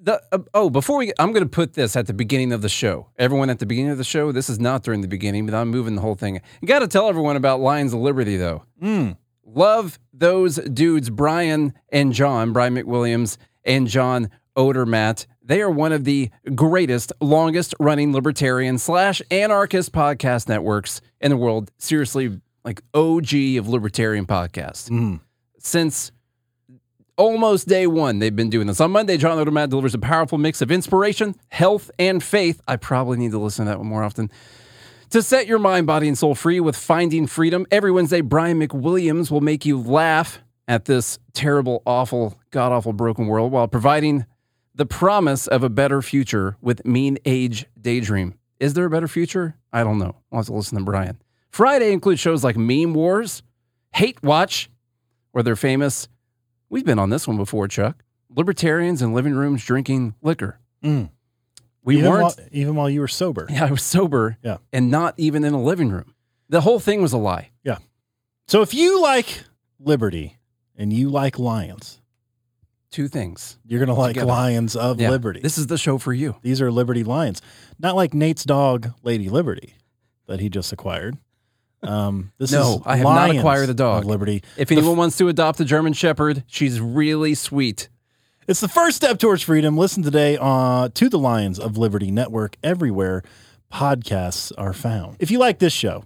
The, 0.00 0.22
uh, 0.30 0.38
oh, 0.54 0.70
before 0.70 0.98
we, 0.98 1.12
I'm 1.18 1.32
going 1.32 1.44
to 1.44 1.48
put 1.48 1.74
this 1.74 1.96
at 1.96 2.06
the 2.06 2.12
beginning 2.12 2.52
of 2.52 2.62
the 2.62 2.68
show. 2.68 3.08
Everyone 3.18 3.50
at 3.50 3.58
the 3.58 3.66
beginning 3.66 3.90
of 3.90 3.98
the 3.98 4.04
show. 4.04 4.30
This 4.32 4.48
is 4.48 4.60
not 4.60 4.82
during 4.82 5.00
the 5.00 5.08
beginning, 5.08 5.44
but 5.44 5.54
I'm 5.54 5.68
moving 5.68 5.96
the 5.96 6.00
whole 6.00 6.14
thing. 6.14 6.40
You 6.60 6.68
got 6.68 6.80
to 6.80 6.88
tell 6.88 7.08
everyone 7.08 7.36
about 7.36 7.60
Lions 7.60 7.92
of 7.92 8.00
Liberty, 8.00 8.36
though. 8.36 8.64
Love 9.44 9.98
those 10.12 10.56
dudes, 10.56 11.10
Brian 11.10 11.72
and 11.90 12.12
John, 12.12 12.52
Brian 12.52 12.74
McWilliams 12.74 13.38
and 13.64 13.88
John 13.88 14.30
Odermatt. 14.56 15.26
They 15.42 15.62
are 15.62 15.70
one 15.70 15.92
of 15.92 16.04
the 16.04 16.30
greatest, 16.54 17.12
longest 17.20 17.74
running 17.80 18.12
libertarian 18.12 18.78
slash 18.78 19.20
anarchist 19.30 19.92
podcast 19.92 20.48
networks 20.48 21.00
in 21.20 21.30
the 21.30 21.36
world. 21.36 21.70
Seriously, 21.78 22.40
like 22.64 22.82
OG 22.94 23.34
of 23.58 23.68
libertarian 23.68 24.26
podcasts. 24.26 24.90
Since 25.58 26.12
almost 27.18 27.68
day 27.68 27.86
one, 27.86 28.20
they've 28.20 28.34
been 28.34 28.48
doing 28.48 28.66
this. 28.66 28.80
On 28.80 28.90
Monday, 28.90 29.18
John 29.18 29.44
Odermatt 29.44 29.68
delivers 29.68 29.94
a 29.94 29.98
powerful 29.98 30.38
mix 30.38 30.62
of 30.62 30.70
inspiration, 30.70 31.34
health, 31.48 31.90
and 31.98 32.22
faith. 32.22 32.62
I 32.66 32.76
probably 32.76 33.18
need 33.18 33.32
to 33.32 33.38
listen 33.38 33.66
to 33.66 33.70
that 33.70 33.78
one 33.78 33.88
more 33.88 34.02
often. 34.02 34.30
To 35.10 35.22
set 35.22 35.46
your 35.46 35.58
mind, 35.58 35.86
body, 35.86 36.08
and 36.08 36.16
soul 36.16 36.34
free 36.34 36.60
with 36.60 36.76
Finding 36.76 37.26
Freedom, 37.26 37.66
every 37.70 37.90
Wednesday, 37.90 38.20
Brian 38.20 38.58
McWilliams 38.60 39.30
will 39.30 39.40
make 39.40 39.66
you 39.66 39.78
laugh 39.78 40.40
at 40.66 40.84
this 40.84 41.18
terrible, 41.32 41.82
awful, 41.86 42.38
god 42.50 42.72
awful, 42.72 42.92
broken 42.92 43.26
world 43.26 43.52
while 43.52 43.68
providing 43.68 44.26
the 44.74 44.86
promise 44.86 45.46
of 45.46 45.62
a 45.62 45.68
better 45.68 46.02
future 46.02 46.56
with 46.60 46.84
Mean 46.86 47.18
Age 47.24 47.66
Daydream. 47.80 48.34
Is 48.60 48.74
there 48.74 48.84
a 48.84 48.90
better 48.90 49.08
future? 49.08 49.56
I 49.72 49.82
don't 49.82 49.98
know. 49.98 50.14
I'll 50.30 50.40
have 50.40 50.46
to 50.46 50.52
listen 50.52 50.78
to 50.78 50.84
Brian. 50.84 51.20
Friday 51.50 51.92
includes 51.92 52.20
shows 52.20 52.44
like 52.44 52.56
Meme 52.56 52.94
Wars, 52.94 53.42
Hate 53.94 54.22
Watch, 54.22 54.70
where 55.32 55.42
they're 55.42 55.56
famous. 55.56 56.08
We've 56.70 56.84
been 56.84 56.98
on 56.98 57.10
this 57.10 57.26
one 57.26 57.36
before, 57.36 57.68
Chuck. 57.68 58.04
Libertarians 58.34 59.00
in 59.02 59.12
living 59.14 59.34
rooms 59.34 59.64
drinking 59.64 60.14
liquor. 60.22 60.58
Mm. 60.84 61.10
We 61.82 61.98
even 61.98 62.10
weren't. 62.10 62.22
while, 62.22 62.34
even 62.52 62.74
while 62.74 62.90
you 62.90 63.00
were 63.00 63.08
sober. 63.08 63.46
Yeah, 63.50 63.66
I 63.66 63.70
was 63.70 63.82
sober 63.82 64.36
Yeah. 64.42 64.58
and 64.72 64.90
not 64.90 65.14
even 65.16 65.44
in 65.44 65.54
a 65.54 65.62
living 65.62 65.90
room. 65.90 66.14
The 66.50 66.60
whole 66.60 66.80
thing 66.80 67.00
was 67.00 67.12
a 67.12 67.18
lie. 67.18 67.50
Yeah. 67.64 67.78
So 68.46 68.62
if 68.62 68.74
you 68.74 69.00
like 69.00 69.44
liberty 69.80 70.36
and 70.76 70.92
you 70.92 71.08
like 71.08 71.38
lions, 71.38 72.00
Two 72.90 73.06
things. 73.08 73.58
you're 73.66 73.80
going 73.80 73.94
to 73.94 74.00
like 74.00 74.14
Together. 74.14 74.26
Lions 74.26 74.74
of 74.74 74.98
Yeah. 75.00 75.10
Liberty. 75.10 75.40
This 75.40 75.58
is 75.58 75.66
the 75.66 75.76
show 75.76 75.98
for 75.98 76.12
you. 76.12 76.36
These 76.42 76.60
are 76.62 76.70
Liberty 76.72 77.04
Lions, 77.04 77.42
not 77.78 77.94
like 77.96 78.14
Nate's 78.14 78.44
dog, 78.44 78.92
Lady 79.02 79.28
Liberty, 79.28 79.74
that 80.26 80.40
he 80.40 80.48
just 80.48 80.72
acquired. 80.72 81.18
Um, 81.82 82.32
this 82.38 82.50
No, 82.52 82.76
is 82.76 82.80
I 82.84 82.96
have 82.96 83.04
not 83.04 83.30
acquired 83.36 83.68
the 83.68 83.74
dog. 83.74 84.04
Liberty. 84.04 84.42
If 84.56 84.68
The 84.68 84.76
anyone 84.76 84.96
wants 84.96 85.16
to 85.18 85.28
adopt 85.28 85.60
a 85.60 85.64
German 85.64 85.92
Shepherd, 85.92 86.42
she's 86.46 86.80
really 86.80 87.34
sweet. 87.34 87.88
It's 88.48 88.60
the 88.60 88.68
first 88.68 88.96
step 88.96 89.18
towards 89.18 89.42
freedom. 89.42 89.76
Listen 89.76 90.02
today 90.02 90.38
uh, 90.40 90.88
to 90.94 91.08
the 91.08 91.18
Lions 91.18 91.58
of 91.58 91.76
Liberty 91.76 92.10
Network 92.10 92.56
everywhere 92.64 93.22
podcasts 93.72 94.50
are 94.56 94.72
found. 94.72 95.16
If 95.20 95.30
you 95.30 95.38
like 95.38 95.58
this 95.58 95.72
show, 95.74 96.04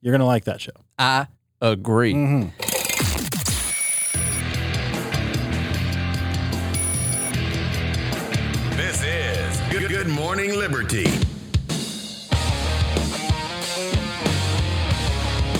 you're 0.00 0.12
going 0.12 0.20
to 0.20 0.26
like 0.26 0.44
that 0.44 0.60
show. 0.60 0.72
I 0.98 1.28
agree. 1.62 2.14
Mm-hmm. 2.14 2.48
This 8.76 9.02
is 9.04 9.60
Good, 9.70 9.88
Good 9.88 10.08
Morning 10.08 10.56
Liberty. 10.56 11.06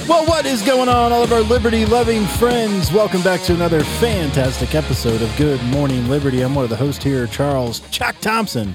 Well, 0.09 0.25
what 0.25 0.47
is 0.47 0.63
going 0.63 0.89
on, 0.89 1.13
all 1.13 1.23
of 1.23 1.33
our 1.35 1.43
liberty 1.43 1.85
loving 1.85 2.25
friends? 2.25 2.91
Welcome 2.91 3.21
back 3.23 3.43
to 3.43 3.53
another 3.55 3.85
fantastic 3.85 4.75
episode 4.75 5.21
of 5.21 5.37
Good 5.37 5.63
Morning 5.65 6.09
Liberty. 6.09 6.41
I'm 6.41 6.55
one 6.55 6.65
of 6.65 6.71
the 6.71 6.77
hosts 6.77 7.05
here, 7.05 7.27
Charles 7.27 7.81
Chuck 7.91 8.17
Thompson. 8.23 8.75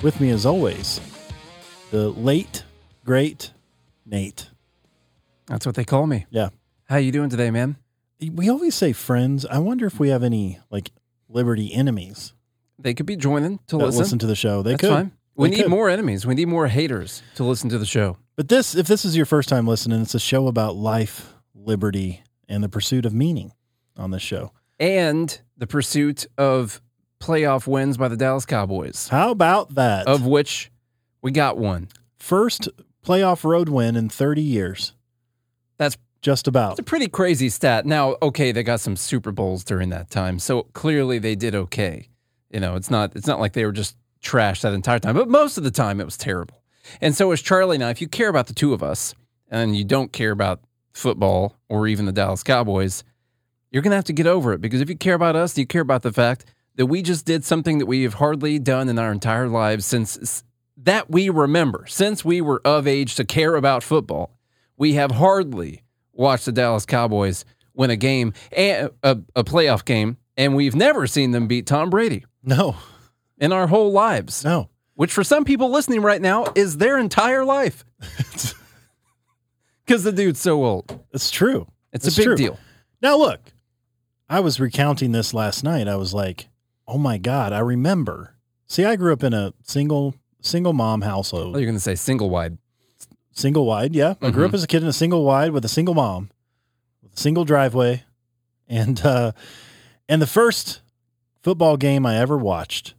With 0.00 0.18
me, 0.22 0.30
as 0.30 0.46
always, 0.46 0.98
the 1.90 2.08
late, 2.10 2.64
great 3.04 3.52
Nate. 4.06 4.48
That's 5.46 5.66
what 5.66 5.74
they 5.74 5.84
call 5.84 6.06
me. 6.06 6.24
Yeah. 6.30 6.48
How 6.88 6.96
you 6.96 7.12
doing 7.12 7.28
today, 7.28 7.50
man? 7.50 7.76
We 8.32 8.48
always 8.48 8.74
say 8.74 8.94
friends. 8.94 9.44
I 9.44 9.58
wonder 9.58 9.84
if 9.86 10.00
we 10.00 10.08
have 10.08 10.22
any, 10.22 10.60
like, 10.70 10.92
liberty 11.28 11.74
enemies 11.74 12.32
They 12.78 12.94
could 12.94 13.04
be 13.06 13.16
joining 13.16 13.58
to 13.66 13.76
that 13.76 13.84
listen. 13.84 13.98
listen 14.00 14.18
to 14.20 14.26
the 14.26 14.34
show. 14.34 14.62
They 14.62 14.70
That's 14.70 14.80
could. 14.80 14.90
fine. 14.90 15.12
We 15.36 15.48
They 15.48 15.56
need 15.56 15.62
could. 15.64 15.70
more 15.70 15.88
enemies. 15.88 16.26
We 16.26 16.34
need 16.34 16.48
more 16.48 16.66
haters 16.68 17.22
to 17.36 17.44
listen 17.44 17.70
to 17.70 17.78
the 17.78 17.86
show. 17.86 18.16
But 18.36 18.48
this, 18.48 18.74
if 18.74 18.86
this 18.86 19.04
is 19.04 19.16
your 19.16 19.26
first 19.26 19.48
time 19.48 19.66
listening, 19.66 20.02
it's 20.02 20.14
a 20.14 20.20
show 20.20 20.46
about 20.48 20.76
life, 20.76 21.34
liberty, 21.54 22.22
and 22.48 22.62
the 22.64 22.68
pursuit 22.68 23.04
of 23.06 23.14
meaning 23.14 23.52
on 23.96 24.10
this 24.10 24.22
show. 24.22 24.52
And 24.78 25.40
the 25.56 25.66
pursuit 25.66 26.26
of 26.38 26.80
playoff 27.20 27.66
wins 27.66 27.96
by 27.96 28.08
the 28.08 28.16
Dallas 28.16 28.46
Cowboys, 28.46 29.08
How 29.08 29.30
about 29.30 29.74
that? 29.74 30.06
of 30.06 30.26
which 30.26 30.70
we 31.22 31.30
got 31.30 31.58
one. 31.58 31.88
First 32.18 32.68
playoff 33.04 33.44
road 33.44 33.68
win 33.68 33.94
in 33.96 34.08
30 34.08 34.40
years. 34.42 34.94
That's 35.76 35.96
Just 36.22 36.46
about. 36.48 36.72
It's 36.72 36.80
a 36.80 36.82
pretty 36.82 37.08
crazy 37.08 37.48
stat. 37.48 37.86
Now, 37.86 38.16
okay, 38.20 38.52
they 38.52 38.62
got 38.62 38.80
some 38.80 38.94
Super 38.96 39.32
Bowls 39.32 39.64
during 39.64 39.88
that 39.90 40.10
time, 40.10 40.38
so 40.38 40.64
clearly 40.74 41.18
they 41.18 41.34
did 41.34 41.54
okay. 41.54 42.08
You 42.50 42.60
know, 42.60 42.74
it's 42.76 42.90
not 42.90 43.14
it's 43.16 43.26
not 43.26 43.38
like 43.40 43.52
they 43.54 43.64
were 43.64 43.72
just 43.72 43.96
trashed 44.22 44.62
that 44.62 44.72
entire 44.72 44.98
time, 44.98 45.14
but 45.14 45.28
most 45.28 45.58
of 45.58 45.64
the 45.64 45.70
time 45.70 46.00
it 46.00 46.04
was 46.04 46.16
terrible. 46.16 46.62
And 47.00 47.14
so 47.14 47.30
is 47.32 47.42
Charlie. 47.42 47.78
Now, 47.78 47.88
if 47.88 48.00
you 48.00 48.08
care 48.08 48.28
about 48.28 48.46
the 48.46 48.54
two 48.54 48.72
of 48.72 48.82
us 48.82 49.14
and 49.50 49.76
you 49.76 49.84
don't 49.84 50.12
care 50.12 50.30
about 50.30 50.60
football 50.92 51.56
or 51.68 51.86
even 51.86 52.06
the 52.06 52.12
Dallas 52.12 52.42
Cowboys, 52.42 53.04
you're 53.70 53.82
gonna 53.82 53.96
have 53.96 54.04
to 54.04 54.12
get 54.12 54.26
over 54.26 54.52
it 54.52 54.60
because 54.60 54.80
if 54.80 54.88
you 54.88 54.96
care 54.96 55.14
about 55.14 55.36
us, 55.36 55.56
you 55.56 55.66
care 55.66 55.82
about 55.82 56.02
the 56.02 56.12
fact 56.12 56.44
that 56.76 56.86
we 56.86 57.02
just 57.02 57.26
did 57.26 57.44
something 57.44 57.78
that 57.78 57.86
we 57.86 58.02
have 58.02 58.14
hardly 58.14 58.58
done 58.58 58.88
in 58.88 58.98
our 58.98 59.12
entire 59.12 59.48
lives 59.48 59.86
since 59.86 60.42
that 60.76 61.10
we 61.10 61.28
remember, 61.28 61.84
since 61.86 62.24
we 62.24 62.40
were 62.40 62.60
of 62.64 62.86
age 62.86 63.14
to 63.16 63.24
care 63.24 63.54
about 63.54 63.82
football. 63.82 64.32
We 64.76 64.94
have 64.94 65.12
hardly 65.12 65.82
watched 66.12 66.46
the 66.46 66.52
Dallas 66.52 66.86
Cowboys 66.86 67.44
win 67.74 67.90
a 67.90 67.96
game, 67.96 68.32
and 68.52 68.90
a, 69.02 69.18
a 69.36 69.44
playoff 69.44 69.84
game, 69.84 70.16
and 70.36 70.56
we've 70.56 70.74
never 70.74 71.06
seen 71.06 71.30
them 71.30 71.46
beat 71.46 71.66
Tom 71.66 71.90
Brady 71.90 72.24
no, 72.42 72.76
in 73.40 73.52
our 73.52 73.66
whole 73.66 73.90
lives. 73.90 74.44
no. 74.44 74.68
Which, 74.94 75.12
for 75.12 75.24
some 75.24 75.44
people 75.46 75.70
listening 75.70 76.02
right 76.02 76.20
now, 76.20 76.44
is 76.54 76.76
their 76.76 76.98
entire 76.98 77.44
life. 77.44 77.84
Because 79.84 80.04
the 80.04 80.12
dude's 80.12 80.40
so 80.40 80.64
old. 80.64 81.00
It's 81.12 81.30
true. 81.30 81.66
It's, 81.92 82.06
It's 82.06 82.16
a 82.16 82.20
big 82.20 82.26
true. 82.26 82.36
deal. 82.36 82.58
Now, 83.02 83.16
look, 83.16 83.40
I 84.28 84.38
was 84.40 84.60
recounting 84.60 85.10
this 85.12 85.34
last 85.34 85.64
night. 85.64 85.88
I 85.88 85.96
was 85.96 86.14
like, 86.14 86.48
oh 86.86 86.98
my 86.98 87.18
God, 87.18 87.52
I 87.52 87.58
remember. 87.58 88.36
See, 88.68 88.84
I 88.84 88.94
grew 88.94 89.12
up 89.12 89.24
in 89.24 89.34
a 89.34 89.52
single 89.64 90.14
single 90.42 90.72
mom 90.72 91.02
Oh, 91.02 91.06
household. 91.06 91.56
you're 91.56 91.64
going 91.66 91.74
to 91.74 91.80
say 91.80 91.96
single 91.96 92.30
wide. 92.30 92.58
Single 93.32 93.66
wide, 93.66 93.94
yeah. 93.94 94.14
I 94.22 94.30
grew 94.30 94.44
up 94.46 94.54
as 94.54 94.62
a 94.62 94.66
kid 94.66 94.82
in 94.82 94.88
a 94.88 94.92
single 94.92 95.24
wide 95.24 95.50
with 95.50 95.64
a 95.64 95.68
single 95.68 95.94
mom, 95.94 96.30
with 97.02 97.14
a 97.14 97.20
single 97.20 97.44
driveway. 97.44 98.04
And 98.68 99.04
uh 99.04 99.32
and 100.08 100.22
the 100.22 100.26
first 100.26 100.82
football 101.42 101.76
game 101.76 102.06
I 102.06 102.16
ever 102.18 102.38
watched 102.38 102.94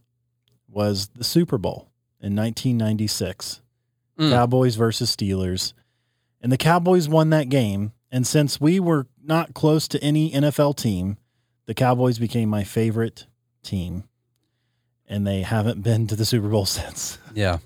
was 0.72 1.08
the 1.14 1.24
Super 1.24 1.58
Bowl 1.58 1.88
in 2.20 2.34
1996. 2.34 3.60
Mm. 4.18 4.30
Cowboys 4.30 4.74
versus 4.76 5.14
Steelers. 5.14 5.72
And 6.40 6.50
the 6.50 6.56
Cowboys 6.56 7.08
won 7.08 7.30
that 7.30 7.48
game. 7.48 7.92
And 8.10 8.26
since 8.26 8.60
we 8.60 8.80
were 8.80 9.06
not 9.24 9.54
close 9.54 9.88
to 9.88 10.02
any 10.02 10.30
NFL 10.32 10.76
team, 10.76 11.16
the 11.66 11.74
Cowboys 11.74 12.18
became 12.18 12.48
my 12.48 12.64
favorite 12.64 13.26
team. 13.62 14.04
And 15.06 15.26
they 15.26 15.42
haven't 15.42 15.82
been 15.84 16.06
to 16.08 16.16
the 16.16 16.24
Super 16.24 16.48
Bowl 16.48 16.66
since. 16.66 17.18
Yeah. 17.34 17.58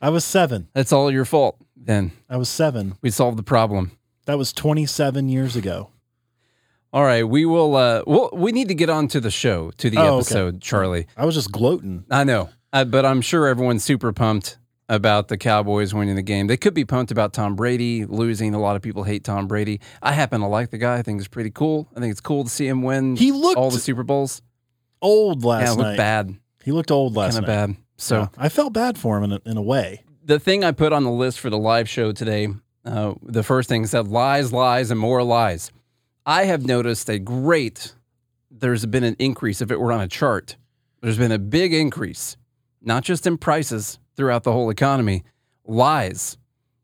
I 0.00 0.10
was 0.10 0.24
seven. 0.24 0.68
That's 0.74 0.92
all 0.92 1.10
your 1.10 1.24
fault. 1.24 1.56
then 1.76 2.12
I 2.28 2.36
was 2.36 2.48
seven. 2.48 2.96
we 3.02 3.10
solved 3.10 3.38
the 3.38 3.42
problem. 3.42 3.92
That 4.26 4.38
was 4.38 4.52
27 4.52 5.28
years 5.28 5.56
ago. 5.56 5.90
All 6.94 7.02
right, 7.02 7.24
we 7.28 7.44
will. 7.44 7.74
Uh, 7.74 8.02
well, 8.06 8.30
we 8.32 8.52
need 8.52 8.68
to 8.68 8.74
get 8.74 8.88
on 8.88 9.08
to 9.08 9.20
the 9.20 9.30
show, 9.30 9.72
to 9.78 9.90
the 9.90 9.98
Oh, 9.98 10.02
okay. 10.02 10.14
episode, 10.18 10.60
Charlie. 10.60 11.06
I 11.16 11.24
was 11.26 11.34
just 11.34 11.50
gloating. 11.50 12.04
I 12.08 12.22
know, 12.22 12.50
uh, 12.72 12.84
but 12.84 13.04
I'm 13.04 13.20
sure 13.20 13.48
everyone's 13.48 13.82
super 13.82 14.12
pumped 14.12 14.58
about 14.88 15.26
the 15.26 15.36
Cowboys 15.36 15.92
winning 15.92 16.14
the 16.14 16.22
game. 16.22 16.46
They 16.46 16.56
could 16.56 16.72
be 16.72 16.84
pumped 16.84 17.10
about 17.10 17.32
Tom 17.32 17.56
Brady 17.56 18.04
losing. 18.04 18.54
A 18.54 18.60
lot 18.60 18.76
of 18.76 18.82
people 18.82 19.02
hate 19.02 19.24
Tom 19.24 19.48
Brady. 19.48 19.80
I 20.02 20.12
happen 20.12 20.40
to 20.42 20.46
like 20.46 20.70
the 20.70 20.78
guy. 20.78 20.96
I 20.98 21.02
think 21.02 21.18
it's 21.18 21.26
pretty 21.26 21.50
cool. 21.50 21.88
I 21.96 22.00
think 22.00 22.12
it's 22.12 22.20
cool 22.20 22.44
to 22.44 22.50
see 22.50 22.68
him 22.68 22.82
win. 22.82 23.16
He 23.16 23.32
looked 23.32 23.56
all 23.56 23.72
the 23.72 23.80
Super 23.80 24.04
Bowls. 24.04 24.40
Old 25.02 25.42
Yeah, 25.42 25.48
last 25.48 25.70
it 25.70 25.76
looked 25.78 25.88
night. 25.88 25.96
bad, 25.96 26.36
He 26.64 26.70
looked 26.70 26.92
old 26.92 27.16
last 27.16 27.34
kind 27.34 27.46
night. 27.46 27.52
of 27.62 27.68
bad. 27.70 27.76
So 27.96 28.18
Yeah. 28.20 28.26
I 28.38 28.48
felt 28.48 28.72
bad 28.72 28.96
for 28.98 29.18
him 29.18 29.24
in 29.24 29.32
a, 29.32 29.40
in 29.50 29.56
a 29.56 29.62
way. 29.62 30.02
the 30.24 30.38
thing 30.38 30.62
I 30.64 30.70
put 30.70 30.92
on 30.92 31.02
the 31.04 31.10
list 31.10 31.40
for 31.40 31.50
the 31.50 31.58
live 31.58 31.88
show 31.88 32.12
today, 32.12 32.48
uh, 32.84 33.14
the 33.22 33.42
first 33.42 33.68
thing 33.68 33.84
said 33.86 34.06
lies, 34.08 34.52
lies, 34.52 34.90
and 34.90 34.98
more 35.00 35.22
lies. 35.24 35.70
I 36.26 36.44
have 36.44 36.64
noticed 36.64 37.08
a 37.08 37.18
great, 37.18 37.94
there's 38.50 38.86
been 38.86 39.04
an 39.04 39.16
increase. 39.18 39.60
If 39.60 39.70
it 39.70 39.80
were 39.80 39.92
on 39.92 40.00
a 40.00 40.08
chart, 40.08 40.56
there's 41.02 41.18
been 41.18 41.32
a 41.32 41.38
big 41.38 41.72
increase, 41.74 42.36
not 42.80 43.04
just 43.04 43.26
in 43.26 43.36
prices 43.38 43.98
throughout 44.16 44.44
the 44.44 44.52
whole 44.52 44.70
economy, 44.70 45.24
lies 45.66 46.38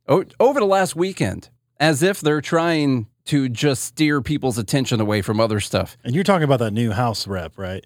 o- 0.09 0.25
over 0.39 0.61
the 0.61 0.67
last 0.67 0.95
weekend, 0.97 1.49
as 1.79 2.03
if 2.03 2.21
they're 2.21 2.41
trying 2.43 3.07
to 3.27 3.49
just 3.49 3.85
steer 3.85 4.21
people's 4.21 4.59
attention 4.59 5.01
away 5.01 5.23
from 5.23 5.41
other 5.41 5.61
stuff. 5.61 5.97
And 6.05 6.15
you're 6.15 6.25
talking 6.25 6.45
about 6.45 6.59
that 6.59 6.73
new 6.73 6.91
House 6.91 7.27
rep, 7.27 7.57
right? 7.59 7.85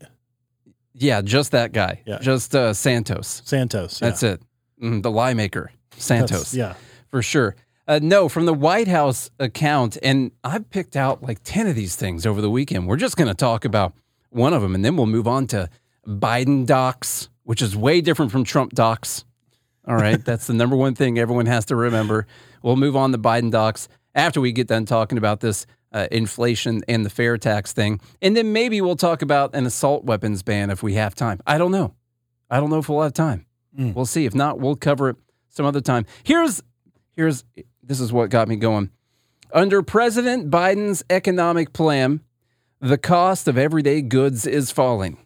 Yeah, 0.94 1.22
just 1.22 1.52
that 1.52 1.72
guy, 1.72 2.00
Yeah. 2.06 2.18
just 2.20 2.54
uh, 2.54 2.72
Santos. 2.72 3.42
Santos. 3.44 4.00
yeah. 4.00 4.08
That's 4.08 4.22
it. 4.22 4.42
Mm, 4.82 5.02
the 5.02 5.10
lie 5.10 5.34
maker, 5.34 5.70
Santos. 5.96 6.52
That's- 6.52 6.54
yeah. 6.54 6.74
for 7.10 7.20
sure. 7.22 7.54
Uh, 7.86 8.00
no, 8.02 8.28
from 8.28 8.46
the 8.46 8.54
White 8.54 8.88
House 8.88 9.30
account, 9.38 9.98
and 10.02 10.30
I've 10.42 10.70
picked 10.70 10.96
out 10.96 11.22
like 11.22 11.40
10 11.44 11.66
of 11.66 11.74
these 11.74 11.96
things 11.96 12.24
over 12.24 12.40
the 12.40 12.50
weekend. 12.50 12.86
We're 12.86 12.96
just 12.96 13.16
going 13.16 13.28
to 13.28 13.34
talk 13.34 13.64
about 13.64 13.92
one 14.30 14.54
of 14.54 14.62
them, 14.62 14.74
and 14.74 14.84
then 14.84 14.96
we'll 14.96 15.06
move 15.06 15.28
on 15.28 15.46
to 15.48 15.68
Biden 16.06 16.64
docs, 16.66 17.28
which 17.42 17.60
is 17.60 17.76
way 17.76 18.00
different 18.00 18.32
from 18.32 18.44
Trump 18.44 18.72
docs. 18.72 19.24
All 19.86 19.96
right, 19.96 20.22
that's 20.24 20.46
the 20.46 20.54
number 20.54 20.76
one 20.76 20.94
thing 20.94 21.18
everyone 21.18 21.46
has 21.46 21.66
to 21.66 21.76
remember. 21.76 22.26
We'll 22.62 22.76
move 22.76 22.96
on 22.96 23.12
to 23.12 23.18
Biden 23.18 23.50
docs 23.50 23.88
after 24.14 24.40
we 24.40 24.52
get 24.52 24.66
done 24.66 24.86
talking 24.86 25.18
about 25.18 25.40
this 25.40 25.66
uh, 25.92 26.08
inflation 26.10 26.82
and 26.88 27.04
the 27.04 27.10
fair 27.10 27.36
tax 27.36 27.72
thing. 27.72 28.00
And 28.22 28.34
then 28.36 28.52
maybe 28.52 28.80
we'll 28.80 28.96
talk 28.96 29.20
about 29.20 29.54
an 29.54 29.66
assault 29.66 30.04
weapons 30.04 30.42
ban 30.42 30.70
if 30.70 30.82
we 30.82 30.94
have 30.94 31.14
time. 31.14 31.40
I 31.46 31.58
don't 31.58 31.70
know. 31.70 31.94
I 32.50 32.60
don't 32.60 32.70
know 32.70 32.78
if 32.78 32.88
we'll 32.88 33.02
have 33.02 33.12
time. 33.12 33.46
We'll 33.92 34.06
see. 34.06 34.24
If 34.24 34.34
not, 34.34 34.58
we'll 34.58 34.76
cover 34.76 35.10
it 35.10 35.16
some 35.48 35.66
other 35.66 35.80
time. 35.80 36.06
Here's 36.22 36.62
here's 37.12 37.44
this 37.86 38.00
is 38.00 38.12
what 38.12 38.30
got 38.30 38.48
me 38.48 38.56
going. 38.56 38.90
Under 39.52 39.82
President 39.82 40.50
Biden's 40.50 41.04
economic 41.10 41.72
plan, 41.72 42.20
the 42.80 42.98
cost 42.98 43.46
of 43.46 43.56
everyday 43.56 44.02
goods 44.02 44.46
is 44.46 44.70
falling. 44.70 45.18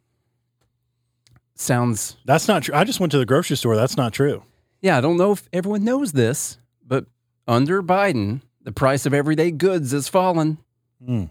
Sounds 1.54 2.16
That's 2.24 2.46
not 2.46 2.62
true. 2.62 2.74
I 2.74 2.84
just 2.84 3.00
went 3.00 3.10
to 3.12 3.18
the 3.18 3.26
grocery 3.26 3.56
store. 3.56 3.74
That's 3.74 3.96
not 3.96 4.12
true. 4.12 4.42
yeah, 4.80 4.96
I 4.96 5.00
don't 5.00 5.16
know 5.16 5.32
if 5.32 5.48
everyone 5.52 5.84
knows 5.84 6.12
this, 6.12 6.58
but 6.86 7.06
under 7.48 7.82
Biden, 7.82 8.42
the 8.62 8.72
price 8.72 9.06
of 9.06 9.14
everyday 9.14 9.50
goods 9.50 9.92
is 9.92 10.08
falling. 10.08 10.58
Hmm. 11.04 11.24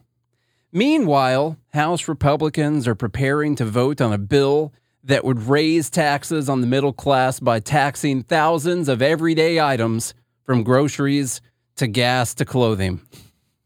Meanwhile, 0.74 1.57
House 1.69 2.07
Republicans 2.07 2.88
are 2.88 2.95
preparing 2.95 3.56
to 3.56 3.65
vote 3.65 4.01
on 4.01 4.12
a 4.12 4.18
bill 4.18 4.74
that 5.03 5.24
would 5.24 5.44
raise 5.44 5.89
taxes 5.89 6.50
on 6.50 6.59
the 6.59 6.68
middle 6.68 6.91
class 6.91 7.39
by 7.39 7.62
taxing 7.62 8.24
thousands 8.24 8.89
of 8.89 9.01
everyday 9.01 9.62
items 9.62 10.13
from 10.48 10.64
groceries 10.64 11.42
to 11.76 11.86
gas 11.86 12.34
to 12.34 12.46
clothing. 12.46 13.02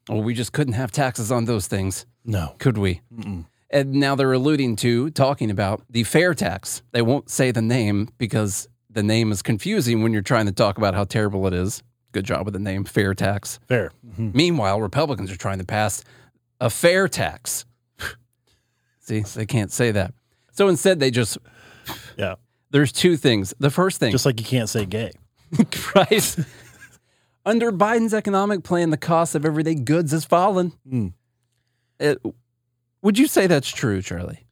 Well, 0.09 0.21
we 0.23 0.33
just 0.33 0.51
couldn't 0.51 0.73
have 0.73 0.91
taxes 0.91 1.31
on 1.31 1.45
those 1.45 1.67
things, 1.67 2.05
No. 2.25 2.55
could 2.59 2.77
we? 2.77 2.99
And 3.69 3.93
now 3.93 4.15
they're 4.15 4.33
alluding 4.33 4.75
to, 4.77 5.11
talking 5.11 5.49
about 5.49 5.83
the 5.89 6.03
fair 6.03 6.33
tax. 6.33 6.81
They 6.91 7.01
won't 7.01 7.29
say 7.29 7.51
the 7.51 7.61
name 7.61 8.09
because 8.17 8.67
the 8.89 9.03
name 9.03 9.31
is 9.31 9.41
confusing 9.41 10.03
when 10.03 10.11
you're 10.11 10.21
trying 10.23 10.47
to 10.47 10.51
talk 10.51 10.77
about 10.77 10.93
how 10.95 11.05
terrible 11.05 11.47
it 11.47 11.53
is. 11.53 11.81
Good 12.11 12.25
job 12.25 12.43
with 12.43 12.53
the 12.53 12.59
name, 12.59 12.83
fair 12.83 13.13
tax. 13.13 13.59
Fair. 13.67 13.91
Mm-hmm. 14.05 14.23
Mm-hmm. 14.27 14.37
Meanwhile, 14.37 14.81
Republicans 14.81 15.31
are 15.31 15.37
trying 15.37 15.59
to 15.59 15.65
pass 15.65 16.03
a 16.59 16.69
fair 16.69 17.07
tax. 17.07 17.65
See, 18.99 19.21
they 19.21 19.45
can't 19.45 19.71
say 19.71 19.91
that. 19.91 20.13
So 20.51 20.67
instead, 20.67 20.99
they 20.99 21.11
just, 21.11 21.37
Yeah. 22.17 22.35
there's 22.71 22.91
two 22.91 23.15
things. 23.15 23.53
The 23.59 23.69
first 23.69 23.99
thing, 23.99 24.11
Just 24.11 24.25
like 24.25 24.39
you 24.39 24.45
can't 24.45 24.67
say 24.67 24.85
gay. 24.85 25.11
right? 25.95 26.35
Under 27.45 27.71
Biden's 27.71 28.13
economic 28.13 28.63
plan, 28.63 28.89
the 28.91 28.97
cost 28.97 29.33
of 29.35 29.45
everyday 29.45 29.75
goods 29.75 30.11
has 30.11 30.25
fallen. 30.25 30.73
Mm. 30.87 31.13
It- 31.99 32.19
would 33.01 33.17
you 33.17 33.25
say 33.27 33.47
that's 33.47 33.69
true, 33.69 34.01
Charlie? 34.01 34.45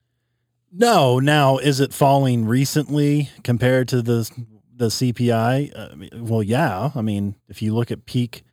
No. 0.71 1.19
Now, 1.19 1.57
is 1.57 1.79
it 1.79 1.93
falling 1.93 2.45
recently 2.45 3.29
compared 3.43 3.87
to 3.89 4.01
the 4.01 4.29
the 4.75 4.87
CPI? 4.87 5.71
Uh, 5.75 6.19
well, 6.23 6.41
yeah. 6.41 6.89
I 6.95 7.01
mean, 7.01 7.35
if 7.47 7.61
you 7.61 7.75
look 7.75 7.91
at 7.91 8.05
peak 8.05 8.43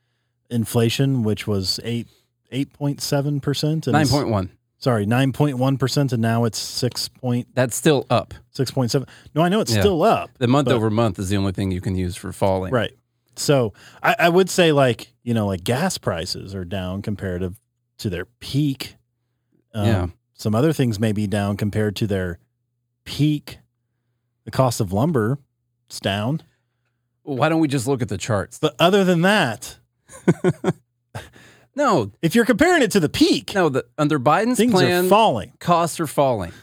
inflation, 0.50 1.22
which 1.22 1.46
was 1.46 1.80
eight 1.82 2.08
eight 2.52 2.72
point 2.72 3.00
seven 3.00 3.40
percent, 3.40 3.86
Nine 3.86 4.06
point 4.08 4.28
one. 4.28 4.50
sorry 4.78 5.06
nine 5.06 5.32
point 5.32 5.56
one 5.58 5.78
percent, 5.78 6.12
and 6.12 6.20
now 6.20 6.44
it's 6.44 6.58
six 6.58 7.08
point 7.08 7.48
That's 7.54 7.74
still 7.76 8.06
up. 8.10 8.34
six 8.50 8.70
point 8.70 8.90
seven. 8.90 9.08
No, 9.34 9.40
I 9.42 9.48
know 9.48 9.60
it's 9.60 9.74
Yeah. 9.74 9.80
still 9.80 10.02
up. 10.02 10.30
The 10.38 10.46
month 10.46 10.68
over 10.68 10.90
month 10.90 11.18
is 11.18 11.28
the 11.30 11.36
only 11.38 11.52
thing 11.52 11.70
you 11.70 11.80
can 11.80 11.96
use 11.96 12.16
for 12.16 12.32
falling. 12.32 12.72
Right. 12.72 12.92
So 13.36 13.72
I, 14.02 14.16
I 14.18 14.28
would 14.28 14.48
say 14.50 14.72
like, 14.72 15.12
you 15.22 15.34
know, 15.34 15.46
like 15.46 15.62
gas 15.64 15.98
prices 15.98 16.54
are 16.54 16.64
down 16.64 17.02
comparative 17.02 17.60
to 17.98 18.10
their 18.10 18.24
peak. 18.40 18.96
Um, 19.74 19.86
Yeah. 19.86 20.06
Some 20.34 20.54
other 20.54 20.72
things 20.72 21.00
may 21.00 21.12
be 21.12 21.26
down 21.26 21.56
compared 21.56 21.96
to 21.96 22.06
their 22.06 22.38
peak. 23.04 23.58
The 24.44 24.50
cost 24.50 24.80
of 24.80 24.92
lumber 24.92 25.38
is 25.90 25.98
down. 26.00 26.42
Why 27.22 27.48
don't 27.48 27.60
we 27.60 27.68
just 27.68 27.86
look 27.86 28.02
at 28.02 28.08
the 28.08 28.18
charts? 28.18 28.58
But 28.58 28.74
other 28.78 29.02
than 29.04 29.22
that, 29.22 29.78
No, 31.74 32.10
if 32.22 32.34
you're 32.34 32.46
comparing 32.46 32.80
it 32.82 32.90
to 32.92 33.00
the 33.00 33.08
peak, 33.10 33.52
no. 33.54 33.68
The, 33.68 33.84
under 33.98 34.18
Biden's 34.18 34.56
things 34.56 34.72
plan, 34.72 35.04
are 35.06 35.08
falling. 35.08 35.52
costs 35.60 36.00
are 36.00 36.06
falling. 36.06 36.52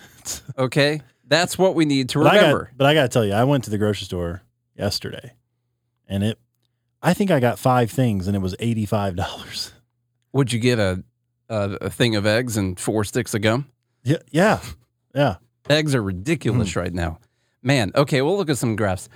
Okay, 0.58 1.02
that's 1.28 1.58
what 1.58 1.76
we 1.76 1.84
need 1.84 2.08
to 2.10 2.20
But 2.20 2.28
I, 2.32 2.36
remember. 2.38 2.64
got, 2.66 2.78
but 2.78 2.88
I 2.88 2.94
got 2.94 3.02
to 3.02 3.08
tell 3.10 3.26
you, 3.26 3.34
I 3.34 3.44
went 3.44 3.66
to 3.66 3.70
the 3.70 3.78
grocery 3.78 4.06
store 4.06 4.42
yesterday 4.78 5.34
and 6.08 6.24
it, 6.24 6.40
I 7.04 7.14
think 7.14 7.30
I 7.32 7.40
got 7.40 7.60
five 7.60 7.92
things 7.92 8.28
and 8.28 8.36
it 8.36 8.40
was 8.40 8.56
$85. 8.56 9.72
Would 10.32 10.52
you 10.54 10.60
get 10.60 10.80
a, 10.80 11.04
a 11.50 11.78
a 11.82 11.90
thing 11.90 12.16
of 12.16 12.26
eggs 12.26 12.58
and 12.58 12.80
four 12.80 13.04
sticks 13.04 13.34
of 13.34 13.42
gum? 13.42 13.68
Yeah. 14.04 14.18
Yeah. 14.32 14.62
Yeah. 15.14 15.36
Eggs 15.70 15.94
are 15.96 16.02
ridiculous 16.02 16.74
Hmm. 16.74 16.80
right 16.80 16.94
now. 16.94 17.20
Man, 17.62 17.92
okay, 17.96 18.22
we'll 18.22 18.36
look 18.38 18.50
at 18.50 18.58
some 18.58 18.76
graphs. 18.76 19.08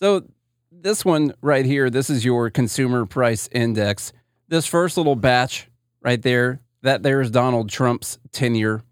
So, 0.00 0.24
this 0.72 1.04
one 1.04 1.34
right 1.42 1.64
here, 1.64 1.90
this 1.90 2.10
is 2.10 2.24
your 2.24 2.50
consumer 2.50 3.06
price 3.06 3.48
index. 3.52 4.12
This 4.48 4.66
first 4.66 4.96
little 4.96 5.14
batch 5.16 5.68
right 6.02 6.20
there, 6.20 6.60
that 6.82 7.02
there 7.02 7.20
is 7.20 7.30
Donald 7.30 7.68
Trump's 7.70 8.18
tenure. 8.32 8.82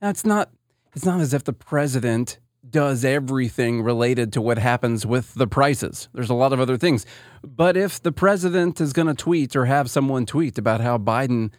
Now, 0.00 0.10
it's 0.10 0.24
not 0.24 0.50
it's 0.94 1.04
not 1.04 1.20
as 1.20 1.34
if 1.34 1.42
the 1.44 1.52
president 1.52 2.38
does 2.74 3.04
everything 3.04 3.82
related 3.82 4.32
to 4.32 4.40
what 4.40 4.58
happens 4.58 5.06
with 5.06 5.32
the 5.34 5.46
prices. 5.46 6.08
There's 6.12 6.28
a 6.28 6.34
lot 6.34 6.52
of 6.52 6.58
other 6.58 6.76
things. 6.76 7.06
But 7.40 7.76
if 7.76 8.02
the 8.02 8.10
president 8.10 8.80
is 8.80 8.92
going 8.92 9.06
to 9.06 9.14
tweet 9.14 9.54
or 9.54 9.66
have 9.66 9.88
someone 9.88 10.26
tweet 10.26 10.58
about 10.58 10.80
how 10.80 10.98
Biden 10.98 11.52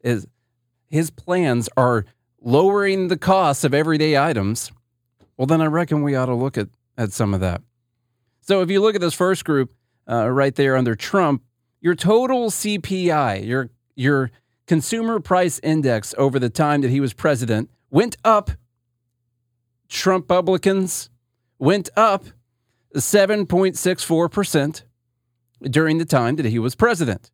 is 0.00 0.26
his 0.88 1.10
plans 1.10 1.68
are 1.76 2.06
lowering 2.40 3.08
the 3.08 3.18
cost 3.18 3.64
of 3.64 3.74
everyday 3.74 4.16
items, 4.16 4.72
well, 5.36 5.46
then 5.46 5.60
I 5.60 5.66
reckon 5.66 6.02
we 6.02 6.16
ought 6.16 6.26
to 6.26 6.34
look 6.34 6.56
at, 6.56 6.68
at 6.96 7.12
some 7.12 7.34
of 7.34 7.40
that. 7.40 7.60
So 8.40 8.62
if 8.62 8.70
you 8.70 8.80
look 8.80 8.94
at 8.94 9.02
this 9.02 9.12
first 9.12 9.44
group 9.44 9.74
uh, 10.10 10.30
right 10.30 10.54
there 10.54 10.74
under 10.74 10.94
Trump, 10.94 11.42
your 11.82 11.94
total 11.94 12.50
CPI, 12.50 13.46
your 13.46 13.68
your 13.94 14.30
consumer 14.66 15.20
price 15.20 15.60
index 15.62 16.14
over 16.16 16.38
the 16.38 16.48
time 16.48 16.80
that 16.80 16.90
he 16.90 16.98
was 17.00 17.12
president 17.12 17.68
went 17.90 18.16
up. 18.24 18.52
Trump 19.92 20.24
Republicans 20.30 21.10
went 21.58 21.90
up 21.96 22.24
7.64% 22.96 24.82
during 25.70 25.98
the 25.98 26.04
time 26.04 26.36
that 26.36 26.46
he 26.46 26.58
was 26.58 26.74
president, 26.74 27.30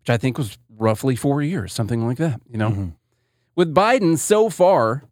which 0.00 0.10
I 0.10 0.16
think 0.18 0.38
was 0.38 0.56
roughly 0.78 1.16
four 1.16 1.42
years, 1.42 1.72
something 1.72 2.06
like 2.06 2.18
that, 2.18 2.40
you 2.48 2.58
know? 2.58 2.70
Mhm. 2.70 2.92
With 3.56 3.74
Biden 3.74 4.16
so 4.18 4.48
far, 4.50 5.02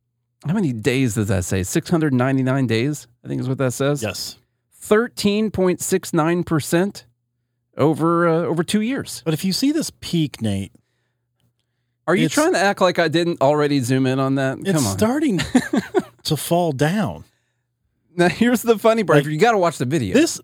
how 0.46 0.52
many 0.54 0.72
days 0.72 1.14
does 1.16 1.26
that 1.28 1.44
say? 1.44 1.62
699 1.62 2.66
days, 2.66 3.06
I 3.24 3.28
think 3.28 3.40
is 3.40 3.48
what 3.48 3.58
that 3.58 3.72
says. 3.72 4.02
Yes. 4.02 4.36
13.69% 4.80 7.04
over 7.76 8.28
uh, 8.28 8.32
over 8.44 8.62
2 8.62 8.80
years. 8.80 9.22
But 9.24 9.34
if 9.34 9.44
you 9.44 9.52
see 9.52 9.72
this 9.72 9.90
peak, 10.00 10.40
Nate, 10.40 10.72
Are 12.06 12.14
you 12.14 12.28
trying 12.28 12.52
to 12.52 12.58
act 12.58 12.80
like 12.80 12.98
I 12.98 13.08
didn't 13.08 13.40
already 13.40 13.80
zoom 13.80 14.06
in 14.06 14.18
on 14.20 14.36
that? 14.36 14.58
it's 14.60 14.70
Come 14.72 14.86
on. 14.86 14.96
starting 14.96 15.40
to 16.28 16.36
fall 16.36 16.72
down. 16.72 17.24
now 18.14 18.28
here's 18.28 18.62
the 18.62 18.78
funny 18.78 19.04
part. 19.04 19.24
Like, 19.24 19.26
you 19.26 19.38
got 19.38 19.52
to 19.52 19.58
watch 19.58 19.78
the 19.78 19.84
video. 19.84 20.14
This 20.14 20.40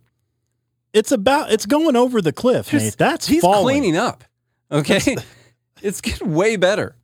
it's 0.92 1.10
about 1.10 1.50
it's 1.50 1.66
going 1.66 1.96
over 1.96 2.22
the 2.22 2.32
cliff, 2.32 2.72
Nate. 2.72 2.96
That's 2.96 3.26
he's 3.26 3.42
falling. 3.42 3.80
cleaning 3.80 3.96
up. 3.96 4.24
Okay, 4.70 5.16
it's 5.82 6.00
getting 6.00 6.32
way 6.34 6.56
better. 6.56 6.96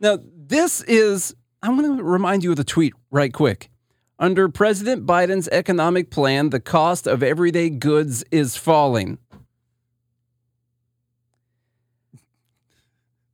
Now 0.00 0.18
this 0.34 0.82
is. 0.82 1.34
I'm 1.62 1.76
going 1.76 1.96
to 1.96 2.04
remind 2.04 2.44
you 2.44 2.50
of 2.50 2.56
the 2.56 2.64
tweet 2.64 2.94
right 3.10 3.32
quick. 3.32 3.70
Under 4.18 4.48
President 4.48 5.04
Biden's 5.04 5.48
economic 5.48 6.10
plan, 6.10 6.50
the 6.50 6.60
cost 6.60 7.06
of 7.06 7.22
everyday 7.22 7.68
goods 7.70 8.24
is 8.30 8.56
falling. 8.56 9.18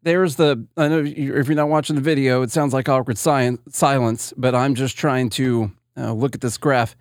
There's 0.03 0.37
the. 0.37 0.67
I 0.77 0.89
know 0.89 1.05
if 1.05 1.17
you're 1.17 1.55
not 1.55 1.69
watching 1.69 1.97
the 1.97 2.03
video, 2.03 2.43
it 2.43 2.51
sounds 2.51 2.73
like 2.73 2.89
awkward 2.89 3.19
science, 3.19 3.61
silence, 3.71 4.33
but 4.37 4.55
I'm 4.55 4.75
just 4.75 4.97
trying 4.97 5.31
to 5.31 5.71
uh, 5.97 6.13
look 6.13 6.35
at 6.35 6.41
this 6.41 6.59
graph. 6.59 6.97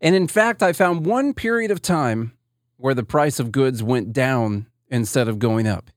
And 0.00 0.14
in 0.14 0.28
fact, 0.28 0.62
I 0.62 0.72
found 0.72 1.06
one 1.06 1.32
period 1.32 1.70
of 1.70 1.80
time 1.80 2.32
where 2.76 2.94
the 2.94 3.04
price 3.04 3.38
of 3.38 3.52
goods 3.52 3.82
went 3.82 4.12
down 4.12 4.66
instead 4.88 5.28
of 5.28 5.38
going 5.38 5.66
up. 5.66 5.90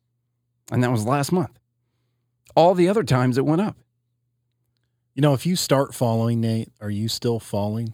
And 0.72 0.84
that 0.84 0.92
was 0.92 1.06
last 1.06 1.32
month. 1.32 1.60
All 2.56 2.74
the 2.74 2.88
other 2.88 3.04
times 3.04 3.38
it 3.38 3.46
went 3.46 3.62
up. 3.62 3.76
You 5.14 5.22
know, 5.22 5.34
if 5.34 5.46
you 5.46 5.56
start 5.56 5.94
falling, 5.94 6.42
Nate, 6.42 6.70
are 6.80 6.90
you 6.90 7.08
still 7.08 7.40
falling? 7.40 7.94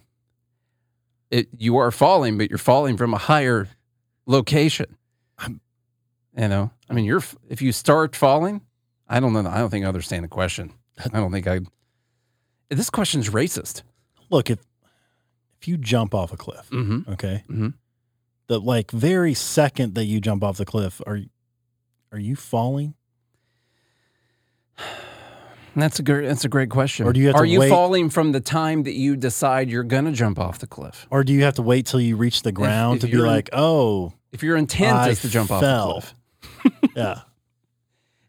It, 1.30 1.48
you 1.56 1.78
are 1.78 1.90
falling, 1.90 2.36
but 2.36 2.50
you're 2.50 2.58
falling 2.58 2.96
from 2.96 3.14
a 3.14 3.18
higher 3.18 3.68
location. 4.26 4.96
I'm- 5.38 5.60
you 6.36 6.48
know, 6.48 6.70
I 6.88 6.94
mean, 6.94 7.04
you're 7.04 7.22
if 7.48 7.60
you 7.62 7.72
start 7.72 8.16
falling, 8.16 8.62
I 9.08 9.20
don't 9.20 9.32
know. 9.32 9.46
I 9.48 9.58
don't 9.58 9.70
think 9.70 9.84
I 9.84 9.88
understand 9.88 10.24
the 10.24 10.28
question. 10.28 10.72
I 11.04 11.18
don't 11.20 11.32
think 11.32 11.46
I. 11.46 11.60
This 12.70 12.90
question's 12.90 13.28
racist. 13.30 13.82
Look, 14.30 14.48
if 14.50 14.58
if 15.60 15.68
you 15.68 15.76
jump 15.76 16.14
off 16.14 16.32
a 16.32 16.36
cliff, 16.36 16.68
Mm-hmm. 16.70 17.12
okay, 17.12 17.44
Mhm. 17.50 17.74
the 18.48 18.58
like 18.60 18.90
very 18.90 19.34
second 19.34 19.94
that 19.94 20.04
you 20.06 20.20
jump 20.20 20.42
off 20.42 20.56
the 20.56 20.64
cliff, 20.64 21.00
are 21.06 21.20
are 22.12 22.18
you 22.18 22.34
falling? 22.36 22.94
That's 25.74 25.98
a 25.98 26.02
great. 26.02 26.26
That's 26.28 26.44
a 26.44 26.48
great 26.50 26.68
question. 26.68 27.06
Or 27.06 27.12
do 27.14 27.20
you 27.20 27.28
have 27.28 27.36
are 27.36 27.46
you 27.46 27.60
wait- 27.60 27.70
falling 27.70 28.10
from 28.10 28.32
the 28.32 28.40
time 28.40 28.82
that 28.82 28.92
you 28.94 29.16
decide 29.16 29.70
you're 29.70 29.84
going 29.84 30.04
to 30.04 30.12
jump 30.12 30.38
off 30.38 30.58
the 30.58 30.66
cliff? 30.66 31.06
Or 31.10 31.24
do 31.24 31.32
you 31.32 31.44
have 31.44 31.54
to 31.54 31.62
wait 31.62 31.86
till 31.86 32.00
you 32.00 32.16
reach 32.16 32.42
the 32.42 32.52
ground 32.52 32.96
if 32.96 33.00
to 33.10 33.16
be 33.16 33.22
like, 33.22 33.48
oh, 33.54 34.12
If 34.32 34.42
your 34.42 34.56
intent 34.56 34.96
I 34.98 35.08
is 35.10 35.22
to 35.22 35.28
jump 35.30 35.50
off 35.50 35.62
the 35.62 35.92
cliff. 35.92 36.14
Yeah? 36.94 37.20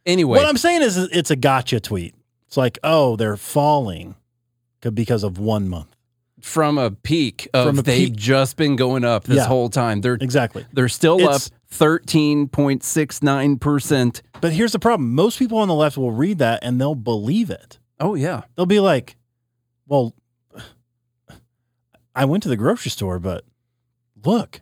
Anyway, 0.06 0.38
What 0.38 0.48
I'm 0.48 0.58
saying 0.58 0.82
is, 0.82 0.98
it's 0.98 1.32
a 1.32 1.36
gotcha 1.36 1.80
tweet. 1.80 2.14
It's 2.48 2.58
like, 2.58 2.78
oh, 2.84 3.16
they're 3.16 3.38
falling 3.38 4.16
because 4.82 5.24
of 5.24 5.38
one 5.38 5.70
month. 5.70 5.88
from 6.42 6.78
a 6.78 6.92
peak 6.92 7.48
of 7.54 7.68
From 7.68 7.80
a 7.80 7.82
they've 7.82 8.10
peak- 8.10 8.18
just 8.18 8.58
been 8.58 8.76
going 8.76 9.06
up 9.06 9.24
this 9.24 9.38
Yeah. 9.38 9.46
whole 9.48 9.70
time. 9.70 10.02
They're 10.02 10.16
Exactly. 10.20 10.66
they're 10.74 10.90
still 10.90 11.18
It's- 11.22 11.48
up 11.48 11.54
thirteen 11.70 12.50
point 12.50 12.84
six 12.84 13.24
nine 13.24 13.58
percent. 13.58 14.22
But 14.42 14.52
here's 14.52 14.74
the 14.74 14.80
problem: 14.80 15.16
most 15.16 15.40
people 15.40 15.58
on 15.60 15.70
the 15.70 15.74
left 15.74 15.96
will 15.98 16.12
read 16.12 16.40
that 16.40 16.60
and 16.62 16.82
they'll 16.82 16.96
believe 16.96 17.50
it. 17.50 17.80
Oh 17.98 18.16
yeah, 18.16 18.42
They'll 18.58 18.66
be 18.66 18.82
like, 18.82 19.16
"Well, 19.88 20.14
I 22.16 22.26
went 22.26 22.44
to 22.44 22.50
the 22.50 22.58
grocery 22.58 22.92
store, 22.92 23.20
but 23.20 23.46
look, 24.26 24.62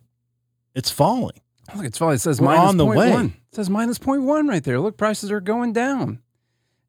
it's 0.75 0.91
falling." 0.91 1.41
Look, 1.75 1.85
it's 1.85 1.97
fine. 1.97 2.13
It 2.15 2.21
says 2.21 2.39
We're 2.41 2.47
minus 2.47 2.69
on 2.69 2.77
the 2.77 2.85
point 2.85 2.97
way. 2.99 3.11
one. 3.11 3.25
It 3.49 3.55
says 3.55 3.69
minus 3.69 3.97
point 3.97 4.23
one 4.23 4.47
right 4.47 4.63
there. 4.63 4.79
Look, 4.79 4.97
prices 4.97 5.31
are 5.31 5.41
going 5.41 5.73
down. 5.73 6.19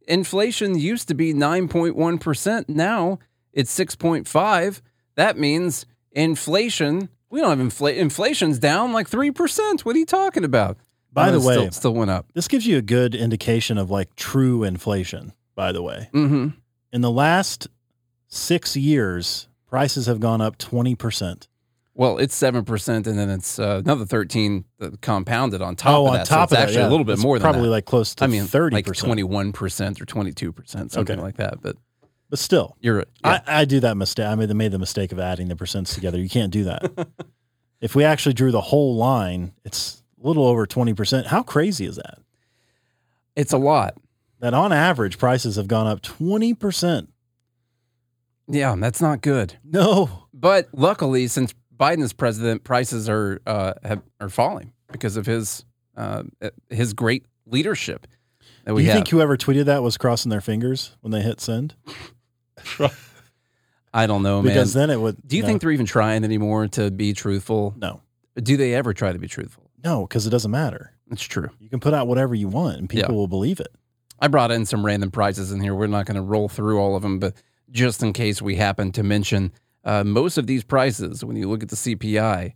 Inflation 0.08 0.78
used 0.78 1.08
to 1.08 1.14
be 1.14 1.32
nine 1.32 1.68
point 1.68 1.94
one 1.96 2.18
percent. 2.18 2.68
Now 2.68 3.18
it's 3.52 3.70
six 3.70 3.94
point 3.94 4.26
five. 4.26 4.82
That 5.14 5.38
means 5.38 5.86
inflation. 6.10 7.08
We 7.30 7.40
don't 7.40 7.50
have 7.50 7.60
inflation. 7.60 8.00
Inflation's 8.00 8.58
down 8.58 8.92
like 8.92 9.08
three 9.08 9.30
percent. 9.30 9.84
What 9.84 9.94
are 9.94 9.98
you 9.98 10.06
talking 10.06 10.44
about? 10.44 10.76
By 11.12 11.30
the 11.30 11.40
way, 11.40 11.54
still, 11.54 11.70
still 11.72 11.94
went 11.94 12.10
up. 12.10 12.26
this 12.34 12.48
gives 12.48 12.66
you 12.66 12.78
a 12.78 12.82
good 12.82 13.14
indication 13.14 13.76
of 13.78 13.90
like 13.90 14.16
true 14.16 14.64
inflation. 14.64 15.32
By 15.54 15.70
the 15.72 15.82
way, 15.82 16.08
Mm-hmm. 16.14 16.48
in 16.92 17.00
the 17.02 17.10
last 17.10 17.68
six 18.28 18.74
years, 18.76 19.46
prices 19.68 20.06
have 20.06 20.18
gone 20.20 20.40
up 20.40 20.56
twenty 20.58 20.94
percent. 20.94 21.48
Well, 21.94 22.16
it's 22.18 22.34
seven 22.34 22.64
percent, 22.64 23.06
and 23.06 23.18
then 23.18 23.28
it's 23.28 23.58
uh, 23.58 23.82
another 23.84 24.06
thirteen 24.06 24.64
compounded 25.02 25.60
on 25.60 25.76
top 25.76 25.94
Oh, 25.94 26.02
of 26.04 26.08
on 26.08 26.14
that. 26.14 26.26
top 26.26 26.48
so 26.48 26.56
of 26.56 26.58
it's 26.58 26.60
actually 26.62 26.74
that, 26.76 26.80
yeah. 26.82 26.88
a 26.88 26.90
little 26.90 27.04
bit 27.04 27.18
more 27.18 27.38
than 27.38 27.42
probably 27.44 27.64
that. 27.64 27.70
like 27.70 27.84
close 27.84 28.14
to 28.14 28.24
I 28.24 28.28
mean, 28.28 28.44
thirty 28.44 28.74
like 28.76 28.86
percent. 28.86 29.06
twenty-one 29.08 29.52
percent 29.52 30.00
or 30.00 30.06
twenty-two 30.06 30.52
percent, 30.52 30.90
something 30.92 31.16
Okay. 31.16 31.22
like 31.22 31.36
that. 31.36 31.60
But 31.60 31.76
But 32.30 32.38
still, 32.38 32.76
you're 32.80 33.00
yeah. 33.24 33.40
I, 33.46 33.60
I 33.60 33.64
do 33.66 33.78
that 33.80 33.96
mistake. 33.98 34.26
I 34.26 34.34
made 34.36 34.48
the, 34.48 34.54
made 34.54 34.72
the 34.72 34.78
mistake 34.78 35.12
of 35.12 35.18
adding 35.18 35.48
the 35.48 35.54
percents 35.56 35.92
together. 35.94 36.18
You 36.18 36.30
can't 36.30 36.50
do 36.50 36.64
that. 36.64 37.08
if 37.82 37.94
we 37.94 38.04
actually 38.04 38.32
drew 38.32 38.50
the 38.52 38.60
whole 38.62 38.96
line, 38.96 39.52
it's 39.66 40.02
a 40.22 40.26
little 40.26 40.46
over 40.46 40.66
20%. 40.66 41.26
How 41.26 41.42
crazy 41.42 41.84
is 41.84 41.96
that? 41.96 42.18
it's 43.36 43.52
a 43.52 43.58
lot. 43.58 43.94
That 44.40 44.54
on 44.54 44.72
average, 44.72 45.18
prices 45.18 45.56
have 45.56 45.68
gone 45.68 45.86
up 45.86 46.00
20%. 46.02 47.08
Yeah, 48.48 48.74
that's 48.78 49.00
not 49.00 49.20
good. 49.20 49.58
No. 49.64 50.26
But 50.34 50.68
luckily, 50.72 51.28
since 51.28 51.54
Biden 51.82 52.02
is 52.02 52.12
president, 52.12 52.62
prices 52.62 53.08
are 53.08 53.40
uh, 53.44 53.74
have, 53.82 54.02
are 54.20 54.28
falling 54.28 54.72
because 54.92 55.16
of 55.16 55.26
his 55.26 55.64
uh, 55.96 56.22
his 56.70 56.92
great 56.94 57.26
leadership 57.44 58.06
that 58.64 58.74
Do 58.74 58.80
you 58.80 58.86
have. 58.86 58.94
think 58.94 59.08
whoever 59.08 59.36
tweeted 59.36 59.64
that 59.64 59.82
was 59.82 59.96
crossing 59.98 60.30
their 60.30 60.40
fingers 60.40 60.96
when 61.00 61.10
they 61.10 61.22
hit 61.22 61.40
send? 61.40 61.74
I 63.94 64.06
don't 64.06 64.22
know, 64.22 64.40
man. 64.40 64.52
because 64.52 64.72
then 64.72 64.90
it 64.90 65.00
would. 65.00 65.16
Do 65.26 65.36
you 65.36 65.42
no. 65.42 65.48
think 65.48 65.60
they're 65.60 65.72
even 65.72 65.86
trying 65.86 66.22
anymore 66.22 66.68
to 66.68 66.90
be 66.92 67.12
truthful? 67.12 67.74
No. 67.76 68.00
Do 68.40 68.56
they 68.56 68.74
ever 68.74 68.94
try 68.94 69.12
to 69.12 69.18
be 69.18 69.26
truthful? 69.28 69.70
No, 69.84 70.06
because 70.06 70.26
it 70.26 70.30
doesn't 70.30 70.50
matter. 70.52 70.92
It's 71.10 71.22
true. 71.24 71.50
You 71.58 71.68
can 71.68 71.80
put 71.80 71.92
out 71.92 72.06
whatever 72.06 72.34
you 72.34 72.48
want 72.48 72.78
and 72.78 72.88
people 72.88 73.10
Yeah. 73.10 73.16
will 73.16 73.28
believe 73.28 73.58
it. 73.60 73.74
I 74.20 74.28
brought 74.28 74.52
in 74.52 74.64
some 74.64 74.86
random 74.86 75.10
prizes 75.10 75.50
in 75.50 75.60
here. 75.60 75.74
We're 75.74 75.88
not 75.88 76.06
going 76.06 76.14
to 76.14 76.22
roll 76.22 76.48
through 76.48 76.78
all 76.78 76.94
of 76.94 77.02
them, 77.02 77.18
but 77.18 77.34
just 77.70 78.02
in 78.02 78.12
case 78.12 78.40
we 78.40 78.54
happen 78.54 78.92
to 78.92 79.02
mention 79.02 79.52
uh, 79.84 80.04
most 80.04 80.38
of 80.38 80.46
these 80.46 80.64
prices, 80.64 81.24
when 81.24 81.36
you 81.36 81.48
look 81.48 81.62
at 81.62 81.68
the 81.68 81.76
CPI, 81.76 82.54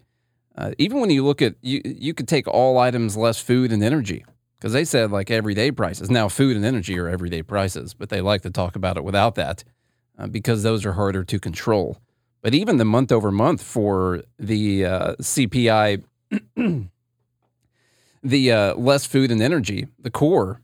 uh, 0.57 0.73
even 0.79 1.01
when 1.01 1.11
you 1.11 1.25
look 1.25 1.43
at 1.43 1.57
you, 1.61 1.83
you 1.85 2.15
could 2.15 2.29
take 2.29 2.49
all 2.49 2.79
items 2.79 3.17
less 3.17 3.39
food 3.39 3.73
and 3.73 3.83
energy 3.83 4.25
because 4.59 4.73
they 4.73 4.85
said 4.85 5.11
like 5.11 5.31
everyday 5.31 5.71
prices. 5.71 6.11
Now, 6.11 6.29
food 6.29 6.57
and 6.57 6.65
energy 6.65 6.99
are 6.99 7.09
everyday 7.09 7.43
prices, 7.43 7.95
but 7.95 8.09
they 8.09 8.21
like 8.21 8.43
to 8.43 8.51
talk 8.51 8.77
about 8.77 8.97
it 8.97 9.05
without 9.05 9.35
that 9.35 9.65
uh, 10.19 10.27
because 10.27 10.63
those 10.63 10.87
are 10.87 10.93
harder 10.93 11.25
to 11.25 11.39
control. 11.39 11.99
But 12.43 12.55
even 12.55 12.77
the 12.77 12.85
month 12.85 13.13
over 13.13 13.31
month 13.31 13.63
for 13.63 14.23
the 14.39 14.85
uh, 14.87 15.15
CPI, 15.17 16.05
the 18.23 18.53
uh, 18.53 18.75
less 18.75 19.05
food 19.05 19.31
and 19.31 19.43
energy, 19.43 19.89
the 19.99 20.11
core, 20.11 20.63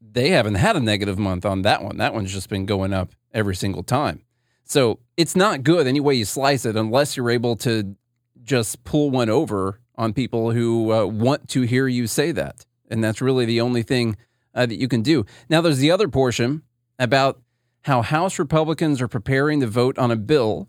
they 0.00 0.30
haven't 0.30 0.56
had 0.56 0.76
a 0.76 0.80
negative 0.80 1.18
month 1.18 1.46
on 1.46 1.62
that 1.62 1.82
one. 1.82 1.96
That 1.96 2.12
one's 2.12 2.32
just 2.32 2.48
been 2.48 2.66
going 2.66 2.92
up 2.92 3.12
every 3.32 3.54
single 3.54 3.82
time. 3.82 4.24
So 4.64 5.00
it's 5.16 5.36
not 5.36 5.62
good 5.62 5.86
any 5.86 6.00
way 6.00 6.14
you 6.14 6.24
slice 6.24 6.64
it 6.64 6.76
unless 6.76 7.16
you're 7.16 7.30
able 7.30 7.56
to 7.56 7.96
just 8.42 8.84
pull 8.84 9.10
one 9.10 9.28
over 9.28 9.80
on 9.96 10.12
people 10.12 10.52
who 10.52 10.92
uh, 10.92 11.04
want 11.04 11.48
to 11.50 11.62
hear 11.62 11.86
you 11.86 12.06
say 12.06 12.32
that. 12.32 12.64
And 12.90 13.02
that's 13.02 13.20
really 13.20 13.44
the 13.44 13.60
only 13.60 13.82
thing 13.82 14.16
uh, 14.54 14.66
that 14.66 14.76
you 14.76 14.88
can 14.88 15.02
do. 15.02 15.24
Now, 15.48 15.60
there's 15.60 15.78
the 15.78 15.90
other 15.90 16.08
portion 16.08 16.62
about 16.98 17.40
how 17.82 18.02
House 18.02 18.38
Republicans 18.38 19.00
are 19.00 19.08
preparing 19.08 19.60
to 19.60 19.66
vote 19.66 19.98
on 19.98 20.10
a 20.10 20.16
bill 20.16 20.68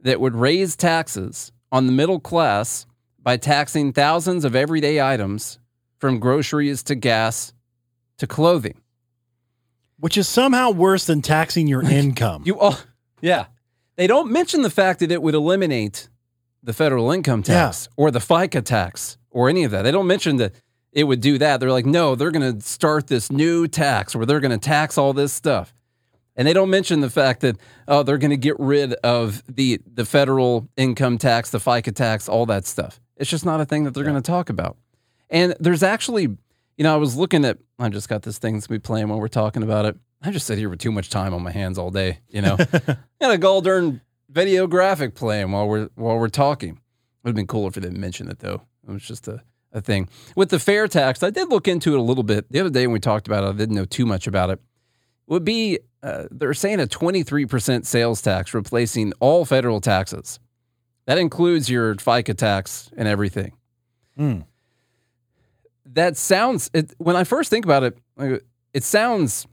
that 0.00 0.20
would 0.20 0.36
raise 0.36 0.76
taxes 0.76 1.52
on 1.72 1.86
the 1.86 1.92
middle 1.92 2.20
class 2.20 2.86
by 3.20 3.36
taxing 3.36 3.92
thousands 3.92 4.44
of 4.44 4.54
everyday 4.54 5.00
items 5.00 5.58
from 5.98 6.20
groceries 6.20 6.82
to 6.84 6.94
gas 6.94 7.52
to 8.18 8.26
clothing. 8.26 8.80
Which 9.98 10.18
is 10.18 10.28
somehow 10.28 10.70
worse 10.70 11.06
than 11.06 11.22
taxing 11.22 11.66
your 11.66 11.82
income. 11.90 12.42
You 12.44 12.58
all, 12.60 12.76
yeah. 13.24 13.46
They 13.96 14.06
don't 14.06 14.30
mention 14.30 14.62
the 14.62 14.70
fact 14.70 15.00
that 15.00 15.10
it 15.10 15.22
would 15.22 15.34
eliminate 15.34 16.08
the 16.62 16.72
federal 16.72 17.10
income 17.10 17.42
tax 17.42 17.88
or 17.96 18.10
the 18.10 18.18
FICA 18.18 18.62
tax 18.62 19.16
or 19.30 19.48
any 19.48 19.64
of 19.64 19.70
that. 19.70 19.82
They 19.82 19.90
don't 19.90 20.06
mention 20.06 20.36
that 20.36 20.52
it 20.92 21.04
would 21.04 21.20
do 21.20 21.38
that. 21.38 21.58
They're 21.58 21.72
like, 21.72 21.86
no, 21.86 22.14
they're 22.14 22.30
going 22.30 22.58
to 22.58 22.60
start 22.60 23.06
this 23.06 23.32
new 23.32 23.66
tax 23.66 24.14
where 24.14 24.26
they're 24.26 24.40
going 24.40 24.58
to 24.58 24.58
tax 24.58 24.98
all 24.98 25.12
this 25.12 25.32
stuff. 25.32 25.72
And 26.36 26.46
they 26.46 26.52
don't 26.52 26.68
mention 26.68 27.00
the 27.00 27.08
fact 27.08 27.40
that 27.40 27.56
oh, 27.88 28.02
they're 28.02 28.18
going 28.18 28.30
to 28.30 28.36
get 28.36 28.58
rid 28.58 28.92
of 28.94 29.42
the 29.48 29.80
the 29.86 30.04
federal 30.04 30.68
income 30.76 31.16
tax, 31.16 31.50
the 31.50 31.58
FICA 31.58 31.94
tax, 31.94 32.28
all 32.28 32.44
that 32.46 32.66
stuff. 32.66 33.00
It's 33.16 33.30
just 33.30 33.46
not 33.46 33.60
a 33.60 33.64
thing 33.64 33.84
that 33.84 33.94
they're 33.94 34.04
going 34.04 34.16
to 34.16 34.22
talk 34.22 34.50
about. 34.50 34.76
And 35.30 35.54
there's 35.60 35.82
actually, 35.82 36.22
you 36.22 36.82
know, 36.82 36.92
I 36.92 36.96
was 36.96 37.16
looking 37.16 37.44
at. 37.44 37.58
I 37.78 37.88
just 37.88 38.08
got 38.08 38.22
this 38.22 38.38
thing 38.38 38.54
that's 38.54 38.66
gonna 38.66 38.80
be 38.80 38.82
playing 38.82 39.08
while 39.08 39.20
we're 39.20 39.28
talking 39.28 39.62
about 39.62 39.86
it. 39.86 39.96
I 40.24 40.30
just 40.30 40.46
sit 40.46 40.56
here 40.56 40.70
with 40.70 40.78
too 40.78 40.90
much 40.90 41.10
time 41.10 41.34
on 41.34 41.42
my 41.42 41.50
hands 41.50 41.76
all 41.76 41.90
day. 41.90 42.20
You 42.28 42.42
know, 42.42 42.56
got 43.20 43.30
a 43.30 43.38
golden 43.38 44.00
video 44.30 44.66
graphic 44.66 45.14
playing 45.14 45.52
while 45.52 45.68
we're 45.68 45.90
while 45.94 46.18
we're 46.18 46.28
talking. 46.28 46.70
It 46.70 46.78
would 47.24 47.30
have 47.30 47.36
been 47.36 47.46
cooler 47.46 47.68
if 47.68 47.74
they 47.74 47.82
didn't 47.82 48.00
mention 48.00 48.28
it 48.28 48.38
though. 48.38 48.62
It 48.88 48.92
was 48.92 49.02
just 49.02 49.28
a, 49.28 49.42
a 49.72 49.80
thing 49.80 50.08
with 50.34 50.48
the 50.48 50.58
fair 50.58 50.88
tax. 50.88 51.22
I 51.22 51.30
did 51.30 51.50
look 51.50 51.68
into 51.68 51.94
it 51.94 51.98
a 51.98 52.02
little 52.02 52.22
bit 52.22 52.50
the 52.50 52.60
other 52.60 52.70
day 52.70 52.86
when 52.86 52.94
we 52.94 53.00
talked 53.00 53.26
about 53.26 53.44
it. 53.44 53.48
I 53.48 53.52
didn't 53.52 53.76
know 53.76 53.84
too 53.84 54.06
much 54.06 54.26
about 54.26 54.50
it. 54.50 54.60
Would 55.26 55.44
be 55.44 55.78
uh, 56.02 56.24
they're 56.30 56.52
saying 56.54 56.80
a 56.80 56.86
23% 56.86 57.86
sales 57.86 58.20
tax 58.20 58.52
replacing 58.52 59.12
all 59.20 59.44
federal 59.44 59.80
taxes. 59.80 60.38
That 61.06 61.18
includes 61.18 61.70
your 61.70 61.94
FICA 61.94 62.36
tax 62.36 62.90
and 62.96 63.08
everything. 63.08 63.52
Mm. 64.18 64.44
That 65.86 66.16
sounds 66.16 66.70
it, 66.72 66.94
when 66.98 67.16
I 67.16 67.24
first 67.24 67.50
think 67.50 67.64
about 67.64 67.84
it, 67.84 67.98
it 68.72 68.84
sounds 68.84 69.46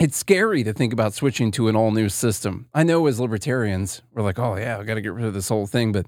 it's 0.00 0.16
scary 0.16 0.64
to 0.64 0.72
think 0.72 0.92
about 0.92 1.14
switching 1.14 1.50
to 1.52 1.68
an 1.68 1.76
all 1.76 1.90
new 1.90 2.08
system. 2.08 2.66
I 2.74 2.82
know 2.82 3.06
as 3.06 3.20
libertarians, 3.20 4.02
we're 4.12 4.22
like, 4.22 4.38
oh 4.38 4.56
yeah, 4.56 4.78
I 4.78 4.84
got 4.84 4.94
to 4.94 5.00
get 5.00 5.12
rid 5.12 5.24
of 5.24 5.34
this 5.34 5.48
whole 5.48 5.66
thing, 5.66 5.92
but 5.92 6.06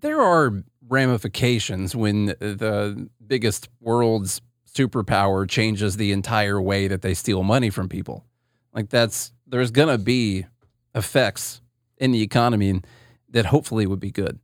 there 0.00 0.20
are 0.20 0.62
ramifications 0.88 1.96
when 1.96 2.26
the 2.26 3.08
biggest 3.26 3.68
world's 3.80 4.42
superpower 4.72 5.48
changes 5.48 5.96
the 5.96 6.12
entire 6.12 6.60
way 6.60 6.88
that 6.88 7.02
they 7.02 7.14
steal 7.14 7.42
money 7.42 7.70
from 7.70 7.88
people. 7.88 8.24
Like 8.72 8.90
that's 8.90 9.32
there's 9.46 9.70
gonna 9.70 9.98
be 9.98 10.46
effects 10.94 11.60
in 11.98 12.10
the 12.10 12.22
economy 12.22 12.82
that 13.30 13.46
hopefully 13.46 13.86
would 13.86 14.00
be 14.00 14.10
good. 14.10 14.38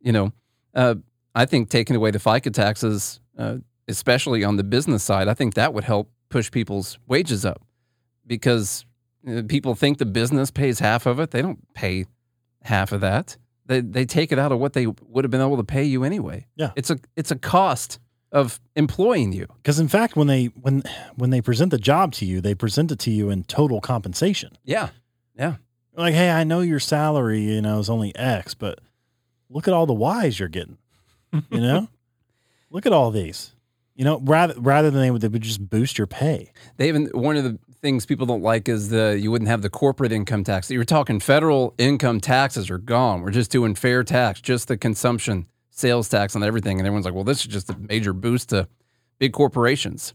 You 0.00 0.12
know, 0.12 0.32
uh, 0.74 0.94
I 1.34 1.46
think 1.46 1.68
taking 1.68 1.96
away 1.96 2.12
the 2.12 2.18
FICA 2.18 2.52
taxes, 2.52 3.20
uh, 3.36 3.56
especially 3.88 4.44
on 4.44 4.56
the 4.56 4.64
business 4.64 5.02
side, 5.02 5.26
I 5.28 5.34
think 5.34 5.54
that 5.54 5.74
would 5.74 5.84
help 5.84 6.10
push 6.28 6.50
people's 6.50 6.98
wages 7.06 7.44
up 7.44 7.65
because 8.26 8.84
uh, 9.26 9.42
people 9.48 9.74
think 9.74 9.98
the 9.98 10.06
business 10.06 10.50
pays 10.50 10.78
half 10.78 11.06
of 11.06 11.20
it. 11.20 11.30
They 11.30 11.42
don't 11.42 11.72
pay 11.74 12.06
half 12.62 12.92
of 12.92 13.00
that. 13.00 13.36
They 13.66 13.80
they 13.80 14.04
take 14.04 14.32
it 14.32 14.38
out 14.38 14.52
of 14.52 14.58
what 14.58 14.72
they 14.72 14.86
would 14.86 15.24
have 15.24 15.30
been 15.30 15.40
able 15.40 15.56
to 15.56 15.64
pay 15.64 15.84
you 15.84 16.04
anyway. 16.04 16.46
Yeah. 16.56 16.70
it's 16.76 16.90
a 16.90 16.98
it's 17.16 17.30
a 17.30 17.36
cost 17.36 17.98
of 18.32 18.60
employing 18.74 19.32
you. 19.32 19.46
Because 19.56 19.78
in 19.80 19.88
fact, 19.88 20.16
when 20.16 20.26
they 20.26 20.46
when 20.46 20.82
when 21.16 21.30
they 21.30 21.40
present 21.40 21.70
the 21.70 21.78
job 21.78 22.12
to 22.14 22.24
you, 22.24 22.40
they 22.40 22.54
present 22.54 22.92
it 22.92 22.98
to 23.00 23.10
you 23.10 23.30
in 23.30 23.44
total 23.44 23.80
compensation. 23.80 24.56
Yeah, 24.64 24.90
yeah. 25.36 25.56
Like, 25.96 26.14
hey, 26.14 26.30
I 26.30 26.44
know 26.44 26.60
your 26.60 26.78
salary, 26.78 27.40
you 27.40 27.62
know, 27.62 27.78
is 27.78 27.88
only 27.88 28.14
X, 28.14 28.54
but 28.54 28.80
look 29.48 29.66
at 29.66 29.74
all 29.74 29.86
the 29.86 29.94
Y's 29.94 30.38
you're 30.38 30.48
getting. 30.48 30.76
You 31.32 31.60
know, 31.60 31.88
look 32.70 32.86
at 32.86 32.92
all 32.92 33.10
these. 33.10 33.52
You 33.94 34.04
know, 34.04 34.20
rather 34.22 34.54
rather 34.58 34.90
than 34.90 35.00
they 35.00 35.10
would, 35.10 35.22
they 35.22 35.28
would 35.28 35.42
just 35.42 35.70
boost 35.70 35.96
your 35.96 36.06
pay. 36.06 36.52
They 36.76 36.88
even 36.88 37.06
one 37.14 37.36
of 37.36 37.44
the 37.44 37.58
things 37.80 38.06
people 38.06 38.26
don't 38.26 38.42
like 38.42 38.68
is 38.68 38.88
the 38.88 39.18
you 39.20 39.30
wouldn't 39.30 39.48
have 39.48 39.62
the 39.62 39.70
corporate 39.70 40.12
income 40.12 40.44
tax. 40.44 40.70
You 40.70 40.78
were 40.78 40.84
talking 40.84 41.20
federal 41.20 41.74
income 41.78 42.20
taxes 42.20 42.70
are 42.70 42.78
gone. 42.78 43.22
We're 43.22 43.30
just 43.30 43.50
doing 43.50 43.74
fair 43.74 44.02
tax, 44.04 44.40
just 44.40 44.68
the 44.68 44.76
consumption 44.76 45.46
sales 45.70 46.08
tax 46.08 46.34
on 46.34 46.42
everything. 46.42 46.78
And 46.78 46.86
everyone's 46.86 47.04
like, 47.04 47.14
well, 47.14 47.24
this 47.24 47.40
is 47.40 47.46
just 47.46 47.70
a 47.70 47.76
major 47.78 48.12
boost 48.12 48.50
to 48.50 48.68
big 49.18 49.32
corporations. 49.32 50.14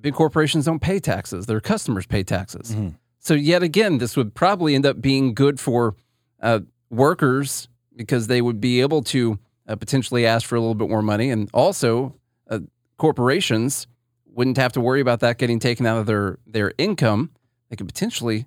Big 0.00 0.14
corporations 0.14 0.64
don't 0.64 0.80
pay 0.80 0.98
taxes; 0.98 1.46
their 1.46 1.60
customers 1.60 2.06
pay 2.06 2.22
taxes. 2.24 2.74
So 3.20 3.34
yet 3.34 3.62
again, 3.62 3.98
this 3.98 4.16
would 4.16 4.34
probably 4.34 4.74
end 4.74 4.84
up 4.84 5.00
being 5.00 5.32
good 5.32 5.60
for 5.60 5.94
uh, 6.40 6.60
workers 6.90 7.68
because 7.94 8.26
they 8.26 8.40
would 8.42 8.60
be 8.60 8.80
able 8.80 9.02
to 9.02 9.38
uh, 9.68 9.76
potentially 9.76 10.26
ask 10.26 10.46
for 10.46 10.56
a 10.56 10.60
little 10.60 10.74
bit 10.74 10.88
more 10.88 11.02
money, 11.02 11.30
and 11.30 11.48
also 11.54 12.16
uh, 12.50 12.60
corporations 12.96 13.86
wouldn't 14.34 14.56
have 14.56 14.72
to 14.72 14.80
worry 14.80 15.00
about 15.00 15.20
that 15.20 15.38
getting 15.38 15.58
taken 15.58 15.86
out 15.86 15.98
of 15.98 16.06
their 16.06 16.38
their 16.46 16.72
income. 16.78 17.30
They 17.68 17.76
could 17.76 17.86
potentially 17.86 18.46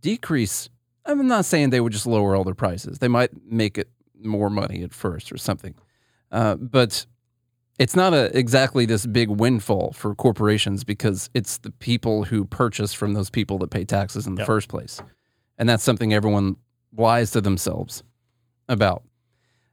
decrease. 0.00 0.68
I'm 1.04 1.26
not 1.26 1.44
saying 1.44 1.70
they 1.70 1.80
would 1.80 1.92
just 1.92 2.06
lower 2.06 2.34
all 2.34 2.44
their 2.44 2.54
prices. 2.54 2.98
They 2.98 3.08
might 3.08 3.30
make 3.48 3.78
it 3.78 3.88
more 4.20 4.50
money 4.50 4.82
at 4.82 4.92
first 4.92 5.30
or 5.30 5.36
something, 5.38 5.74
uh, 6.32 6.56
but 6.56 7.06
it's 7.78 7.94
not 7.94 8.12
a, 8.14 8.36
exactly 8.36 8.86
this 8.86 9.06
big 9.06 9.28
windfall 9.28 9.92
for 9.92 10.14
corporations 10.14 10.82
because 10.82 11.28
it's 11.34 11.58
the 11.58 11.70
people 11.70 12.24
who 12.24 12.44
purchase 12.44 12.92
from 12.94 13.12
those 13.12 13.30
people 13.30 13.58
that 13.58 13.70
pay 13.70 13.84
taxes 13.84 14.26
in 14.26 14.34
the 14.34 14.40
Yep. 14.40 14.46
first 14.46 14.68
place, 14.68 15.00
and 15.58 15.68
that's 15.68 15.84
something 15.84 16.12
everyone 16.14 16.56
lies 16.96 17.30
to 17.32 17.40
themselves 17.40 18.02
about. 18.68 19.02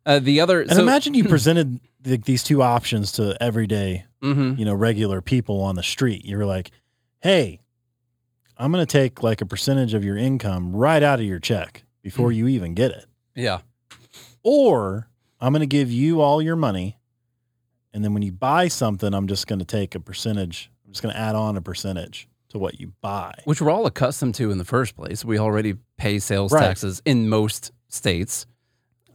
Uh, 0.06 0.20
the 0.20 0.42
other, 0.42 0.62
And 0.62 0.72
so, 0.74 0.82
imagine 0.82 1.14
you 1.14 1.24
presented 1.24 1.80
the, 2.02 2.18
these 2.18 2.44
two 2.44 2.62
options 2.62 3.14
to 3.14 3.38
everyday, 3.42 4.06
Mhm. 4.24 4.58
you 4.58 4.66
know, 4.66 4.74
regular 4.74 5.22
people 5.22 5.62
on 5.62 5.76
the 5.76 5.84
street. 5.84 6.24
You 6.26 6.38
were 6.38 6.46
like, 6.46 6.72
"Hey, 7.22 7.60
I'm 8.58 8.72
going 8.72 8.86
to 8.86 8.92
take 8.92 9.22
like 9.22 9.42
a 9.42 9.46
percentage 9.46 9.94
of 9.94 10.04
your 10.04 10.16
income 10.18 10.76
right 10.76 11.04
out 11.04 11.20
of 11.20 11.26
your 11.26 11.40
check 11.40 11.84
before 12.02 12.30
Hmm. 12.32 12.38
you 12.38 12.48
even 12.48 12.74
get 12.74 12.92
it, 12.92 13.06
yeah, 13.36 13.60
or 14.44 15.10
I'm 15.40 15.52
going 15.54 15.62
to 15.62 15.66
give 15.68 15.92
you 15.92 16.22
all 16.22 16.42
your 16.42 16.56
money, 16.56 16.98
and 17.94 18.04
then 18.04 18.14
when 18.14 18.24
you 18.24 18.32
buy 18.32 18.68
something, 18.70 19.14
I'm 19.14 19.28
just 19.28 19.48
going 19.48 19.60
to 19.60 19.66
take 19.66 19.96
a 19.96 20.00
percentage. 20.00 20.72
I'm 20.86 20.92
just 20.94 21.02
going 21.04 21.14
to 21.14 21.20
add 21.20 21.36
on 21.36 21.58
a 21.58 21.62
percentage 21.62 22.28
to 22.50 22.58
what 22.60 22.80
you 22.80 22.94
buy." 23.02 23.34
which 23.46 23.62
we're 23.62 23.72
all 23.72 23.86
accustomed 23.86 24.36
to 24.36 24.52
in 24.52 24.58
the 24.58 24.66
first 24.66 24.96
place. 24.96 25.26
We 25.26 25.38
already 25.38 25.76
pay 25.98 26.20
sales 26.20 26.52
Right. 26.52 26.62
taxes 26.62 27.02
in 27.06 27.28
most 27.30 27.72
states. 27.90 28.46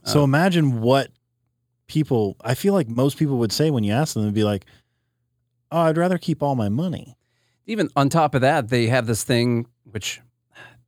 So 0.03 0.23
imagine 0.23 0.81
what 0.81 1.11
people. 1.87 2.35
I 2.41 2.53
feel 2.55 2.73
like 2.73 2.87
most 2.87 3.17
people 3.17 3.37
would 3.37 3.51
say 3.51 3.69
when 3.69 3.83
you 3.83 3.91
ask 3.93 4.13
them, 4.13 4.23
they'd 4.23 4.33
be 4.33 4.43
like, 4.43 4.65
"Oh, 5.71 5.81
I'd 5.81 5.97
rather 5.97 6.17
keep 6.17 6.41
all 6.41 6.55
my 6.55 6.69
money." 6.69 7.17
Even 7.65 7.89
on 7.95 8.09
top 8.09 8.33
of 8.33 8.41
that, 8.41 8.69
they 8.69 8.87
have 8.87 9.05
this 9.05 9.23
thing, 9.23 9.67
which 9.83 10.21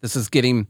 this 0.02 0.16
is 0.16 0.30
getting, 0.30 0.68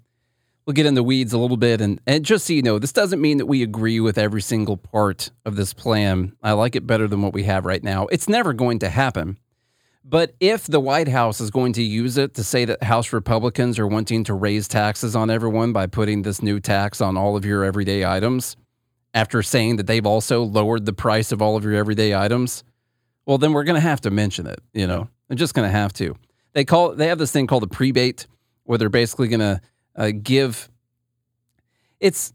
we'll 0.65 0.73
get 0.73 0.85
in 0.85 0.93
the 0.93 1.03
weeds 1.03 1.31
a 1.33 1.37
little 1.37 1.57
bit. 1.57 1.79
And, 1.79 2.01
and 2.05 2.25
just 2.25 2.45
so 2.45 2.53
you 2.53 2.61
know, 2.61 2.79
this 2.79 2.91
doesn't 2.91 3.21
mean 3.21 3.37
that 3.37 3.45
we 3.45 3.63
agree 3.63 3.99
with 3.99 4.17
every 4.17 4.41
single 4.41 4.75
part 4.75 5.31
of 5.45 5.55
this 5.55 5.73
plan. 5.73 6.33
I 6.43 6.51
like 6.51 6.75
it 6.75 6.85
better 6.85 7.07
than 7.07 7.21
what 7.21 7.33
we 7.33 7.43
have 7.43 7.65
right 7.65 7.83
now. 7.83 8.07
It's 8.07 8.27
never 8.27 8.51
going 8.51 8.79
to 8.79 8.89
happen. 8.89 9.37
But 10.03 10.33
if 10.39 10.65
the 10.65 10.79
White 10.79 11.07
House 11.07 11.39
is 11.39 11.51
going 11.51 11.73
to 11.73 11.83
use 11.83 12.17
it 12.17 12.33
to 12.33 12.43
say 12.43 12.65
that 12.65 12.83
House 12.83 13.13
Republicans 13.13 13.79
are 13.79 13.87
wanting 13.87 14.23
to 14.25 14.33
raise 14.33 14.67
taxes 14.67 15.15
on 15.15 15.29
everyone 15.29 15.73
by 15.73 15.87
putting 15.87 16.23
this 16.23 16.41
new 16.41 16.59
tax 16.59 16.99
on 16.99 17.15
all 17.15 17.37
of 17.37 17.45
your 17.45 17.63
everyday 17.63 18.03
items, 18.03 18.57
after 19.13 19.43
saying 19.43 19.75
that 19.75 19.87
they've 19.87 20.05
also 20.05 20.41
lowered 20.43 20.85
the 20.85 20.93
price 20.93 21.31
of 21.31 21.41
all 21.41 21.55
of 21.55 21.63
your 21.63 21.75
everyday 21.75 22.15
items, 22.15 22.63
well, 23.31 23.37
then 23.37 23.53
we're 23.53 23.63
going 23.63 23.75
to 23.75 23.79
have 23.79 24.01
to 24.01 24.11
mention 24.11 24.45
it. 24.45 24.59
You 24.73 24.87
know, 24.87 25.07
I'm 25.29 25.37
just 25.37 25.53
going 25.53 25.65
to 25.65 25.71
have 25.71 25.93
to. 25.93 26.17
They 26.51 26.65
call 26.65 26.95
they 26.95 27.07
have 27.07 27.17
this 27.17 27.31
thing 27.31 27.47
called 27.47 27.63
the 27.63 27.67
prebate, 27.67 28.27
where 28.65 28.77
they're 28.77 28.89
basically 28.89 29.29
going 29.29 29.39
to 29.39 29.61
uh, 29.95 30.11
give. 30.21 30.69
It's 32.01 32.33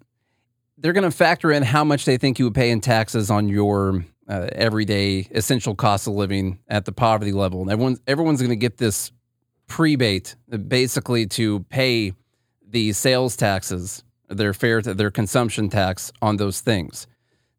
they're 0.79 0.95
going 0.95 1.05
to 1.05 1.11
factor 1.11 1.53
in 1.53 1.65
how 1.65 1.85
much 1.85 2.07
they 2.07 2.17
think 2.17 2.39
you 2.39 2.47
would 2.47 2.55
pay 2.55 2.71
in 2.71 2.81
taxes 2.81 3.31
on 3.31 3.51
your 3.51 4.07
uh, 4.27 4.49
everyday 4.53 5.29
essential 5.33 5.75
cost 5.75 6.07
of 6.07 6.15
living 6.15 6.61
at 6.67 6.87
the 6.87 6.93
poverty 6.93 7.33
level, 7.33 7.61
and 7.61 7.71
everyone's 7.71 8.01
everyone's 8.07 8.41
going 8.41 8.49
to 8.49 8.57
get 8.57 8.79
this 8.79 9.13
prebate 9.67 10.35
uh, 10.51 10.57
basically 10.57 11.27
to 11.27 11.61
pay 11.65 12.15
the 12.67 12.95
sales 12.95 13.37
taxes, 13.37 14.03
their 14.31 14.55
fair, 14.55 14.81
their 14.81 15.11
consumption 15.11 15.69
tax 15.69 16.11
on 16.23 16.39
those 16.39 16.63
things. 16.63 17.07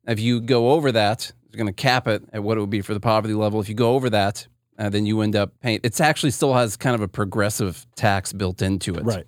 If 0.07 0.19
you 0.19 0.41
go 0.41 0.71
over 0.71 0.91
that, 0.93 1.33
going 1.57 1.67
to 1.67 1.73
cap 1.73 2.07
it 2.07 2.23
at 2.31 2.43
what 2.43 2.57
it 2.57 2.61
would 2.61 2.69
be 2.69 2.81
for 2.81 2.93
the 2.93 2.99
poverty 2.99 3.33
level. 3.33 3.59
If 3.59 3.67
you 3.69 3.75
go 3.75 3.95
over 3.95 4.09
that, 4.11 4.47
uh, 4.77 4.89
then 4.89 5.05
you 5.05 5.21
end 5.21 5.35
up 5.35 5.59
paying. 5.59 5.79
It's 5.83 5.99
actually 5.99 6.31
still 6.31 6.53
has 6.53 6.77
kind 6.77 6.95
of 6.95 7.01
a 7.01 7.07
progressive 7.07 7.85
tax 7.95 8.31
built 8.31 8.61
into 8.61 8.95
it. 8.95 9.03
Right. 9.03 9.25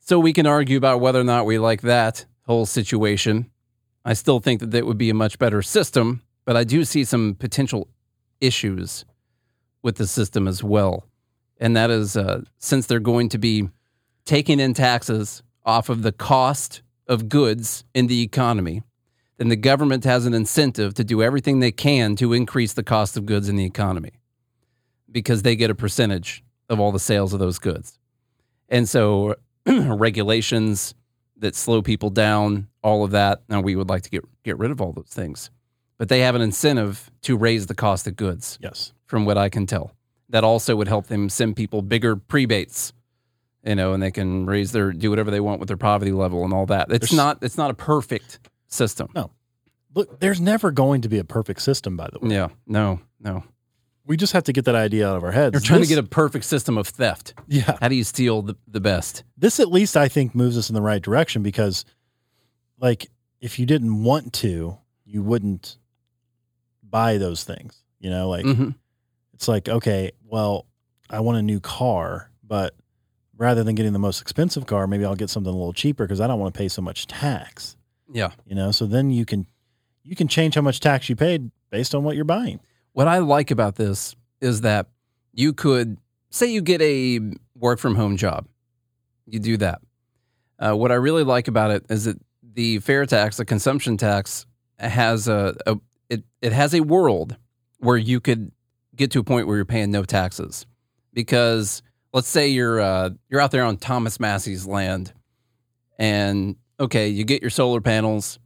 So 0.00 0.18
we 0.18 0.32
can 0.32 0.46
argue 0.46 0.76
about 0.76 1.00
whether 1.00 1.20
or 1.20 1.24
not 1.24 1.46
we 1.46 1.58
like 1.58 1.82
that 1.82 2.26
whole 2.46 2.66
situation. 2.66 3.50
I 4.04 4.14
still 4.14 4.40
think 4.40 4.60
that 4.60 4.72
that 4.72 4.84
would 4.84 4.98
be 4.98 5.10
a 5.10 5.14
much 5.14 5.38
better 5.38 5.62
system, 5.62 6.22
but 6.44 6.56
I 6.56 6.64
do 6.64 6.84
see 6.84 7.04
some 7.04 7.36
potential 7.36 7.88
issues 8.40 9.04
with 9.82 9.96
the 9.96 10.06
system 10.06 10.48
as 10.48 10.62
well. 10.62 11.06
And 11.58 11.76
that 11.76 11.90
is 11.90 12.16
uh, 12.16 12.42
since 12.58 12.86
they're 12.86 12.98
going 12.98 13.28
to 13.30 13.38
be 13.38 13.68
taking 14.24 14.58
in 14.58 14.74
taxes 14.74 15.42
off 15.64 15.88
of 15.88 16.02
the 16.02 16.12
cost 16.12 16.82
of 17.06 17.28
goods 17.28 17.84
in 17.94 18.08
the 18.08 18.22
economy, 18.22 18.82
then 19.38 19.48
the 19.48 19.56
government 19.56 20.04
has 20.04 20.26
an 20.26 20.34
incentive 20.34 20.94
to 20.94 21.04
do 21.04 21.22
everything 21.22 21.60
they 21.60 21.72
can 21.72 22.14
to 22.16 22.32
increase 22.32 22.72
the 22.74 22.82
cost 22.82 23.16
of 23.16 23.26
goods 23.26 23.48
in 23.48 23.56
the 23.56 23.64
economy 23.64 24.12
because 25.10 25.42
they 25.42 25.56
get 25.56 25.70
a 25.70 25.74
percentage 25.74 26.44
of 26.68 26.78
all 26.80 26.92
the 26.92 26.98
sales 27.00 27.32
of 27.32 27.38
those 27.40 27.58
goods. 27.58 27.98
And 28.68 28.88
so 28.88 29.34
regulations 29.66 30.94
that 31.38 31.54
slow 31.54 31.82
people 31.82 32.10
down, 32.10 32.68
all 32.82 33.04
of 33.04 33.10
that, 33.12 33.42
and 33.48 33.64
we 33.64 33.74
would 33.76 33.88
like 33.88 34.02
to 34.02 34.10
get 34.10 34.24
get 34.44 34.58
rid 34.58 34.70
of 34.70 34.80
all 34.80 34.92
those 34.92 35.06
things. 35.08 35.50
But 35.98 36.08
they 36.08 36.20
have 36.20 36.34
an 36.34 36.42
incentive 36.42 37.10
to 37.22 37.36
raise 37.36 37.66
the 37.66 37.74
cost 37.74 38.06
of 38.06 38.16
goods 38.16 38.58
Yes. 38.60 38.92
from 39.06 39.24
what 39.24 39.38
I 39.38 39.48
can 39.48 39.66
tell. 39.66 39.92
That 40.30 40.44
also 40.44 40.74
would 40.76 40.88
help 40.88 41.06
them 41.06 41.28
send 41.28 41.56
people 41.56 41.82
bigger 41.82 42.16
prebates, 42.16 42.92
you 43.64 43.74
know, 43.74 43.92
and 43.92 44.02
they 44.02 44.10
can 44.10 44.46
raise 44.46 44.72
their 44.72 44.92
do 44.92 45.10
whatever 45.10 45.30
they 45.30 45.40
want 45.40 45.60
with 45.60 45.68
their 45.68 45.76
poverty 45.76 46.12
level 46.12 46.44
and 46.44 46.52
all 46.52 46.66
that. 46.66 46.90
It's 46.90 47.10
There's- 47.10 47.12
not 47.16 47.38
it's 47.42 47.58
not 47.58 47.70
a 47.70 47.74
perfect 47.74 48.38
system. 48.72 49.08
No. 49.14 49.30
Look, 49.94 50.20
there's 50.20 50.40
never 50.40 50.70
going 50.70 51.02
to 51.02 51.08
be 51.08 51.18
a 51.18 51.24
perfect 51.24 51.60
system, 51.62 51.96
by 51.96 52.08
the 52.12 52.18
way. 52.20 52.34
Yeah, 52.34 52.48
no, 52.66 53.00
no. 53.20 53.44
We 54.04 54.16
just 54.16 54.32
have 54.32 54.44
to 54.44 54.52
get 54.52 54.64
that 54.64 54.74
idea 54.74 55.08
out 55.08 55.16
of 55.16 55.22
our 55.24 55.30
heads. 55.32 55.52
You're 55.54 55.60
trying 55.60 55.80
This- 55.80 55.90
to 55.90 55.94
get 55.96 56.04
a 56.04 56.08
perfect 56.08 56.44
system 56.46 56.76
of 56.78 56.88
theft. 56.88 57.34
yeah. 57.46 57.76
How 57.80 57.88
do 57.88 57.94
you 57.94 58.02
steal 58.04 58.42
the, 58.42 58.56
the 58.66 58.80
best? 58.80 59.22
This 59.36 59.60
at 59.60 59.70
least 59.70 59.96
I 59.96 60.08
think 60.08 60.34
moves 60.34 60.56
us 60.58 60.68
in 60.70 60.74
the 60.74 60.82
right 60.82 61.00
direction 61.02 61.42
because, 61.42 61.84
like, 62.78 63.08
if 63.40 63.58
you 63.58 63.66
didn't 63.66 64.02
want 64.02 64.32
to, 64.34 64.78
you 65.04 65.22
wouldn't 65.22 65.76
buy 66.82 67.18
those 67.18 67.44
things. 67.44 67.82
You 68.00 68.10
know, 68.10 68.28
like 68.28 68.44
hmm 68.44 68.70
it's 69.34 69.48
like 69.48 69.68
okay, 69.68 70.12
well, 70.24 70.66
I 71.10 71.20
want 71.20 71.38
a 71.38 71.42
new 71.42 71.58
car, 71.60 72.30
but 72.46 72.74
rather 73.36 73.62
than 73.64 73.74
getting 73.74 73.92
the 73.92 73.98
most 73.98 74.20
expensive 74.20 74.66
car, 74.66 74.86
maybe 74.86 75.04
I'll 75.04 75.16
get 75.16 75.30
something 75.30 75.52
a 75.52 75.56
little 75.56 75.72
cheaper 75.72 76.04
because 76.04 76.20
I 76.20 76.26
don't 76.26 76.38
want 76.40 76.54
to 76.54 76.58
pay 76.58 76.68
so 76.68 76.80
much 76.82 77.06
tax. 77.06 77.76
Yeah. 78.12 78.30
You 78.46 78.54
know, 78.54 78.70
so 78.70 78.86
then 78.86 79.10
you 79.10 79.24
can 79.24 79.46
you 80.04 80.14
can 80.16 80.28
change 80.28 80.54
how 80.54 80.62
much 80.62 80.80
tax 80.80 81.08
you 81.08 81.16
paid 81.16 81.50
based 81.70 81.94
on 81.94 82.04
what 82.04 82.16
you're 82.16 82.24
buying. 82.24 82.60
What 82.92 83.08
I 83.08 83.18
like 83.18 83.50
about 83.50 83.76
this 83.76 84.14
is 84.40 84.60
that 84.60 84.88
you 85.32 85.52
could 85.52 85.98
say 86.30 86.46
you 86.46 86.60
get 86.60 86.82
a 86.82 87.20
work 87.54 87.78
from 87.78 87.94
home 87.94 88.16
job, 88.16 88.46
you 89.26 89.38
do 89.38 89.56
that. 89.58 89.80
Uh, 90.58 90.74
what 90.74 90.92
I 90.92 90.96
really 90.96 91.24
like 91.24 91.48
about 91.48 91.70
it 91.70 91.86
is 91.88 92.04
that 92.04 92.18
the 92.42 92.80
fair 92.80 93.06
tax, 93.06 93.38
the 93.38 93.44
consumption 93.44 93.96
tax, 93.96 94.46
has 94.78 95.28
a, 95.28 95.56
a 95.66 95.76
it 96.10 96.24
it 96.42 96.52
has 96.52 96.74
a 96.74 96.80
world 96.80 97.36
where 97.78 97.96
you 97.96 98.20
could 98.20 98.52
get 98.94 99.10
to 99.12 99.20
a 99.20 99.24
point 99.24 99.46
where 99.46 99.56
you're 99.56 99.64
paying 99.64 99.90
no 99.90 100.04
taxes, 100.04 100.66
because 101.14 101.82
let's 102.12 102.28
say 102.28 102.48
you're 102.48 102.80
uh, 102.80 103.10
you're 103.30 103.40
out 103.40 103.52
there 103.52 103.64
on 103.64 103.78
Thomas 103.78 104.20
Massie's 104.20 104.66
land, 104.66 105.14
and 105.98 106.56
okay, 106.82 107.08
you 107.08 107.24
get 107.24 107.40
your 107.42 107.50
solar 107.50 107.80
panels, 107.80 108.38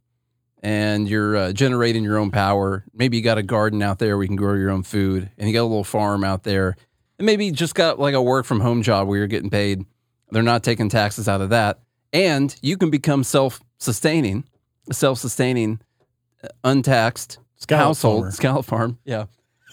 and 0.63 1.09
you're 1.09 1.37
uh, 1.37 1.53
generating 1.53 2.05
your 2.05 2.19
own 2.19 2.31
power. 2.31 2.85
Maybe 2.95 3.17
you 3.17 3.23
got 3.23 3.39
a 3.39 3.43
garden 3.43 3.83
out 3.83 3.99
there 3.99 4.17
where 4.17 4.23
you 4.25 4.29
can 4.29 4.37
grow 4.37 4.55
your 4.55 4.71
own 4.71 4.83
food, 4.83 5.31
and 5.39 5.49
you 5.49 5.55
got 5.55 5.63
a 5.63 5.71
little 5.71 5.85
farm 5.85 6.23
out 6.25 6.43
there, 6.45 6.77
and 7.19 7.27
maybe 7.27 7.47
you 7.47 7.53
just 7.53 7.75
got 7.75 7.99
like 7.99 8.15
a 8.15 8.23
work 8.23 8.47
from 8.47 8.61
home 8.61 8.83
job 8.83 9.09
where 9.09 9.19
you're 9.19 9.27
getting 9.27 9.51
paid. 9.51 9.85
They're 10.31 10.43
not 10.43 10.63
taking 10.63 10.89
taxes 10.89 11.29
out 11.29 11.41
of 11.41 11.51
that, 11.51 11.81
and 12.13 12.55
you 12.63 12.77
can 12.77 12.91
become 12.91 13.25
self 13.25 13.61
sustaining, 13.79 14.45
self 14.93 15.19
sustaining, 15.19 15.81
untaxed 16.65 17.39
Scallop 17.57 17.87
household 17.87 18.21
farmer. 18.23 18.31
scallop 18.33 18.65
farm. 18.67 18.99
Yeah, 19.05 19.27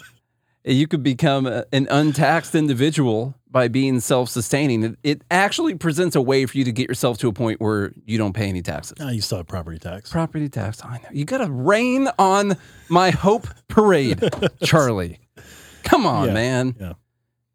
you 0.63 0.87
could 0.87 1.03
become 1.03 1.45
a- 1.47 1.65
an 1.73 1.87
untaxed 1.89 2.55
individual 2.55 3.35
by 3.53 3.69
being 3.69 4.01
self 4.01 4.27
sustaining. 4.29 4.83
It, 4.83 4.95
it 5.03 5.21
actually 5.31 5.75
presents 5.75 6.17
a 6.17 6.21
way 6.21 6.45
for 6.45 6.57
you 6.57 6.65
to 6.65 6.73
get 6.73 6.89
yourself 6.89 7.17
to 7.19 7.29
a 7.29 7.33
point 7.33 7.61
where 7.61 7.93
you 8.05 8.17
don't 8.17 8.33
pay 8.33 8.49
any 8.49 8.61
taxes. 8.61 8.97
Ah, 8.99 9.11
you 9.11 9.21
still 9.21 9.37
have 9.37 9.47
property 9.47 9.79
tax. 9.79 10.11
Property 10.11 10.49
tax. 10.49 10.83
I 10.83 10.97
know. 10.97 11.09
You 11.13 11.23
got 11.23 11.37
to 11.37 11.49
rain 11.49 12.09
on 12.19 12.57
my 12.89 13.11
hope 13.11 13.47
parade, 13.69 14.21
Charlie. 14.63 15.19
Come 15.83 16.05
on, 16.05 16.27
Yeah, 16.27 16.33
man. 16.33 16.75
yeah. 16.77 16.93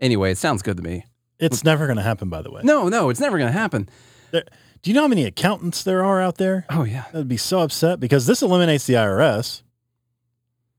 Anyway, 0.00 0.30
it 0.30 0.38
sounds 0.38 0.62
good 0.62 0.78
to 0.78 0.82
me. 0.82 1.04
It's 1.38 1.64
never 1.64 1.86
going 1.86 1.96
to 1.98 2.02
happen, 2.02 2.28
by 2.30 2.40
the 2.42 2.50
way. 2.50 2.62
No, 2.64 2.88
no, 2.88 3.10
it's 3.10 3.20
never 3.20 3.36
going 3.36 3.52
to 3.52 3.58
happen. 3.58 3.88
There- 4.30 4.44
do 4.82 4.90
you 4.90 4.94
know 4.94 5.02
how 5.02 5.08
many 5.08 5.24
accountants 5.24 5.82
there 5.82 6.04
are 6.04 6.20
out 6.22 6.36
there? 6.36 6.64
Oh, 6.70 6.84
yeah. 6.84 7.06
I'd 7.12 7.26
be 7.26 7.36
so 7.36 7.58
upset 7.60 7.98
because 7.98 8.26
this 8.26 8.42
eliminates 8.42 8.86
the 8.86 8.94
IRS, 8.94 9.62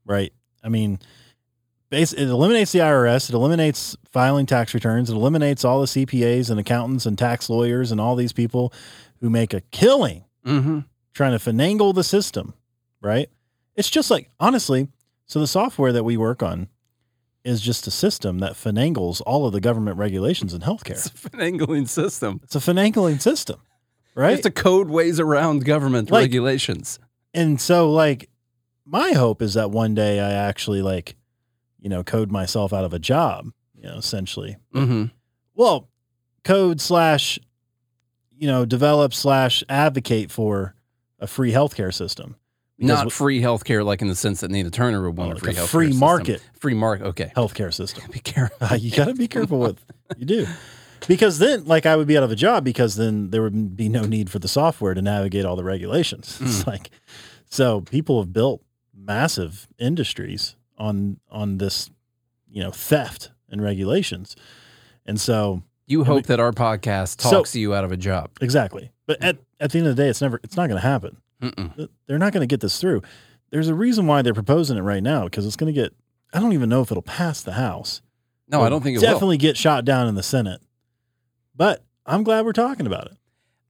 right? 0.06 0.32
I 0.64 0.70
mean, 0.70 0.98
it 1.90 2.12
eliminates 2.14 2.72
the 2.72 2.78
IRS. 2.80 3.28
It 3.28 3.34
eliminates 3.34 3.96
filing 4.10 4.46
tax 4.46 4.74
returns. 4.74 5.10
It 5.10 5.14
eliminates 5.14 5.64
all 5.64 5.80
the 5.80 5.86
CPAs 5.86 6.50
and 6.50 6.60
accountants 6.60 7.06
and 7.06 7.18
tax 7.18 7.50
lawyers 7.50 7.90
and 7.90 8.00
all 8.00 8.14
these 8.16 8.32
people 8.32 8.72
who 9.20 9.30
make 9.30 9.52
a 9.54 9.60
killing 9.72 10.24
Mm-hmm. 10.46 10.78
trying 11.12 11.38
to 11.38 11.50
finagle 11.50 11.94
the 11.94 12.02
system, 12.02 12.54
right? 13.02 13.28
It's 13.76 13.90
just 13.90 14.10
like, 14.10 14.30
honestly, 14.40 14.88
so 15.26 15.38
the 15.38 15.46
software 15.46 15.92
that 15.92 16.02
we 16.04 16.16
work 16.16 16.42
on 16.42 16.68
is 17.44 17.60
just 17.60 17.86
a 17.86 17.90
system 17.90 18.38
that 18.38 18.52
finagles 18.54 19.20
all 19.26 19.46
of 19.46 19.52
the 19.52 19.60
government 19.60 19.98
regulations 19.98 20.54
in 20.54 20.62
healthcare. 20.62 20.92
It's 20.92 21.06
a 21.08 21.10
finagling 21.30 21.86
system. 21.88 22.40
It's 22.42 22.56
a 22.56 22.58
finagling 22.58 23.20
system, 23.20 23.60
right? 24.14 24.32
It's 24.32 24.42
to 24.44 24.50
code 24.50 24.88
ways 24.88 25.20
around 25.20 25.66
government 25.66 26.10
Like- 26.10 26.22
regulations. 26.22 26.98
and 27.34 27.60
so 27.60 27.90
like 27.92 28.30
my 28.86 29.12
hope 29.12 29.42
is 29.42 29.54
that 29.54 29.70
one 29.70 29.94
day 29.94 30.20
I 30.20 30.32
actually 30.32 30.80
like, 30.80 31.16
you 31.80 31.88
know, 31.88 32.02
code 32.02 32.30
myself 32.30 32.72
out 32.72 32.84
of 32.84 32.92
a 32.92 32.98
job, 32.98 33.46
you 33.74 33.82
know, 33.84 33.96
essentially. 33.96 34.56
Mm-hmm. 34.74 35.04
Well, 35.54 35.88
code 36.44 36.80
slash, 36.80 37.38
you 38.36 38.46
know, 38.46 38.64
develop 38.64 39.12
slash 39.14 39.62
advocate 39.68 40.30
for 40.30 40.74
a 41.18 41.26
free 41.26 41.52
healthcare 41.52 41.92
system. 41.92 42.36
Because 42.78 43.04
Not 43.04 43.12
free 43.12 43.42
healthcare, 43.42 43.84
like 43.84 44.00
in 44.00 44.08
the 44.08 44.14
sense 44.14 44.40
that 44.40 44.50
Nina 44.50 44.70
Turner 44.70 45.02
would 45.02 45.16
want 45.16 45.32
Oh, 45.32 45.34
like 45.34 45.42
free 45.42 45.50
a 45.52 45.54
healthcare 45.56 45.68
free 45.68 45.86
system. 45.88 46.00
market. 46.00 46.42
Free 46.58 46.74
market. 46.74 47.06
Okay. 47.08 47.32
healthcare 47.36 47.74
system. 47.74 48.04
Be 48.10 48.20
careful. 48.20 48.68
Uh, 48.70 48.74
you 48.74 48.90
got 48.90 49.04
to 49.06 49.14
be 49.14 49.28
careful 49.28 49.58
with 49.58 49.84
you 50.16 50.24
do. 50.24 50.46
Because 51.06 51.38
then, 51.38 51.64
like, 51.66 51.84
I 51.86 51.96
would 51.96 52.06
be 52.06 52.16
out 52.18 52.24
of 52.24 52.30
a 52.30 52.36
job 52.36 52.62
because 52.64 52.96
then 52.96 53.30
there 53.30 53.42
would 53.42 53.74
be 53.76 53.88
no 53.88 54.02
need 54.02 54.28
for 54.30 54.38
the 54.38 54.48
software 54.48 54.92
to 54.94 55.00
navigate 55.02 55.44
all 55.46 55.56
the 55.56 55.64
regulations. 55.64 56.38
It's 56.42 56.66
like, 56.66 56.90
so 57.50 57.80
people 57.82 58.20
have 58.22 58.32
built 58.34 58.62
massive 58.94 59.66
industries 59.78 60.56
on 60.80 61.18
on 61.30 61.58
this, 61.58 61.90
you 62.50 62.62
know, 62.62 62.70
theft 62.72 63.30
and 63.50 63.62
regulations, 63.62 64.34
and 65.06 65.20
so 65.20 65.62
You 65.86 66.04
hope 66.04 66.26
that 66.26 66.40
our 66.40 66.52
podcast 66.52 67.20
So- 67.20 67.30
talks 67.30 67.54
you 67.54 67.74
out 67.74 67.84
of 67.84 67.92
a 67.92 67.96
job. 67.96 68.30
exactly. 68.40 68.90
But 69.06 69.22
at 69.22 69.38
at 69.60 69.72
the 69.72 69.78
end 69.78 69.86
of 69.88 69.96
the 69.96 70.02
day, 70.02 70.08
it's 70.08 70.20
never 70.20 70.40
it's 70.42 70.56
not 70.56 70.68
going 70.68 70.80
to 70.80 70.86
happen. 70.86 71.16
Mm-mm. 71.42 71.88
They're 72.06 72.18
not 72.18 72.32
going 72.32 72.42
to 72.42 72.46
get 72.52 72.60
this 72.60 72.78
through. 72.80 73.02
There's 73.50 73.68
a 73.68 73.74
reason 73.74 74.06
why 74.06 74.22
they're 74.22 74.34
proposing 74.34 74.76
it 74.76 74.82
right 74.82 75.02
now 75.02 75.24
because 75.24 75.44
it's 75.46 75.56
going 75.56 75.72
to 75.74 75.80
get. 75.80 75.92
I 76.32 76.38
don't 76.40 76.52
even 76.52 76.68
know 76.68 76.80
if 76.82 76.90
it'll 76.92 77.02
pass 77.02 77.42
the 77.42 77.52
House. 77.54 78.02
No, 78.48 78.60
I 78.62 78.66
It'll 78.66 78.78
don't 78.78 78.82
think 78.84 78.96
it 78.96 79.00
will. 79.00 79.12
definitely 79.12 79.36
get 79.38 79.56
shot 79.56 79.84
down 79.84 80.06
in 80.06 80.14
the 80.14 80.22
Senate. 80.22 80.60
But 81.56 81.82
I'm 82.06 82.22
glad 82.22 82.44
we're 82.44 82.52
talking 82.52 82.86
about 82.86 83.06
it. 83.06 83.16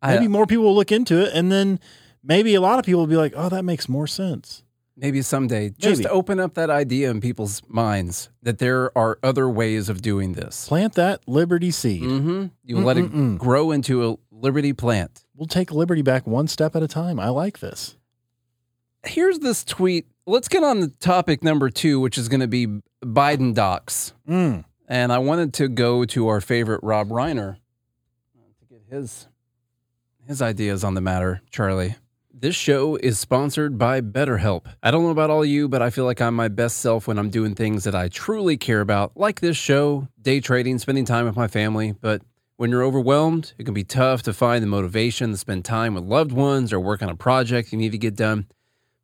I- 0.03 0.14
Maybe 0.14 0.27
uh 0.27 0.31
more 0.31 0.46
people 0.46 0.64
will 0.64 0.75
look 0.75 0.92
into 0.92 1.20
it, 1.23 1.33
and 1.35 1.51
then 1.51 1.81
maybe 2.23 2.55
a 2.55 2.61
lot 2.61 2.79
of 2.79 2.85
people 2.85 3.01
will 3.01 3.07
be 3.07 3.16
like, 3.16 3.33
"Oh, 3.37 3.49
that 3.49 3.64
makes 3.64 3.88
more 3.88 4.07
sense." 4.07 4.62
Maybe 5.01 5.23
someday, 5.23 5.71
just 5.71 6.05
open 6.07 6.39
up 6.39 6.55
that 6.55 6.69
idea 6.69 7.11
in 7.11 7.23
people's 7.23 7.63
minds 7.69 8.29
that 8.43 8.59
there 8.59 8.97
are 8.97 9.19
other 9.23 9.49
ways 9.49 9.89
of 9.89 10.03
doing 10.03 10.35
this. 10.35 10.69
Plant 10.69 10.95
that 10.95 11.27
liberty 11.27 11.71
seed. 11.71 12.03
Mm-hmm. 12.03 12.47
You 12.65 12.79
let 12.81 12.99
it 12.99 13.07
Mm-mm-mm. 13.11 13.39
grow 13.39 13.71
into 13.71 14.07
a 14.07 14.17
liberty 14.31 14.75
plant. 14.75 15.25
We'll 15.35 15.47
take 15.47 15.73
liberty 15.73 16.03
back 16.03 16.27
one 16.27 16.49
step 16.49 16.77
at 16.77 16.83
a 16.83 16.89
time. 16.89 17.19
I 17.19 17.31
like 17.31 17.61
this. 17.61 17.97
Here's 19.05 19.39
this 19.39 19.65
tweet. 19.65 20.07
Let's 20.27 20.49
get 20.49 20.63
on 20.63 20.81
the 20.81 20.89
topic 20.89 21.43
number 21.43 21.71
two, 21.71 21.99
which 21.99 22.19
is 22.19 22.29
going 22.29 22.41
to 22.41 22.47
be 22.47 22.67
Biden 23.03 23.55
docs. 23.55 24.13
Mm. 24.29 24.65
And 24.87 25.13
I 25.13 25.19
wanted 25.19 25.55
to 25.55 25.69
go 25.69 26.05
to 26.05 26.29
our 26.29 26.43
favorite 26.43 26.81
Rob 26.83 27.09
Reiner 27.09 27.57
to 28.59 28.67
get 28.69 28.83
his 28.91 29.29
his 30.27 30.43
ideas 30.43 30.85
on 30.85 30.93
the 30.95 31.01
matter, 31.01 31.41
Charlie. 31.51 31.97
This 32.42 32.57
show 32.57 32.96
is 32.96 33.18
sponsored 33.18 33.76
by 33.76 34.00
BetterHelp. 34.00 34.64
I 34.83 34.90
don't 34.90 35.03
know 35.03 35.11
about 35.11 35.29
all 35.29 35.42
of 35.42 35.48
you, 35.48 35.68
but 35.68 35.83
I 35.83 35.90
feel 35.90 36.07
like 36.07 36.22
I'm 36.22 36.35
my 36.35 36.48
best 36.48 36.79
self 36.79 37.07
when 37.07 37.18
I'm 37.18 37.29
doing 37.29 37.55
things 37.55 37.85
that 37.85 37.94
I 37.94 38.09
truly 38.09 38.57
care 38.57 38.81
about, 38.81 39.14
like 39.14 39.40
this 39.40 39.59
show, 39.59 40.09
day 40.22 40.40
trading, 40.40 40.79
spending 40.79 41.05
time 41.05 41.26
with 41.26 41.37
my 41.37 41.48
family. 41.48 41.92
But 41.92 42.22
when 42.57 42.70
you're 42.70 42.83
overwhelmed, 42.83 43.53
it 43.59 43.64
can 43.64 43.74
be 43.74 43.85
tough 43.85 44.22
to 44.22 44.33
find 44.33 44.62
the 44.62 44.68
motivation 44.68 45.33
to 45.33 45.37
spend 45.37 45.66
time 45.66 45.92
with 45.92 46.05
loved 46.05 46.33
ones 46.33 46.72
or 46.72 46.81
work 46.81 47.03
on 47.03 47.11
a 47.11 47.14
project 47.14 47.72
you 47.72 47.79
need 47.79 47.92
to 47.92 47.98
get 47.98 48.16
done. 48.16 48.46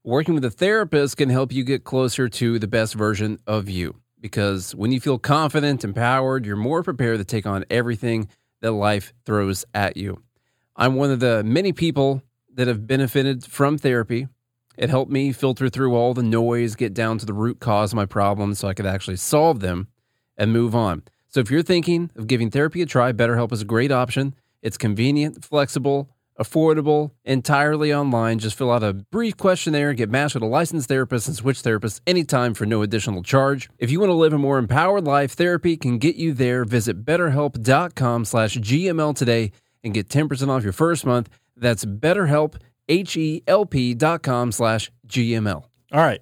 Working 0.03 0.33
with 0.33 0.46
a 0.46 0.51
therapist 0.51 1.18
can 1.18 1.29
help 1.29 1.53
you 1.53 1.62
get 1.62 1.85
closer 1.85 2.31
to 2.31 2.59
the 2.59 2.66
best 2.66 2.94
version 2.94 3.38
of 3.46 3.68
you 3.68 3.96
because 4.18 4.75
when 4.75 4.92
you 4.92 5.01
feel 5.01 5.18
confident, 5.18 5.85
empowered, 5.85 6.46
you're 6.46 6.57
more 6.57 6.83
prepared 6.83 7.18
to 7.18 7.25
take 7.27 7.44
on 7.44 7.66
everything 7.68 8.31
that 8.62 8.72
life 8.72 9.12
throws 9.27 9.66
at 9.75 9.99
you. 9.99 10.22
I'm 10.75 10.94
one 10.94 11.11
of 11.11 11.20
the 11.20 11.44
many 11.44 11.75
people 11.75 12.22
that 12.57 12.69
have 12.69 12.87
benefited 12.87 13.45
from 13.45 13.79
therapy. 13.79 14.29
It 14.77 14.90
helped 14.90 15.11
me 15.11 15.33
filter 15.33 15.69
through 15.69 15.95
all 15.95 16.12
the 16.12 16.23
noise, 16.23 16.75
get 16.75 16.92
down 16.92 17.19
to 17.19 17.27
the 17.27 17.33
root 17.33 17.61
cause 17.61 17.92
of 17.92 17.97
my 17.97 18.07
problems 18.07 18.59
so 18.59 18.69
I 18.69 18.75
could 18.75 18.87
actually 18.87 19.16
solve 19.16 19.61
them 19.61 19.88
and 20.37 20.53
move 20.53 20.75
on. 20.75 21.03
So 21.29 21.40
if 21.40 21.51
you're 21.51 21.62
thinking 21.62 22.11
of 22.16 22.27
giving 22.27 22.51
therapy 22.51 22.83
a 22.83 22.87
try, 22.87 23.12
BetterHelp 23.12 23.53
is 23.53 23.62
a 23.62 23.66
great 23.66 23.92
option. 23.92 24.35
It's 24.62 24.77
convenient, 24.77 25.45
flexible, 25.45 26.11
affordable, 26.38 27.12
entirely 27.25 27.92
online. 27.92 28.38
Just 28.38 28.57
fill 28.57 28.71
out 28.71 28.83
a 28.83 28.92
brief 28.92 29.37
questionnaire, 29.37 29.95
get 29.95 30.11
matched 30.11 30.35
with 30.35 30.42
a 30.42 30.47
licensed 30.47 30.88
therapist, 30.88 31.29
and 31.29 31.37
switch 31.37 31.62
therapists 31.62 32.01
anytime 32.07 32.55
for 32.55 32.66
no 32.66 32.83
additional 32.83 33.23
charge. 33.23 33.71
If 33.79 33.90
you 33.90 34.01
want 34.01 34.11
to 34.11 34.14
live 34.14 34.33
a 34.33 34.38
more 34.38 34.59
empowered 34.59 35.05
life, 35.05 35.33
therapy 35.33 35.77
can 35.77 35.99
get 35.99 36.16
you 36.16 36.33
there. 36.33 36.64
Visit 36.64 37.05
betterhelp.com 37.05 38.25
slash 38.25 38.57
GML 38.57 39.14
today 39.16 39.53
and 39.83 39.95
get 39.95 40.09
10% 40.09 40.49
off 40.49 40.64
your 40.64 40.73
first 40.73 41.07
month. 41.07 41.29
That's 41.57 41.85
betterhelp, 41.85 42.57
H-E-L-P 42.88 43.95
dot 43.95 44.23
com 44.23 44.53
slash 44.53 44.90
GML. 45.09 45.64
All 45.92 46.01
right. 46.01 46.21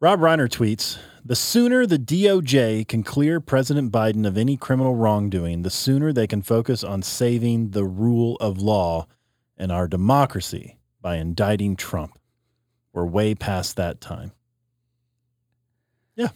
Rob 0.00 0.20
Reiner 0.20 0.48
tweets 0.48 0.98
The 1.24 1.36
sooner 1.36 1.86
the 1.86 1.98
DOJ 1.98 2.86
can 2.86 3.02
clear 3.02 3.40
President 3.40 3.90
Biden 3.92 4.26
of 4.26 4.36
any 4.36 4.56
criminal 4.56 4.94
wrongdoing, 4.94 5.62
the 5.62 5.70
sooner 5.70 6.12
they 6.12 6.26
can 6.26 6.42
focus 6.42 6.84
on 6.84 7.02
saving 7.02 7.70
the 7.70 7.84
rule 7.84 8.36
of 8.40 8.58
law 8.60 9.06
and 9.56 9.70
our 9.70 9.88
democracy 9.88 10.76
by 11.00 11.16
indicting 11.16 11.76
Trump. 11.76 12.18
We're 12.92 13.06
way 13.06 13.34
past 13.34 13.76
that 13.76 14.00
time. 14.00 14.32
Yeah. 16.16 16.28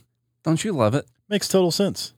Don't 0.42 0.64
you 0.64 0.72
love 0.72 0.94
it? 0.94 1.06
Makes 1.28 1.48
total 1.48 1.70
sense. 1.70 2.14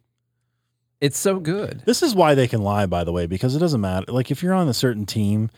It's 1.01 1.19
so 1.19 1.41
good. 1.41 1.83
This 1.87 2.03
is 2.03 2.15
why 2.15 2.35
they 2.35 2.47
can 2.47 2.63
lie, 2.63 2.87
by 2.87 3.05
the 3.05 3.13
way, 3.13 3.27
because 3.27 3.57
it 3.57 3.59
doesn't 3.59 3.81
matter. 3.81 4.13
Like, 4.13 4.31
if 4.31 4.43
you're 4.43 4.55
on 4.55 4.69
a 4.69 4.75
certain 4.75 5.07
team, 5.07 5.51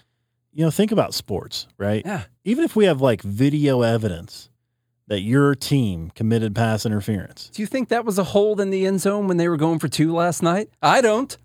you 0.53 0.65
know, 0.65 0.71
think 0.71 0.93
about 0.93 1.15
sports, 1.15 1.67
right? 1.79 2.03
Yeah. 2.05 2.25
Even 2.45 2.65
if 2.65 2.77
we 2.77 2.85
have 2.85 3.01
like 3.01 3.23
video 3.23 3.83
evidence 3.83 4.51
that 5.09 5.21
your 5.21 5.55
team 5.55 6.11
committed 6.15 6.55
pass 6.55 6.87
interference, 6.87 7.51
Do 7.53 7.63
you 7.63 7.67
think 7.67 7.89
that 7.89 8.05
was 8.05 8.19
a 8.19 8.25
hold 8.25 8.61
in 8.61 8.71
the 8.71 8.87
end 8.87 9.01
zone 9.01 9.27
when 9.29 9.37
they 9.37 9.49
were 9.49 9.57
going 9.57 9.79
for 9.79 9.89
two 9.89 10.15
last 10.15 10.43
night? 10.43 10.71
I 10.81 11.01
don't. 11.01 11.37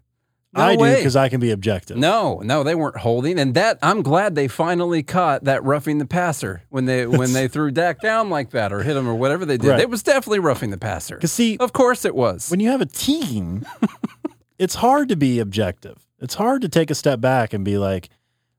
No 0.53 0.61
I 0.63 0.75
do 0.75 0.95
because 0.95 1.15
I 1.15 1.29
can 1.29 1.39
be 1.39 1.51
objective. 1.51 1.97
No, 1.97 2.39
no, 2.43 2.63
they 2.63 2.73
weren't 2.73 2.97
holding, 2.97 3.37
and 3.37 3.53
that 3.55 3.77
I'm 3.81 4.01
glad 4.01 4.35
they 4.35 4.47
finally 4.47 5.03
caught 5.03 5.43
that 5.43 5.63
roughing 5.63 5.97
the 5.97 6.05
passer 6.05 6.63
when 6.69 6.85
they 6.85 7.05
when 7.19 7.33
they 7.33 7.47
threw 7.47 7.69
Dak 7.69 7.99
down 8.01 8.29
like 8.29 8.51
that 8.51 8.71
or 8.71 8.81
hit 8.81 8.95
him 8.95 9.07
or 9.07 9.15
whatever 9.15 9.45
they 9.45 9.57
did. 9.57 9.69
Right. 9.69 9.79
It 9.81 9.89
was 9.89 10.03
definitely 10.03 10.39
roughing 10.39 10.69
the 10.71 10.77
passer. 10.77 11.15
Because 11.15 11.33
see, 11.33 11.57
Of 11.57 11.73
course 11.73 12.05
it 12.05 12.15
was. 12.15 12.49
when 12.49 12.59
you 12.61 12.69
have 12.69 12.81
a 12.81 12.85
team, 12.85 13.65
it's 14.57 14.75
hard 14.75 15.09
to 15.09 15.15
be 15.15 15.39
objective. 15.39 16.07
It's 16.19 16.35
hard 16.35 16.61
to 16.61 16.69
take 16.69 16.89
a 16.89 16.95
step 16.95 17.19
back 17.19 17.53
and 17.53 17.63
be 17.65 17.77
like, 17.77 18.09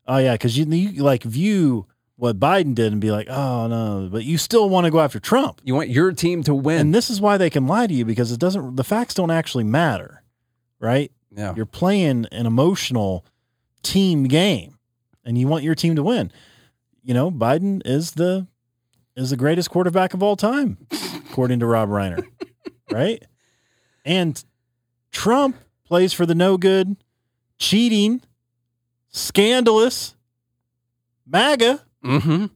oh 0.06 0.18
yeah, 0.18 0.34
because 0.34 0.56
you, 0.58 0.66
you 0.66 1.02
like 1.02 1.22
view 1.22 1.86
what 2.16 2.38
Biden 2.38 2.74
did 2.74 2.92
and 2.92 3.00
be 3.00 3.10
like, 3.10 3.28
oh 3.30 3.66
no, 3.66 4.08
but 4.12 4.24
you 4.24 4.36
still 4.38 4.68
want 4.68 4.84
to 4.84 4.90
go 4.90 5.00
after 5.00 5.18
Trump. 5.18 5.60
you 5.64 5.74
want 5.74 5.88
your 5.88 6.12
team 6.12 6.42
to 6.44 6.54
win. 6.54 6.80
And 6.80 6.94
this 6.94 7.08
is 7.10 7.20
why 7.20 7.38
they 7.38 7.48
can 7.48 7.66
lie 7.66 7.86
to 7.86 7.94
you 7.94 8.04
because 8.04 8.30
it 8.30 8.38
doesn't. 8.38 8.76
The 8.76 8.84
facts 8.84 9.14
don't 9.14 9.30
actually 9.30 9.64
matter, 9.64 10.22
right? 10.80 11.10
Yeah. 11.34 11.54
You're 11.54 11.66
playing 11.66 12.26
an 12.32 12.46
emotional 12.46 13.24
team 13.82 14.24
game, 14.24 14.78
and 15.24 15.36
you 15.38 15.46
want 15.48 15.62
your 15.64 15.74
team 15.74 15.96
to 15.96 16.02
win. 16.02 16.32
You 17.02 17.14
know, 17.14 17.30
Biden 17.30 17.82
is 17.84 18.12
the 18.12 18.46
is 19.16 19.30
the 19.30 19.36
greatest 19.36 19.70
quarterback 19.70 20.14
of 20.14 20.22
all 20.22 20.36
time, 20.36 20.78
according 21.30 21.60
to 21.60 21.66
Rob 21.66 21.88
Reiner, 21.88 22.24
right? 22.90 23.22
And 24.04 24.42
Trump 25.10 25.56
plays 25.84 26.12
for 26.12 26.24
the 26.26 26.34
no 26.34 26.56
good, 26.56 26.96
cheating, 27.58 28.22
scandalous 29.10 30.14
MAGA, 31.26 31.82
Mm-hmm. 32.04 32.46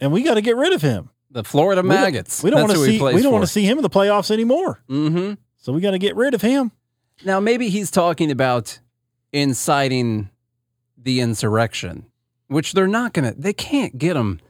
and 0.00 0.12
we 0.12 0.22
got 0.24 0.34
to 0.34 0.40
get 0.42 0.56
rid 0.56 0.72
of 0.72 0.82
him. 0.82 1.10
The 1.30 1.44
Florida 1.44 1.82
maggots. 1.84 2.42
We 2.42 2.50
don't, 2.50 2.60
want 2.60 2.72
to 2.72 2.84
see. 2.84 3.00
We 3.00 3.22
don't 3.22 3.32
want 3.32 3.44
to 3.44 3.46
see. 3.48 3.62
see 3.62 3.66
him 3.70 3.78
in 3.78 3.82
the 3.82 3.88
playoffs 3.88 4.30
anymore. 4.30 4.82
Mm-hmm. 4.90 5.34
So 5.56 5.72
we 5.72 5.80
got 5.80 5.92
to 5.92 5.98
get 5.98 6.16
rid 6.16 6.34
of 6.34 6.42
him. 6.42 6.72
Now 7.24 7.40
maybe 7.40 7.68
he's 7.68 7.90
talking 7.90 8.30
about 8.30 8.78
inciting 9.32 10.30
the 10.96 11.20
insurrection, 11.20 12.06
which 12.48 12.72
they're 12.72 12.86
not 12.86 13.12
gonna. 13.12 13.34
They 13.36 13.52
can't 13.52 13.98
get 13.98 14.16
him. 14.16 14.40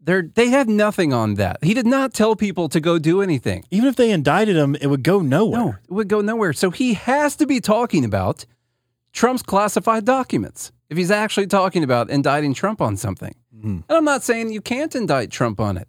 They're 0.00 0.22
they 0.22 0.48
have 0.48 0.68
nothing 0.68 1.12
on 1.12 1.34
that. 1.34 1.62
He 1.62 1.74
did 1.74 1.86
not 1.86 2.12
tell 2.12 2.36
people 2.36 2.68
to 2.70 2.80
go 2.80 2.98
do 2.98 3.22
anything. 3.22 3.64
Even 3.70 3.88
if 3.88 3.96
they 3.96 4.10
indicted 4.10 4.56
him, 4.56 4.76
it 4.80 4.88
would 4.88 5.02
go 5.02 5.20
nowhere. 5.20 5.60
No, 5.60 5.68
it 5.88 5.92
would 5.92 6.08
go 6.08 6.20
nowhere. 6.20 6.52
So 6.52 6.70
he 6.70 6.94
has 6.94 7.36
to 7.36 7.46
be 7.46 7.60
talking 7.60 8.04
about 8.04 8.44
Trump's 9.12 9.42
classified 9.42 10.04
documents 10.04 10.72
if 10.90 10.96
he's 10.96 11.10
actually 11.10 11.46
talking 11.46 11.84
about 11.84 12.10
indicting 12.10 12.54
Trump 12.54 12.80
on 12.80 12.96
something. 12.96 13.34
Mm-hmm. 13.56 13.68
And 13.68 13.84
I'm 13.88 14.04
not 14.04 14.22
saying 14.22 14.50
you 14.52 14.60
can't 14.60 14.94
indict 14.94 15.30
Trump 15.30 15.60
on 15.60 15.76
it, 15.76 15.88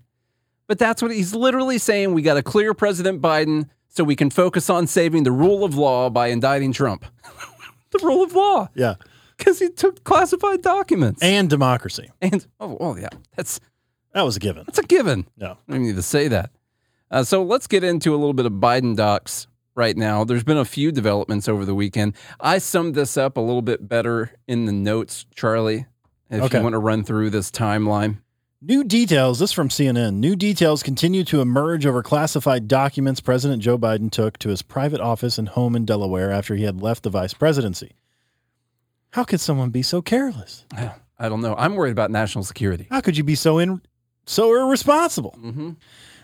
but 0.67 0.77
that's 0.79 1.01
what 1.01 1.11
he's 1.11 1.33
literally 1.33 1.77
saying. 1.77 2.13
We 2.13 2.21
got 2.21 2.35
to 2.35 2.43
clear 2.43 2.73
President 2.73 3.21
Biden 3.21 3.69
so 3.93 4.03
we 4.03 4.15
can 4.15 4.29
focus 4.29 4.69
on 4.69 4.87
saving 4.87 5.23
the 5.23 5.31
rule 5.31 5.63
of 5.63 5.75
law 5.75 6.09
by 6.09 6.27
indicting 6.27 6.73
Trump. 6.73 7.05
the 7.91 7.99
rule 8.03 8.23
of 8.23 8.33
law, 8.33 8.67
Yeah, 8.75 8.95
because 9.37 9.59
he 9.59 9.69
took 9.69 10.03
classified 10.03 10.61
documents. 10.61 11.21
and 11.23 11.49
democracy. 11.49 12.09
And 12.21 12.45
oh, 12.59 12.97
yeah, 12.97 13.09
that's 13.35 13.59
That 14.13 14.23
was 14.23 14.35
a 14.35 14.39
given. 14.39 14.63
that's 14.65 14.79
a 14.79 14.83
given. 14.83 15.27
No. 15.37 15.57
I 15.69 15.71
don't 15.73 15.83
need 15.83 15.95
to 15.95 16.01
say 16.01 16.27
that. 16.27 16.51
Uh, 17.11 17.23
so 17.23 17.43
let's 17.43 17.67
get 17.67 17.83
into 17.83 18.11
a 18.13 18.17
little 18.17 18.33
bit 18.33 18.45
of 18.47 18.53
Biden 18.53 18.95
docs 18.95 19.47
right 19.75 19.95
now. 19.95 20.23
There's 20.23 20.43
been 20.43 20.57
a 20.57 20.65
few 20.65 20.91
developments 20.91 21.47
over 21.47 21.63
the 21.65 21.75
weekend. 21.75 22.15
I 22.39 22.57
summed 22.57 22.95
this 22.95 23.15
up 23.17 23.37
a 23.37 23.41
little 23.41 23.61
bit 23.61 23.87
better 23.87 24.31
in 24.47 24.65
the 24.65 24.71
notes, 24.71 25.25
Charlie. 25.35 25.85
If 26.31 26.41
Okay. 26.41 26.57
you 26.57 26.63
want 26.63 26.73
to 26.73 26.79
run 26.79 27.03
through 27.03 27.29
this 27.29 27.51
timeline. 27.51 28.17
New 28.65 28.85
details, 28.85 29.39
this 29.39 29.51
from 29.51 29.67
CNN. 29.67 30.13
New 30.13 30.37
details 30.37 30.83
continue 30.83 31.25
to 31.25 31.41
emerge 31.41 31.85
over 31.85 32.01
classified 32.01 32.65
documents 32.69 33.19
President 33.19 33.61
Joe 33.61 33.77
Biden 33.77 34.09
took 34.09 34.37
to 34.37 34.47
his 34.47 34.61
private 34.61 35.01
office 35.01 35.37
and 35.37 35.49
home 35.49 35.75
in 35.75 35.83
Delaware 35.83 36.31
after 36.31 36.55
he 36.55 36.63
had 36.63 36.81
left 36.81 37.03
the 37.03 37.09
vice 37.09 37.33
presidency. 37.33 37.91
How 39.11 39.25
could 39.25 39.41
someone 39.41 39.69
be 39.69 39.81
so 39.81 40.01
careless? 40.01 40.63
I 40.71 41.27
don't 41.27 41.41
know. 41.41 41.55
I'm 41.57 41.75
worried 41.75 41.91
about 41.91 42.09
national 42.09 42.45
security. 42.45 42.87
How 42.89 43.01
could 43.01 43.17
you 43.17 43.25
be 43.25 43.35
so 43.35 43.57
in 43.57 43.81
so 44.25 44.55
irresponsible? 44.55 45.37
Mm-hmm. 45.43 45.71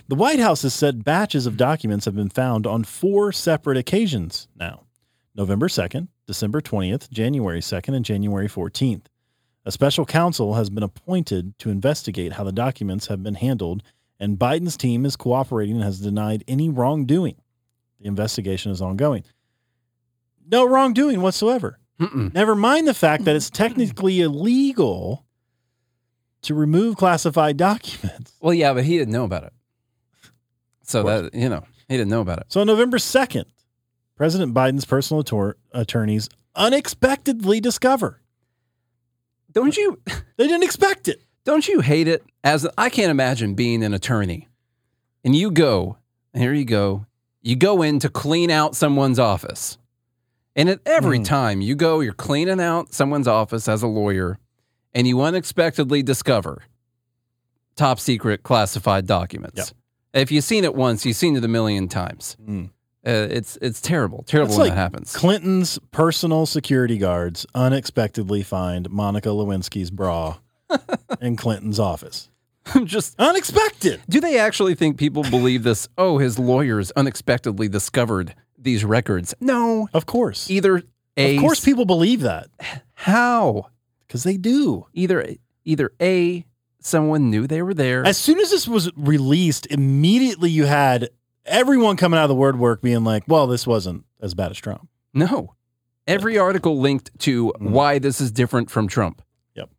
The 0.07 0.15
White 0.15 0.39
House 0.39 0.61
has 0.61 0.73
said 0.73 1.03
batches 1.03 1.45
of 1.45 1.57
documents 1.57 2.05
have 2.05 2.15
been 2.15 2.29
found 2.29 2.65
on 2.65 2.85
four 2.85 3.33
separate 3.33 3.75
occasions 3.75 4.47
now. 4.55 4.85
November 5.35 5.67
2nd, 5.67 6.07
December 6.25 6.61
20th, 6.61 7.11
January 7.11 7.59
2nd, 7.59 7.95
and 7.97 8.05
January 8.05 8.47
14th. 8.47 9.07
A 9.69 9.71
special 9.71 10.03
counsel 10.03 10.55
has 10.55 10.71
been 10.71 10.81
appointed 10.81 11.53
to 11.59 11.69
investigate 11.69 12.33
how 12.33 12.43
the 12.43 12.51
documents 12.51 13.05
have 13.05 13.21
been 13.21 13.35
handled, 13.35 13.83
and 14.19 14.35
Biden's 14.35 14.75
team 14.75 15.05
is 15.05 15.15
cooperating 15.15 15.75
and 15.75 15.83
has 15.83 15.99
denied 15.99 16.43
any 16.47 16.69
wrongdoing. 16.69 17.35
The 17.99 18.07
investigation 18.07 18.71
is 18.71 18.81
ongoing. 18.81 19.25
No 20.49 20.67
wrongdoing 20.67 21.21
whatsoever. 21.21 21.77
Mm-mm. 21.99 22.33
Never 22.33 22.55
mind 22.55 22.87
the 22.87 22.95
fact 22.95 23.25
that 23.25 23.35
it's 23.35 23.51
technically 23.51 24.21
illegal 24.21 25.23
to 26.41 26.55
remove 26.55 26.97
classified 26.97 27.55
documents. 27.55 28.33
Well, 28.41 28.55
yeah, 28.55 28.73
but 28.73 28.85
he 28.85 28.97
didn't 28.97 29.13
know 29.13 29.25
about 29.25 29.43
it. 29.43 29.53
So 30.81 31.03
that 31.03 31.35
you 31.35 31.47
know, 31.47 31.63
he 31.87 31.95
didn't 31.95 32.09
know 32.09 32.21
about 32.21 32.39
it. 32.39 32.45
So 32.47 32.61
on 32.61 32.65
November 32.65 32.97
2nd, 32.97 33.45
President 34.15 34.51
Biden's 34.55 34.85
personal 34.85 35.23
attor- 35.23 35.53
attorneys 35.73 36.27
unexpectedly 36.55 37.59
discover. 37.59 38.23
Don't 39.51 39.75
you? 39.77 39.99
They 40.37 40.47
didn't 40.47 40.63
expect 40.63 41.09
it. 41.09 41.21
Don't 41.43 41.67
you 41.67 41.81
hate 41.81 42.07
it? 42.07 42.23
As 42.45 42.65
I 42.77 42.89
can't 42.89 43.11
imagine 43.11 43.55
being 43.55 43.83
an 43.83 43.93
attorney, 43.93 44.47
and 45.21 45.35
you 45.35 45.51
go, 45.51 45.97
and 46.33 46.41
here 46.41 46.53
you 46.53 46.63
go, 46.63 47.05
you 47.41 47.57
go 47.57 47.81
in 47.81 47.99
to 47.99 48.07
clean 48.09 48.49
out 48.49 48.73
someone's 48.73 49.19
office, 49.19 49.77
and 50.55 50.69
at 50.69 50.79
every 50.85 51.19
Mm. 51.19 51.25
time 51.25 51.59
you 51.61 51.75
go, 51.75 51.99
you're 51.99 52.13
cleaning 52.13 52.61
out 52.61 52.93
someone's 52.93 53.27
office 53.27 53.67
as 53.67 53.83
a 53.83 53.87
lawyer, 53.87 54.39
and 54.93 55.07
you 55.09 55.19
unexpectedly 55.21 56.01
discover 56.03 56.63
top 57.75 57.99
secret 57.99 58.43
classified 58.43 59.05
documents. 59.05 59.73
If 60.13 60.31
you've 60.31 60.45
seen 60.45 60.63
it 60.63 60.73
once, 60.73 61.05
you've 61.05 61.17
seen 61.17 61.35
it 61.35 61.43
a 61.43 61.47
million 61.49 61.89
times. 61.89 62.37
Mm. 62.47 62.69
Uh, 63.05 63.27
it's 63.31 63.57
it's 63.61 63.79
terrible, 63.81 64.23
terrible 64.23 64.51
when 64.51 64.59
like 64.59 64.71
that 64.71 64.77
happens. 64.77 65.15
Clinton's 65.15 65.79
personal 65.91 66.45
security 66.45 66.97
guards 66.97 67.45
unexpectedly 67.55 68.43
find 68.43 68.89
Monica 68.89 69.29
Lewinsky's 69.29 69.89
bra 69.89 70.37
in 71.21 71.35
Clinton's 71.37 71.79
office. 71.79 72.29
I'm 72.75 72.85
just 72.85 73.15
Unexpected. 73.17 74.01
Do 74.09 74.19
they 74.19 74.37
actually 74.37 74.75
think 74.75 74.97
people 74.97 75.23
believe 75.23 75.63
this? 75.63 75.87
Oh, 75.97 76.17
his 76.17 76.37
lawyers 76.37 76.91
unexpectedly 76.91 77.67
discovered 77.69 78.35
these 78.57 78.83
records. 78.85 79.33
No. 79.39 79.87
Of 79.93 80.05
course. 80.05 80.49
Either 80.51 80.83
A 81.17 81.35
Of 81.35 81.41
course 81.41 81.63
people 81.63 81.85
believe 81.85 82.21
that 82.21 82.47
how? 82.93 83.67
because 84.07 84.23
they 84.23 84.35
do. 84.37 84.87
Either 84.93 85.35
either 85.63 85.91
A 86.01 86.45
someone 86.81 87.29
knew 87.29 87.47
they 87.47 87.61
were 87.61 87.73
there. 87.73 88.05
As 88.05 88.17
soon 88.17 88.39
as 88.39 88.49
this 88.51 88.67
was 88.67 88.91
released, 88.97 89.65
immediately 89.67 90.49
you 90.51 90.65
had 90.65 91.09
everyone 91.45 91.97
coming 91.97 92.17
out 92.19 92.23
of 92.23 92.29
the 92.29 92.35
word 92.35 92.59
work 92.59 92.81
being 92.81 93.03
like, 93.03 93.23
well, 93.27 93.47
this 93.47 93.65
wasn't 93.67 94.05
as 94.21 94.33
bad 94.33 94.51
as 94.51 94.57
Trump. 94.57 94.87
no. 95.13 95.55
Every 96.07 96.39
article 96.39 96.79
linked 96.79 97.11
to 97.19 97.53
Mm. 97.59 97.69
why 97.69 97.99
this 97.99 98.19
is 98.19 98.31
different 98.31 98.71
from 98.71 98.87
Trump. 98.87 99.21
Yep. 99.53 99.69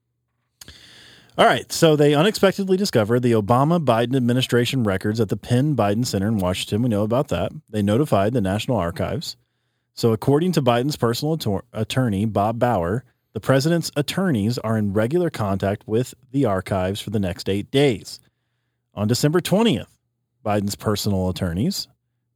All 1.36 1.44
right. 1.44 1.70
So 1.72 1.96
they 1.96 2.14
unexpectedly 2.14 2.76
discovered 2.76 3.20
the 3.24 3.32
Obama 3.32 3.84
Biden 3.84 4.14
administration 4.14 4.84
records 4.84 5.18
at 5.18 5.28
the 5.28 5.36
Penn 5.36 5.74
Biden 5.74 6.06
Center 6.06 6.28
in 6.28 6.38
Washington. 6.38 6.82
We 6.82 6.88
know 6.88 7.02
about 7.02 7.28
that. 7.28 7.50
They 7.68 7.82
notified 7.82 8.32
the 8.32 8.40
National 8.40 8.76
Archives. 8.76 9.36
So, 9.94 10.12
according 10.12 10.52
to 10.52 10.62
Biden's 10.62 10.96
personal 10.96 11.36
attor- 11.36 11.62
attorney, 11.72 12.26
Bob 12.26 12.60
Bauer, 12.60 13.02
the 13.32 13.40
president's 13.40 13.90
attorneys 13.96 14.56
are 14.58 14.78
in 14.78 14.92
regular 14.92 15.30
contact 15.30 15.82
with 15.88 16.14
the 16.30 16.44
archives 16.44 17.00
for 17.00 17.10
the 17.10 17.18
next 17.20 17.48
eight 17.48 17.72
days. 17.72 18.20
On 18.94 19.08
December 19.08 19.40
20th, 19.40 19.88
Biden's 20.44 20.76
personal 20.76 21.28
attorneys, 21.28 21.88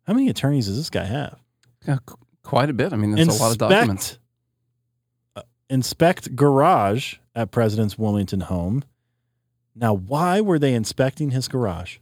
how 0.07 0.13
many 0.13 0.29
attorneys 0.29 0.67
does 0.67 0.77
this 0.77 0.91
guy 0.91 1.05
have? 1.05 1.39
Yeah, 1.87 1.99
quite 2.43 2.71
a 2.71 2.73
bit. 2.73 2.93
I 2.93 2.97
mean, 2.97 3.15
that's 3.15 3.39
a 3.39 3.43
lot 3.43 3.53
of 3.53 3.59
documents. 3.59 4.19
uh, 5.37 5.43
inspect 5.71 6.37
garage 6.37 7.17
at 7.35 7.51
President's 7.51 7.99
Wilmington 7.99 8.41
home. 8.41 8.85
Now, 9.75 9.95
why 9.95 10.41
were 10.41 10.59
they 10.59 10.75
inspecting 10.75 11.31
his 11.31 11.49
garage? 11.49 11.99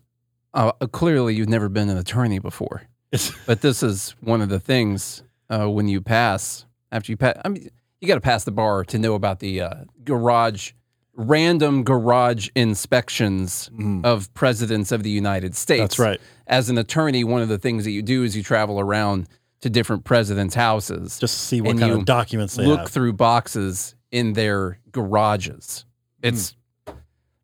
Uh, 0.52 0.72
clearly, 0.72 1.34
you've 1.34 1.48
never 1.48 1.68
been 1.68 1.88
an 1.88 1.96
attorney 1.96 2.38
before, 2.38 2.82
but 3.46 3.62
this 3.62 3.82
is 3.82 4.14
one 4.20 4.42
of 4.42 4.50
the 4.50 4.60
things 4.60 5.22
uh, 5.48 5.70
when 5.70 5.88
you 5.88 6.00
pass 6.00 6.66
after 6.90 7.10
you 7.10 7.16
pass. 7.16 7.38
I 7.44 7.48
mean, 7.48 7.70
you 8.00 8.08
got 8.08 8.16
to 8.16 8.20
pass 8.20 8.44
the 8.44 8.50
bar 8.50 8.84
to 8.84 8.98
know 8.98 9.14
about 9.14 9.38
the 9.38 9.62
uh, 9.62 9.74
garage, 10.04 10.72
random 11.14 11.84
garage 11.84 12.48
inspections 12.54 13.68
mm-hmm. 13.72 14.04
of 14.04 14.32
presidents 14.34 14.92
of 14.92 15.02
the 15.02 15.10
United 15.10 15.54
States. 15.54 15.80
That's 15.80 15.98
right. 15.98 16.20
As 16.46 16.68
an 16.70 16.78
attorney, 16.78 17.24
one 17.24 17.42
of 17.42 17.48
the 17.48 17.58
things 17.58 17.84
that 17.84 17.90
you 17.90 18.02
do 18.02 18.24
is 18.24 18.36
you 18.36 18.42
travel 18.42 18.80
around 18.80 19.28
to 19.60 19.70
different 19.70 20.04
presidents' 20.04 20.54
houses, 20.54 21.18
just 21.18 21.34
to 21.34 21.40
see 21.44 21.60
what 21.60 21.78
kind 21.78 21.92
you 21.92 21.98
of 21.98 22.04
documents 22.04 22.56
they 22.56 22.66
look 22.66 22.80
have. 22.80 22.88
through 22.88 23.12
boxes 23.12 23.94
in 24.10 24.32
their 24.32 24.78
garages. 24.90 25.84
Hmm. 26.22 26.28
It's. 26.28 26.56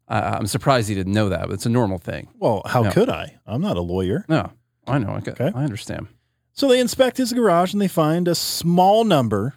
I 0.08 0.20
I'm 0.36 0.46
surprised 0.46 0.88
he 0.88 0.94
didn't 0.94 1.12
know 1.12 1.28
that, 1.28 1.42
but 1.42 1.52
it's 1.52 1.66
a 1.66 1.70
normal 1.70 1.98
thing. 1.98 2.28
well, 2.38 2.62
how 2.66 2.82
No. 2.82 2.90
could 2.90 3.10
I? 3.10 3.38
I'm 3.46 3.60
not 3.60 3.76
a 3.76 3.82
lawyer. 3.82 4.24
No, 4.28 4.50
I 4.86 4.98
know. 4.98 5.10
I, 5.10 5.18
Okay. 5.18 5.52
I 5.54 5.64
understand. 5.64 6.08
So 6.54 6.66
they 6.66 6.80
inspect 6.80 7.18
his 7.18 7.32
garage 7.32 7.72
and 7.72 7.80
they 7.80 7.88
find 7.88 8.26
a 8.26 8.34
small 8.34 9.04
number 9.04 9.54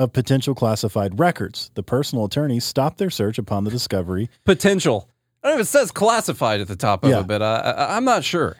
of 0.00 0.12
potential 0.12 0.54
classified 0.54 1.18
records. 1.18 1.70
The 1.74 1.82
personal 1.82 2.24
attorneys 2.24 2.64
stopped 2.64 2.98
their 2.98 3.10
search 3.10 3.38
upon 3.38 3.64
the 3.64 3.70
discovery, 3.70 4.30
Potential. 4.44 5.08
I 5.42 5.48
don't 5.48 5.56
know 5.56 5.60
if 5.60 5.66
it 5.66 5.70
says 5.70 5.90
classified 5.90 6.60
at 6.60 6.68
the 6.68 6.76
top 6.76 7.04
of 7.04 7.10
Yeah. 7.10 7.20
it, 7.20 7.26
but 7.26 7.42
I, 7.42 7.96
I'm 7.96 8.04
not 8.04 8.24
sure. 8.24 8.56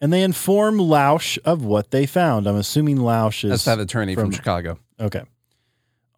and 0.00 0.12
they 0.12 0.22
inform 0.22 0.78
Lausch 0.78 1.38
of 1.44 1.64
what 1.64 1.90
they 1.90 2.06
found. 2.06 2.46
I'm 2.46 2.56
assuming 2.56 2.98
Lausch 2.98 3.44
is 3.44 3.50
That's 3.50 3.64
that 3.64 3.78
attorney 3.80 4.14
from, 4.14 4.30
Chicago. 4.30 4.78
Okay. 5.00 5.22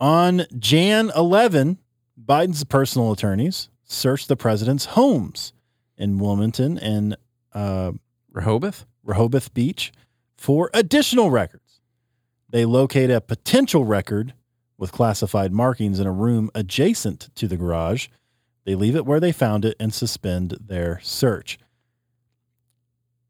On 0.00 0.42
Jan 0.59 1.11
11, 1.16 1.79
Biden's 2.22 2.64
personal 2.64 3.12
attorneys 3.12 3.68
searched 3.85 4.29
the 4.29 4.37
president's 4.37 4.85
homes 4.87 5.52
in 5.96 6.18
Wilmington 6.18 6.79
and 6.79 7.16
uh, 7.55 7.92
Rehoboth? 8.33 8.85
Rehoboth 9.05 9.55
Beach 9.55 9.92
for 10.37 10.70
additional 10.74 11.31
records. 11.31 11.81
They 12.50 12.64
locate 12.64 13.11
a 13.11 13.20
potential 13.20 13.85
record 13.85 14.35
with 14.79 14.93
classified 14.93 15.53
markings 15.53 16.01
in 16.01 16.07
a 16.07 16.12
room 16.12 16.51
adjacent 16.55 17.29
to 17.35 17.49
the 17.49 17.57
garage. 17.57 18.09
They 18.65 18.75
leave 18.75 18.97
it 18.97 19.07
where 19.07 19.21
they 19.21 19.33
found 19.33 19.65
it 19.65 19.77
and 19.79 19.95
suspend 19.95 20.57
their 20.61 21.01
search. 21.03 21.59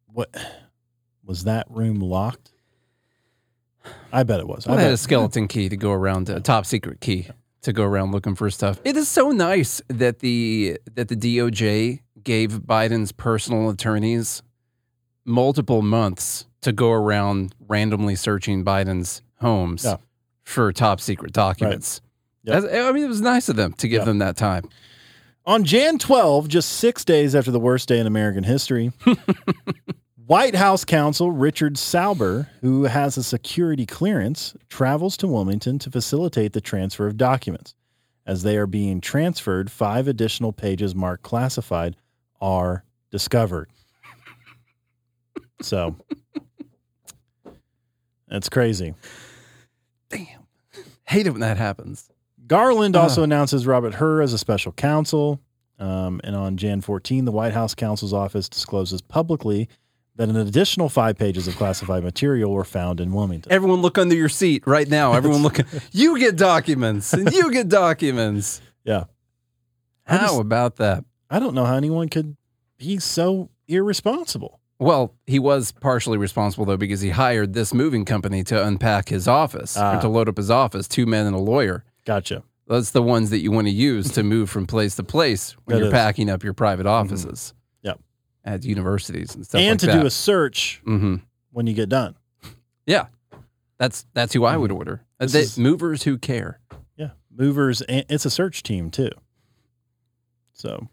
What 0.06 0.34
was 1.24 1.44
that 1.44 1.66
room 1.70 2.00
locked? 2.00 2.52
I 4.12 4.22
bet 4.22 4.40
it 4.40 4.48
was. 4.48 4.66
Well, 4.66 4.74
I 4.74 4.78
they 4.78 4.84
had 4.84 4.92
a 4.92 4.96
skeleton 4.96 5.46
key 5.46 5.68
to 5.68 5.76
go 5.76 5.92
around, 5.92 6.28
a 6.28 6.40
top 6.40 6.66
secret 6.66 7.00
key 7.00 7.28
to 7.62 7.72
go 7.72 7.84
around 7.84 8.12
looking 8.12 8.34
for 8.34 8.50
stuff. 8.50 8.80
It 8.84 8.96
is 8.96 9.08
so 9.08 9.30
nice 9.30 9.80
that 9.88 10.20
the 10.20 10.78
that 10.94 11.08
the 11.08 11.16
DOJ 11.16 12.00
gave 12.22 12.60
Biden's 12.62 13.12
personal 13.12 13.68
attorneys 13.68 14.42
multiple 15.24 15.82
months 15.82 16.46
to 16.62 16.72
go 16.72 16.90
around 16.90 17.54
randomly 17.68 18.16
searching 18.16 18.64
Biden's 18.64 19.22
homes 19.40 19.84
Yeah. 19.84 19.96
For 20.46 20.72
top 20.72 21.00
secret 21.00 21.32
documents. 21.32 22.00
Yep. 22.44 22.64
I 22.72 22.92
mean, 22.92 23.04
it 23.04 23.08
was 23.08 23.20
nice 23.20 23.48
of 23.48 23.56
them 23.56 23.72
to 23.74 23.88
give 23.88 23.98
Yep. 24.00 24.06
them 24.06 24.18
that 24.18 24.36
time. 24.36 24.68
On 25.44 25.64
Jan 25.64 25.98
12, 25.98 26.48
just 26.48 26.70
six 26.70 27.04
days 27.04 27.34
after 27.34 27.50
the 27.50 27.60
worst 27.60 27.88
day 27.88 27.98
in 27.98 28.06
American 28.06 28.44
history, 28.44 28.92
White 30.26 30.54
House 30.54 30.84
counsel 30.84 31.30
Richard 31.30 31.76
Sauber, 31.78 32.48
who 32.60 32.84
has 32.84 33.16
a 33.16 33.22
security 33.22 33.86
clearance, 33.86 34.56
travels 34.68 35.16
to 35.18 35.28
Wilmington 35.28 35.78
to 35.80 35.90
facilitate 35.90 36.52
the 36.52 36.60
transfer 36.60 37.06
of 37.06 37.16
documents. 37.16 37.74
As 38.24 38.42
they 38.42 38.56
are 38.56 38.66
being 38.66 39.00
transferred, 39.00 39.70
five 39.70 40.08
additional 40.08 40.52
pages 40.52 40.94
marked 40.96 41.22
classified 41.22 41.96
are 42.40 42.84
discovered. 43.12 43.68
So 45.62 45.96
that's 48.28 48.48
crazy. 48.48 48.94
Damn, 50.08 50.26
hate 51.04 51.26
it 51.26 51.30
when 51.30 51.40
that 51.40 51.56
happens. 51.56 52.08
Garland 52.46 52.94
Uh. 52.96 53.02
also 53.02 53.22
announces 53.22 53.66
Robert 53.66 53.94
Hur 53.94 54.22
as 54.22 54.32
a 54.32 54.38
special 54.38 54.72
counsel. 54.72 55.40
Um, 55.78 56.20
and 56.24 56.34
on 56.34 56.56
Jan 56.56 56.80
14, 56.80 57.26
the 57.26 57.32
White 57.32 57.52
House 57.52 57.74
counsel's 57.74 58.12
office 58.14 58.48
discloses 58.48 59.02
publicly 59.02 59.68
that 60.14 60.30
an 60.30 60.36
additional 60.36 60.88
five 60.88 61.18
pages 61.18 61.46
of 61.46 61.56
classified 61.56 62.02
material 62.02 62.50
were 62.52 62.64
found 62.64 62.98
in 63.00 63.12
Wilmington. 63.12 63.52
Everyone 63.52 63.82
look 63.82 63.98
under 63.98 64.14
your 64.14 64.30
seat 64.30 64.62
right 64.66 64.88
now. 64.88 65.12
Everyone 65.12 65.42
look. 65.42 65.58
You 65.92 66.18
get 66.18 66.36
documents, 66.36 67.12
and 67.12 67.30
you 67.30 67.50
get 67.52 67.68
documents. 67.68 68.62
Yeah. 68.84 69.04
I 70.06 70.16
How 70.16 70.26
just- 70.28 70.40
about 70.40 70.76
that? 70.76 71.04
I 71.28 71.38
don't 71.40 71.54
know 71.54 71.66
how 71.66 71.74
anyone 71.74 72.08
could 72.08 72.36
be 72.78 72.98
so 72.98 73.50
irresponsible. 73.68 74.60
Well, 74.78 75.14
he 75.26 75.38
was 75.38 75.72
partially 75.72 76.18
responsible 76.18 76.66
though 76.66 76.76
because 76.76 77.00
he 77.00 77.10
hired 77.10 77.54
this 77.54 77.72
moving 77.72 78.04
company 78.04 78.44
to 78.44 78.62
unpack 78.66 79.08
his 79.08 79.26
office 79.26 79.76
Ah. 79.76 79.96
or 79.96 80.00
to 80.02 80.08
load 80.08 80.28
up 80.28 80.36
his 80.36 80.50
office. 80.50 80.86
Two 80.86 81.06
men 81.06 81.26
and 81.26 81.34
a 81.34 81.38
lawyer. 81.38 81.84
Gotcha. 82.04 82.42
That's 82.68 82.90
the 82.90 83.02
ones 83.02 83.30
that 83.30 83.38
you 83.38 83.50
want 83.52 83.68
to 83.68 83.72
use 83.72 84.10
to 84.12 84.22
move 84.22 84.50
from 84.50 84.66
place 84.66 84.96
to 84.96 85.02
place 85.04 85.52
when 85.64 85.74
That 85.74 85.78
you're 85.78 85.86
is. 85.88 85.92
Mm-hmm. 85.92 85.96
packing 86.06 86.30
up 86.30 86.42
your 86.44 86.52
private 86.52 86.84
offices. 86.86 87.54
Yep. 87.82 88.00
At 88.44 88.64
universities 88.64 89.34
and 89.34 89.46
stuff 89.46 89.60
and 89.60 89.70
like 89.70 89.78
to 89.80 89.86
that. 89.86 90.00
do 90.00 90.06
a 90.06 90.10
search 90.10 90.82
hmm 90.84 91.16
when 91.52 91.66
you 91.66 91.72
get 91.74 91.88
done. 91.88 92.14
Yeah, 92.86 93.06
that's 93.78 94.04
that's 94.14 94.34
who 94.34 94.44
I 94.44 94.56
would 94.58 94.70
order. 94.72 95.02
Uh, 95.18 95.26
they- 95.26 95.40
is- 95.40 95.58
movers 95.58 96.02
who 96.02 96.18
care. 96.18 96.60
Yeah. 96.96 97.10
Movers, 97.34 97.80
and 97.82 98.04
it's 98.10 98.26
a 98.26 98.30
search 98.30 98.62
team 98.62 98.90
too. 98.90 99.10
So, 100.52 100.88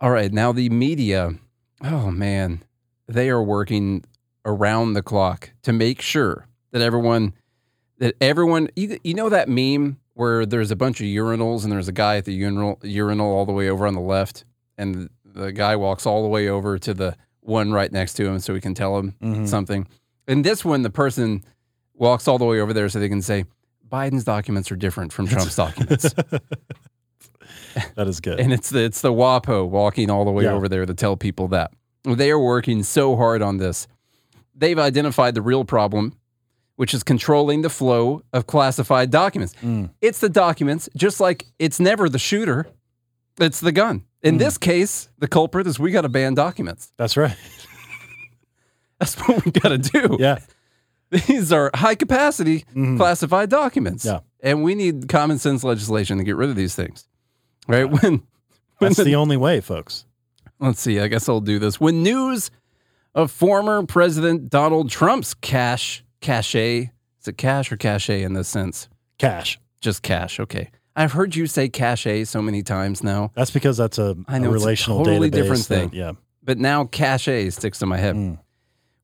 All 0.00 0.10
right, 0.10 0.32
now 0.32 0.52
the 0.52 0.68
media. 0.70 1.34
Oh 1.82 2.10
man, 2.10 2.62
they 3.12 3.28
are 3.30 3.42
working 3.42 4.04
around 4.44 4.94
the 4.94 5.02
clock 5.02 5.50
to 5.62 5.72
make 5.72 6.00
sure 6.00 6.46
that 6.72 6.80
everyone, 6.82 7.34
that 7.98 8.14
everyone, 8.20 8.68
you, 8.76 8.98
you 9.04 9.14
know 9.14 9.28
that 9.28 9.48
meme 9.48 9.98
where 10.14 10.44
there's 10.46 10.70
a 10.70 10.76
bunch 10.76 11.00
of 11.00 11.06
urinals 11.06 11.62
and 11.64 11.72
there's 11.72 11.88
a 11.88 11.92
guy 11.92 12.16
at 12.16 12.24
the 12.24 12.32
urinal 12.32 12.78
urinal 12.82 13.30
all 13.32 13.44
the 13.46 13.52
way 13.52 13.68
over 13.68 13.86
on 13.86 13.94
the 13.94 14.00
left, 14.00 14.44
and 14.78 15.08
the 15.24 15.52
guy 15.52 15.76
walks 15.76 16.06
all 16.06 16.22
the 16.22 16.28
way 16.28 16.48
over 16.48 16.78
to 16.78 16.92
the 16.94 17.16
one 17.40 17.72
right 17.72 17.90
next 17.92 18.14
to 18.14 18.26
him 18.26 18.38
so 18.38 18.54
he 18.54 18.60
can 18.60 18.74
tell 18.74 18.98
him 18.98 19.14
Mhm. 19.22 19.48
something. 19.48 19.86
And 20.28 20.44
this 20.44 20.64
one, 20.64 20.82
the 20.82 20.90
person 20.90 21.42
walks 21.94 22.28
all 22.28 22.38
the 22.38 22.44
way 22.44 22.60
over 22.60 22.72
there 22.72 22.88
so 22.88 22.98
they 23.00 23.08
can 23.08 23.22
say 23.22 23.44
Biden's 23.90 24.24
documents 24.24 24.70
are 24.70 24.76
different 24.76 25.12
from 25.12 25.26
Trump's 25.26 25.56
documents. 25.56 26.14
that 27.96 28.06
is 28.08 28.20
good. 28.20 28.38
And 28.40 28.52
it's 28.52 28.70
the 28.70 28.80
it's 28.84 29.00
the 29.00 29.12
WAPO 29.12 29.68
walking 29.68 30.10
all 30.10 30.24
the 30.24 30.30
way 30.30 30.44
Yeah. 30.44 30.52
over 30.52 30.68
there 30.68 30.86
to 30.86 30.94
tell 30.94 31.16
people 31.16 31.48
that. 31.48 31.72
They 32.04 32.30
are 32.30 32.38
working 32.38 32.82
so 32.82 33.16
hard 33.16 33.42
on 33.42 33.58
this. 33.58 33.86
They've 34.54 34.78
identified 34.78 35.34
the 35.34 35.42
real 35.42 35.64
problem, 35.64 36.14
which 36.76 36.94
is 36.94 37.02
controlling 37.02 37.62
the 37.62 37.70
flow 37.70 38.22
of 38.32 38.46
classified 38.46 39.10
documents. 39.10 39.54
Mm. 39.62 39.90
It's 40.00 40.20
the 40.20 40.28
documents, 40.28 40.88
just 40.96 41.20
like 41.20 41.46
it's 41.58 41.78
never 41.80 42.08
the 42.08 42.18
shooter, 42.18 42.66
it's 43.38 43.60
the 43.60 43.72
gun. 43.72 44.04
In 44.22 44.36
Mm. 44.36 44.38
this 44.38 44.58
case, 44.58 45.08
the 45.18 45.28
culprit 45.28 45.66
is 45.66 45.78
we 45.78 45.90
got 45.92 46.02
to 46.02 46.08
ban 46.08 46.34
documents. 46.34 46.92
That's 46.98 47.16
right. 47.16 47.36
That's 48.98 49.14
what 49.16 49.44
we 49.44 49.50
got 49.50 49.70
to 49.70 49.78
do. 49.78 50.16
Yeah. 50.20 50.38
These 51.10 51.52
are 51.52 51.70
high 51.74 51.94
capacity 51.96 52.64
Mhm. 52.74 52.96
classified 52.96 53.48
documents. 53.50 54.04
Yeah. 54.04 54.20
And 54.42 54.62
we 54.62 54.74
need 54.74 55.08
common 55.08 55.38
sense 55.38 55.64
legislation 55.64 56.18
to 56.18 56.24
get 56.24 56.36
rid 56.36 56.50
of 56.50 56.56
these 56.56 56.74
things. 56.74 57.06
Right? 57.66 57.84
When 57.90 58.22
when 58.78 58.88
That's 58.90 58.96
the 58.96 59.04
the 59.04 59.14
only 59.16 59.36
way, 59.36 59.60
folks. 59.60 60.04
Let's 60.60 60.80
see. 60.80 61.00
I 61.00 61.08
guess 61.08 61.28
I'll 61.28 61.40
do 61.40 61.58
this. 61.58 61.80
When 61.80 62.02
news 62.02 62.50
of 63.14 63.30
former 63.30 63.84
President 63.86 64.50
Donald 64.50 64.90
Trump's 64.90 65.34
cash 65.34 66.04
cachet 66.20 66.90
is 67.20 67.28
it 67.28 67.36
cash 67.36 67.70
or 67.72 67.76
cachet 67.76 68.22
in 68.22 68.32
this 68.34 68.48
sense? 68.48 68.88
Cash. 69.18 69.58
Just 69.80 70.02
cash. 70.02 70.38
Okay. 70.40 70.70
I've 70.96 71.12
heard 71.12 71.34
you 71.36 71.46
say 71.46 71.68
cachet 71.68 72.24
so 72.24 72.40
many 72.42 72.62
times 72.62 73.02
now, 73.02 73.30
That's 73.34 73.50
because 73.50 73.76
that's 73.76 73.98
a, 73.98 74.16
I 74.26 74.36
a 74.36 74.40
know, 74.40 74.48
a 74.50 74.52
relational 74.52 75.04
totally 75.04 75.28
database. 75.30 75.32
different 75.34 75.68
that- 75.68 75.90
thing. 75.90 75.90
yeah. 75.92 76.12
but 76.42 76.58
now 76.58 76.84
cachet 76.84 77.50
sticks 77.50 77.78
to 77.80 77.86
my 77.86 77.96
head. 77.98 78.16
Mm. 78.16 78.38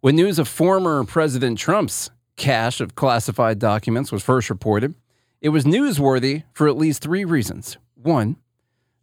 When 0.00 0.16
news 0.16 0.38
of 0.38 0.48
former 0.48 1.04
President 1.04 1.58
Trump's 1.58 2.10
cache 2.36 2.80
of 2.80 2.94
classified 2.94 3.58
documents 3.58 4.12
was 4.12 4.22
first 4.22 4.50
reported, 4.50 4.94
it 5.40 5.50
was 5.50 5.64
newsworthy 5.64 6.44
for 6.52 6.68
at 6.68 6.76
least 6.76 7.02
three 7.02 7.24
reasons. 7.24 7.76
One, 7.94 8.36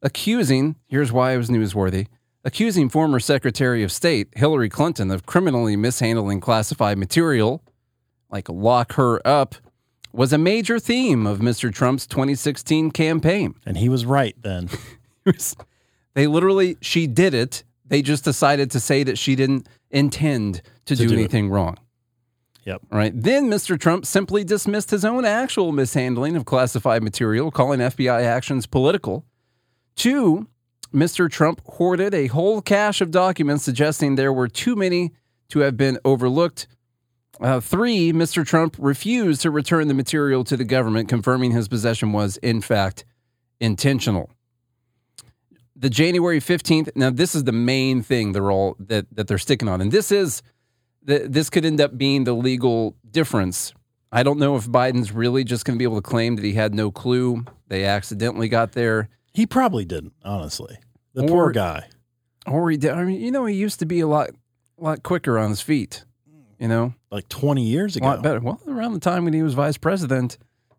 accusing, 0.02 0.76
here's 0.88 1.12
why 1.12 1.34
it 1.34 1.38
was 1.38 1.50
newsworthy, 1.50 2.08
accusing 2.44 2.90
former 2.90 3.20
Secretary 3.20 3.84
of 3.84 3.92
State 3.92 4.30
Hillary 4.36 4.70
Clinton 4.70 5.12
of 5.12 5.26
criminally 5.26 5.76
mishandling 5.76 6.40
classified 6.40 6.98
material, 6.98 7.64
like 8.30 8.50
lock 8.50 8.94
her 8.94 9.26
up, 9.26 9.56
was 10.12 10.32
a 10.32 10.38
major 10.38 10.80
theme 10.80 11.26
of 11.26 11.40
Mr. 11.40 11.74
Trump's 11.74 12.06
2016 12.06 12.92
campaign. 12.92 13.56
And 13.66 13.78
he 13.78 13.90
was 13.90 14.06
right 14.06 14.36
then. 14.42 14.70
they 16.14 16.28
literally, 16.28 16.78
she 16.82 17.08
did 17.08 17.34
it. 17.34 17.64
They 17.86 18.02
just 18.02 18.24
decided 18.24 18.72
to 18.72 18.80
say 18.80 19.04
that 19.04 19.18
she 19.18 19.36
didn't 19.36 19.68
intend 19.90 20.62
to, 20.86 20.96
do, 20.96 21.08
do 21.08 21.14
it. 21.14 21.18
anything 21.18 21.50
wrong. 21.50 21.78
Yep. 22.66 22.82
Right. 22.92 23.12
Then 23.14 23.50
Mr. 23.50 23.78
Trump 23.78 24.06
simply 24.06 24.44
dismissed 24.44 24.92
his 24.92 25.04
own 25.04 25.26
actual 25.26 25.72
mishandling 25.72 26.36
of 26.36 26.46
classified 26.46 27.04
material, 27.04 27.52
calling 27.52 27.80
FBI 27.80 28.24
actions 28.24 28.66
political. 28.66 29.26
Two, 29.96 30.48
Mr. 30.94 31.30
Trump 31.30 31.62
hoarded 31.66 32.14
a 32.14 32.28
whole 32.28 32.62
cache 32.62 33.02
of 33.02 33.12
documents 33.12 33.64
suggesting 33.64 34.16
there 34.16 34.34
were 34.34 34.48
too 34.48 34.76
many 34.76 35.12
to 35.50 35.60
have 35.60 35.76
been 35.76 35.98
overlooked. 36.06 36.68
Uh, 37.42 37.60
three, 37.60 38.14
Mr. 38.14 38.46
Trump 38.46 38.76
refused 38.78 39.42
to 39.42 39.50
return 39.50 39.88
the 39.88 39.94
material 39.94 40.44
to 40.44 40.56
the 40.56 40.64
government, 40.64 41.10
confirming 41.10 41.52
his 41.52 41.68
possession 41.68 42.12
was, 42.12 42.38
in 42.38 42.62
fact, 42.62 43.06
intentional. 43.60 44.30
The 45.76 45.90
January 45.90 46.40
15th, 46.40 46.96
now 46.96 47.10
this 47.10 47.34
is 47.34 47.44
the 47.44 47.52
main 47.52 48.04
thing 48.04 48.32
they're 48.32 48.52
all 48.52 48.76
that, 48.80 49.08
that 49.12 49.28
they're 49.28 49.40
sticking 49.40 49.68
on. 49.68 49.82
And 49.82 49.92
this 49.92 50.12
is 50.12 50.44
th- 51.08 51.24
this 51.30 51.50
could 51.50 51.66
end 51.66 51.82
up 51.82 51.98
being 51.98 52.24
the 52.24 52.34
legal 52.34 52.96
difference. 53.10 53.74
I 54.12 54.22
don't 54.22 54.38
know 54.38 54.56
if 54.56 54.68
Biden's 54.68 55.12
really 55.12 55.44
just 55.44 55.66
going 55.66 55.76
to 55.76 55.80
be 55.80 55.86
able 55.86 55.96
to 55.96 56.08
claim 56.08 56.36
that 56.36 56.46
he 56.46 56.54
had 56.54 56.76
no 56.76 56.92
clue. 56.92 57.46
They 57.68 57.84
accidentally 57.84 58.48
got 58.48 58.74
there. 58.74 59.10
He 59.34 59.46
probably 59.46 59.86
didn't, 59.86 60.14
honestly. 60.24 60.78
The 61.14 61.24
Or- 61.24 61.28
poor 61.28 61.52
guy. 61.52 61.88
Or 62.46 62.70
he 62.70 62.78
did. 62.78 62.92
I 62.92 63.04
mean, 63.04 63.22
you 63.22 63.32
know, 63.32 63.46
he 63.46 63.56
used 63.56 63.80
to 63.80 63.86
be 63.86 64.00
a 64.02 64.08
lot, 64.08 64.30
lot 64.78 65.02
quicker 65.04 65.38
on 65.38 65.50
his 65.50 65.62
feet. 65.62 66.04
You 66.60 66.68
know, 66.68 66.94
Like 67.12 67.28
20 67.30 67.64
years 67.64 67.96
ago. 67.96 68.06
a 68.06 68.08
lot 68.08 68.22
better. 68.24 68.40
Well, 68.40 68.62
around 68.68 68.94
the 68.94 69.00
time 69.00 69.26
when 69.26 69.34
he 69.34 69.42
was 69.44 69.54
vice 69.54 69.78
president, 69.78 70.38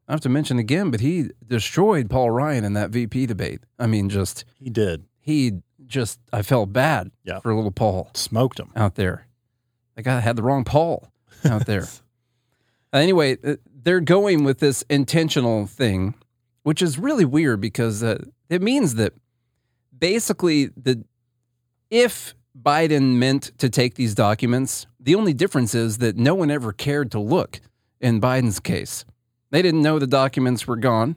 I 0.09 0.13
have 0.13 0.21
to 0.23 0.29
mention 0.29 0.59
again, 0.59 0.91
but 0.91 1.01
he 1.01 1.31
destroyed 1.47 2.09
Paul 2.09 2.31
Ryan 2.31 2.65
in 2.65 2.73
that 2.75 2.91
VP 2.91 3.27
debate. 3.27 3.61
I 3.79 3.87
mean, 3.87 4.09
just 4.09 4.45
He 4.59 4.71
did. 4.71 5.05
he 5.21 5.61
just 5.87 6.21
I 6.33 6.41
felt 6.43 6.73
bad 6.73 7.11
Yeah. 7.25 7.41
for 7.41 7.55
little 7.55 7.71
Paul 7.71 8.09
Smoked 8.15 8.59
him. 8.61 8.71
out 8.77 8.95
there. 8.95 9.27
The 9.97 10.03
guy 10.03 10.21
had 10.21 10.37
the 10.37 10.43
wrong 10.43 10.65
Paul 10.65 11.09
out 11.45 11.67
there. 11.67 11.87
anyway, 12.93 13.37
uh, 13.45 13.57
they're 13.83 14.01
going 14.01 14.45
with 14.45 14.61
this 14.61 14.85
intentional 14.89 15.67
thing, 15.67 16.15
which 16.63 16.81
is 16.83 16.99
really 16.99 17.25
weird 17.25 17.61
because 17.61 18.03
uh, 18.03 18.23
it 18.55 18.63
means 18.63 18.95
that 18.95 19.13
basically 19.97 20.67
the 20.77 21.05
if 21.91 22.35
Biden 22.61 23.17
meant 23.17 23.53
to 23.59 23.69
take 23.69 23.95
these 23.95 24.15
documents, 24.15 24.87
the 24.99 25.15
only 25.15 25.33
difference 25.33 25.75
is 25.75 25.99
that 25.99 26.17
no 26.17 26.35
one 26.35 26.51
ever 26.51 26.73
cared 26.73 27.11
to 27.13 27.21
look 27.21 27.61
in 28.01 28.21
Biden's 28.21 28.61
case. 28.61 29.05
They 29.51 29.63
didn't 29.63 29.83
know 29.83 29.99
the 29.99 30.07
documents 30.07 30.67
were 30.67 30.77
gone. 30.77 31.17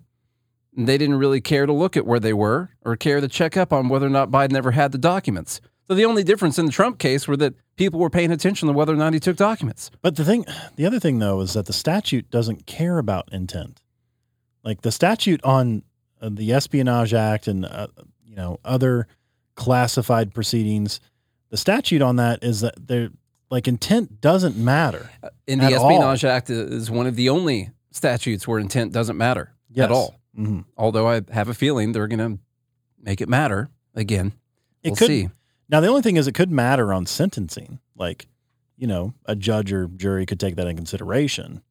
They 0.76 0.98
didn't 0.98 1.18
really 1.18 1.42
care 1.42 1.66
to 1.66 1.74
look 1.74 1.98
at 1.98 2.06
where 2.06 2.20
they 2.20 2.34
were 2.34 2.72
or 2.86 2.96
care 2.96 3.22
to 3.22 3.28
check 3.28 3.58
up 3.58 3.74
on 3.74 3.90
whether 3.90 4.06
or 4.06 4.12
not 4.12 4.30
Biden 4.30 4.56
ever 4.56 4.72
had 4.72 4.92
the 4.92 4.98
documents. 4.98 5.60
So 5.88 5.96
the 5.96 6.06
only 6.06 6.24
difference 6.24 6.60
in 6.60 6.66
the 6.66 6.72
Trump 6.72 7.00
case 7.00 7.28
were 7.28 7.38
that 7.38 7.56
people 7.78 8.00
were 8.00 8.10
paying 8.10 8.32
attention 8.32 8.68
to 8.68 8.74
whether 8.74 8.94
or 8.94 8.98
not 8.98 9.14
he 9.14 9.20
took 9.20 9.38
documents. 9.38 9.90
But 10.02 10.18
the 10.18 10.26
thing, 10.26 10.46
the 10.76 10.86
other 10.86 11.00
thing 11.00 11.20
though, 11.20 11.40
is 11.42 11.54
that 11.54 11.66
the 11.66 11.74
statute 11.74 12.30
doesn't 12.30 12.66
care 12.66 12.98
about 12.98 13.30
intent. 13.32 13.82
Like 14.64 14.82
the 14.82 14.92
statute 14.92 15.44
on 15.44 15.84
uh, 16.22 16.30
the 16.32 16.54
Espionage 16.54 17.14
Act 17.14 17.48
and 17.48 17.66
uh, 17.66 17.88
you 18.26 18.36
know 18.36 18.60
other 18.66 19.08
classified 19.56 20.34
proceedings, 20.34 21.00
the 21.50 21.58
statute 21.58 22.02
on 22.02 22.18
that 22.18 22.44
is 22.44 22.62
that 22.62 22.76
they're 22.88 23.10
like 23.50 23.68
intent 23.68 24.22
doesn't 24.22 24.56
matter. 24.58 25.10
In 25.48 25.60
the 25.60 25.66
At 25.66 25.74
all. 25.74 25.90
Espionage 25.90 26.26
Act 26.26 26.50
is 26.50 26.92
one 26.92 27.08
of 27.08 27.16
the 27.16 27.30
only 27.30 27.72
statutes 27.92 28.48
where 28.48 28.60
intent 28.60 28.92
doesn't 28.94 29.18
matter 29.18 29.54
Yes. 29.70 29.86
at 29.86 29.92
all. 29.92 30.20
hmm 30.36 30.62
Although 30.78 31.08
I 31.10 31.22
have 31.32 31.50
a 31.50 31.54
feeling 31.54 31.92
they're 31.94 32.08
going 32.08 32.38
to 32.38 32.40
make 33.02 33.22
it 33.22 33.30
matter 33.30 33.70
again. 33.96 34.34
It 34.84 34.90
we'll 34.92 34.96
could 34.98 35.08
see. 35.08 35.30
now. 35.70 35.80
The 35.80 35.88
only 35.88 36.02
thing 36.02 36.18
is, 36.18 36.28
it 36.28 36.34
could 36.36 36.52
matter 36.52 36.94
on 36.94 37.06
sentencing. 37.06 37.80
Like, 37.96 38.28
you 38.78 38.86
know, 38.86 39.14
a 39.26 39.36
judge 39.36 39.72
or 39.74 39.88
jury 39.88 40.26
could 40.26 40.40
take 40.40 40.56
that 40.58 40.68
in 40.68 40.76
consideration. 40.76 41.64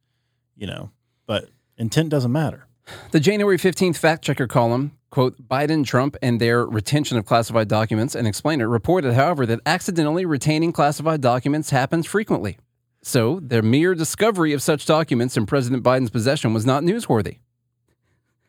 You 0.57 0.67
know, 0.67 0.91
but 1.27 1.49
intent 1.77 2.09
doesn't 2.09 2.33
matter. 2.33 2.67
The 3.11 3.21
January 3.21 3.59
15th 3.59 3.97
fact 3.97 4.25
checker 4.25 4.47
column, 4.47 4.93
quote, 5.11 5.49
Biden, 5.49 5.85
Trump, 5.85 6.17
and 6.23 6.41
their 6.41 6.65
retention 6.65 7.19
of 7.19 7.27
classified 7.27 7.69
documents 7.69 8.15
and 8.15 8.27
explainer 8.27 8.69
reported, 8.69 9.15
however, 9.15 9.47
that 9.47 9.61
accidentally 9.67 10.25
retaining 10.25 10.73
classified 10.73 11.21
documents 11.21 11.71
happens 11.71 12.07
frequently. 12.07 12.59
So 13.03 13.41
the 13.41 13.63
mere 13.63 13.95
discovery 13.95 14.53
of 14.53 14.63
such 14.63 14.87
documents 14.87 15.37
in 15.37 15.47
President 15.47 15.83
Biden's 15.83 16.11
possession 16.11 16.53
was 16.53 16.67
not 16.67 16.83
newsworthy. 16.83 17.39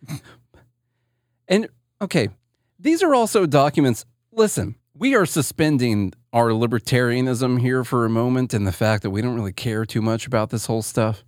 and 1.47 1.69
okay, 2.01 2.29
these 2.79 3.03
are 3.03 3.13
also 3.13 3.45
documents. 3.45 4.05
Listen, 4.31 4.75
we 4.95 5.15
are 5.15 5.25
suspending 5.25 6.13
our 6.33 6.49
libertarianism 6.49 7.61
here 7.61 7.83
for 7.83 8.05
a 8.05 8.09
moment 8.09 8.53
and 8.53 8.65
the 8.65 8.71
fact 8.71 9.03
that 9.03 9.11
we 9.11 9.21
don't 9.21 9.35
really 9.35 9.53
care 9.53 9.85
too 9.85 10.01
much 10.01 10.25
about 10.25 10.49
this 10.49 10.65
whole 10.65 10.81
stuff. 10.81 11.23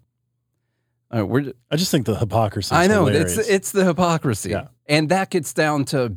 Uh, 1.15 1.25
we're 1.25 1.53
I 1.71 1.75
just 1.75 1.89
think 1.91 2.05
the 2.05 2.15
hypocrisy. 2.15 2.73
I 2.75 2.87
know 2.87 3.05
hilarious. 3.05 3.37
it's 3.37 3.49
it's 3.49 3.71
the 3.71 3.83
hypocrisy, 3.85 4.51
Yeah. 4.51 4.67
and 4.87 5.09
that 5.09 5.29
gets 5.31 5.53
down 5.53 5.85
to 5.85 6.15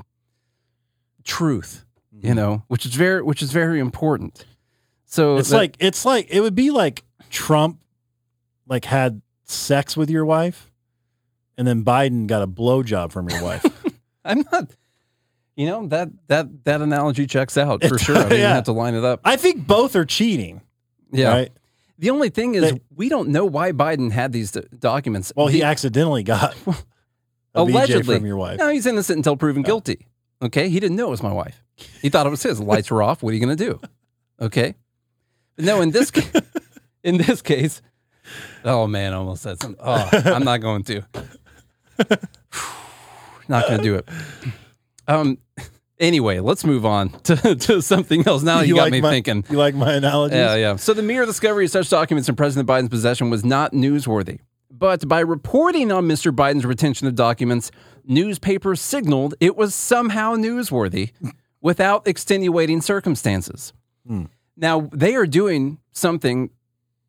truth, 1.25 1.85
you 2.21 2.35
know, 2.35 2.65
which 2.69 2.85
is 2.87 2.95
very 2.95 3.23
which 3.23 3.43
is 3.43 3.53
very 3.53 3.79
important. 3.81 4.45
So 5.07 5.37
It's 5.37 5.51
that- 5.51 5.57
like 5.57 5.77
it's 5.79 6.05
like 6.05 6.27
it 6.31 6.41
would 6.41 6.55
be 6.55 6.71
like 6.71 7.05
Trump 7.31 7.79
like 8.67 8.85
had 8.85 9.23
sex 9.45 9.97
with 9.97 10.11
your 10.11 10.25
wife 10.25 10.71
and 11.59 11.67
then 11.67 11.85
Biden 11.85 12.27
got 12.27 12.43
a 12.43 12.47
blowjob 12.47 13.13
from 13.13 13.29
your 13.29 13.43
wife. 13.43 13.65
I'm 14.25 14.45
not, 14.53 14.71
you 15.57 15.67
know 15.67 15.87
that 15.89 16.09
that 16.29 16.65
that 16.65 16.81
analogy 16.83 17.27
checks 17.27 17.57
out 17.57 17.83
for 17.85 17.95
It- 17.97 18.01
sure. 18.01 18.17
I 18.17 18.23
didn't 18.25 18.41
yeah. 18.41 18.55
have 18.55 18.65
to 18.65 18.73
line 18.73 18.95
it 18.95 19.05
up. 19.05 19.21
I 19.25 19.37
think 19.37 19.67
both 19.67 19.97
are 19.97 20.05
cheating. 20.05 20.61
Yeah. 21.13 21.29
Right? 21.29 21.53
The 22.03 22.11
only 22.11 22.31
thing 22.31 22.57
is, 22.57 22.63
They- 22.73 22.81
we 22.95 23.09
don't 23.09 23.29
know 23.29 23.45
why 23.45 23.71
Biden 23.71 24.11
had 24.11 24.33
these 24.33 24.51
d- 24.51 24.63
documents. 24.79 25.33
Well, 25.37 25.47
he 25.47 25.61
The- 25.61 25.67
accidentally 25.67 26.25
got 26.25 26.55
allegedly 27.55 28.17
from 28.17 28.27
your 28.27 28.37
wife. 28.37 28.59
No, 28.59 28.69
he's 28.69 28.87
innocent 28.87 29.19
until 29.19 29.37
proven 29.37 29.63
guilty. 29.63 30.09
Okay, 30.43 30.69
he 30.69 30.81
didn't 30.81 30.97
know 30.97 31.07
it 31.07 31.11
was 31.11 31.23
my 31.23 31.33
wife. 31.33 31.63
He 32.03 32.09
thought 32.09 32.27
it 32.27 32.31
was 32.31 32.43
his. 32.43 32.59
Lights 32.61 32.91
were 32.91 33.03
off. 33.05 33.23
What 33.23 33.31
are 33.31 33.35
you 33.37 33.45
going 33.47 33.57
to 33.57 33.65
do? 33.65 33.81
Okay, 34.41 34.75
but 35.57 35.65
no. 35.65 35.81
In 35.81 35.93
this 35.93 36.11
ca- 36.11 36.41
in 37.05 37.19
this 37.19 37.41
case, 37.41 37.81
oh 38.65 38.89
man, 38.89 39.13
I 39.13 39.17
almost 39.17 39.43
said 39.43 39.61
something. 39.63 39.81
Oh, 39.83 40.09
I'm 40.13 40.43
not 40.45 40.61
going 40.61 40.83
to. 40.85 41.03
not 43.49 43.67
going 43.69 43.79
to 43.79 43.83
do 43.85 43.95
it. 43.97 44.09
Um. 45.07 45.39
Anyway, 46.03 46.41
let's 46.41 46.65
move 46.65 46.85
on 46.85 47.11
to, 47.23 47.55
to 47.55 47.81
something 47.81 48.27
else. 48.27 48.43
Now 48.43 48.61
you, 48.61 48.75
got 48.75 48.83
like 48.83 48.93
me 48.93 49.01
my, 49.01 49.11
thinking. 49.11 49.45
You 49.49 49.57
like 49.57 49.77
my 49.77 49.95
analogies? 49.95 50.37
Yeah, 50.37 50.57
yeah. 50.57 50.77
So 50.77 50.93
the 50.93 51.03
mere 51.03 51.25
discovery 51.25 51.67
of 51.67 51.71
such 51.71 51.89
documents 51.89 52.29
in 52.29 52.35
President 52.35 52.69
Biden's 52.69 52.89
possession 52.89 53.31
was 53.31 53.45
not 53.45 53.73
newsworthy. 53.73 54.41
But 54.69 55.07
by 55.07 55.21
reporting 55.21 55.93
on 55.93 56.09
Mr. 56.09 56.35
Biden's 56.35 56.67
retention 56.67 57.07
of 57.07 57.15
documents, 57.15 57.71
newspapers 58.05 58.81
signaled 58.81 59.35
it 59.39 59.57
was 59.57 59.77
somehow 59.77 60.35
newsworthy 60.35 61.13
without 61.61 62.09
extenuating 62.09 62.81
circumstances. 62.81 63.73
Hmm. 64.05 64.25
Now, 64.57 64.91
they 64.93 65.15
are 65.15 65.27
doing 65.27 65.79
something 65.93 66.51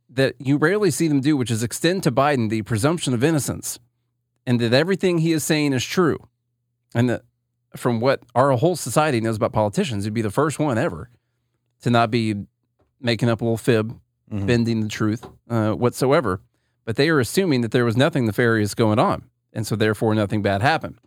that 0.07 0.35
you 0.37 0.57
rarely 0.57 0.91
see 0.91 1.07
them 1.07 1.19
do, 1.19 1.35
which 1.35 1.49
is 1.49 1.63
extend 1.63 2.03
to 2.03 2.11
Biden 2.11 2.51
the 2.51 2.61
presumption 2.61 3.15
of 3.15 3.23
innocence 3.23 3.79
and 4.45 4.59
that 4.59 4.71
everything 4.71 5.17
he 5.17 5.31
is 5.31 5.43
saying 5.43 5.73
is 5.73 5.83
true. 5.83 6.19
And 6.93 7.09
that 7.09 7.23
from 7.75 7.99
what 7.99 8.21
our 8.35 8.51
whole 8.51 8.75
society 8.75 9.19
knows 9.21 9.35
about 9.35 9.51
politicians, 9.53 10.03
he'd 10.03 10.13
be 10.13 10.21
the 10.21 10.29
first 10.31 10.59
one 10.59 10.77
ever 10.77 11.09
to 11.81 11.89
not 11.89 12.11
be 12.11 12.35
making 13.01 13.29
up 13.29 13.41
a 13.41 13.43
little 13.43 13.57
fib, 13.57 13.99
Mhm. 14.31 14.47
bending 14.47 14.81
the 14.81 14.87
truth 14.87 15.27
uh, 15.49 15.73
whatsoever. 15.73 16.41
But 16.85 16.95
they 16.95 17.09
are 17.09 17.19
assuming 17.19 17.61
that 17.61 17.71
there 17.71 17.85
was 17.85 17.95
nothing 17.97 18.25
nefarious 18.25 18.73
going 18.73 18.99
on, 18.99 19.23
and 19.51 19.67
so 19.67 19.75
therefore 19.75 20.15
nothing 20.15 20.41
bad 20.41 20.61
happened. 20.61 20.97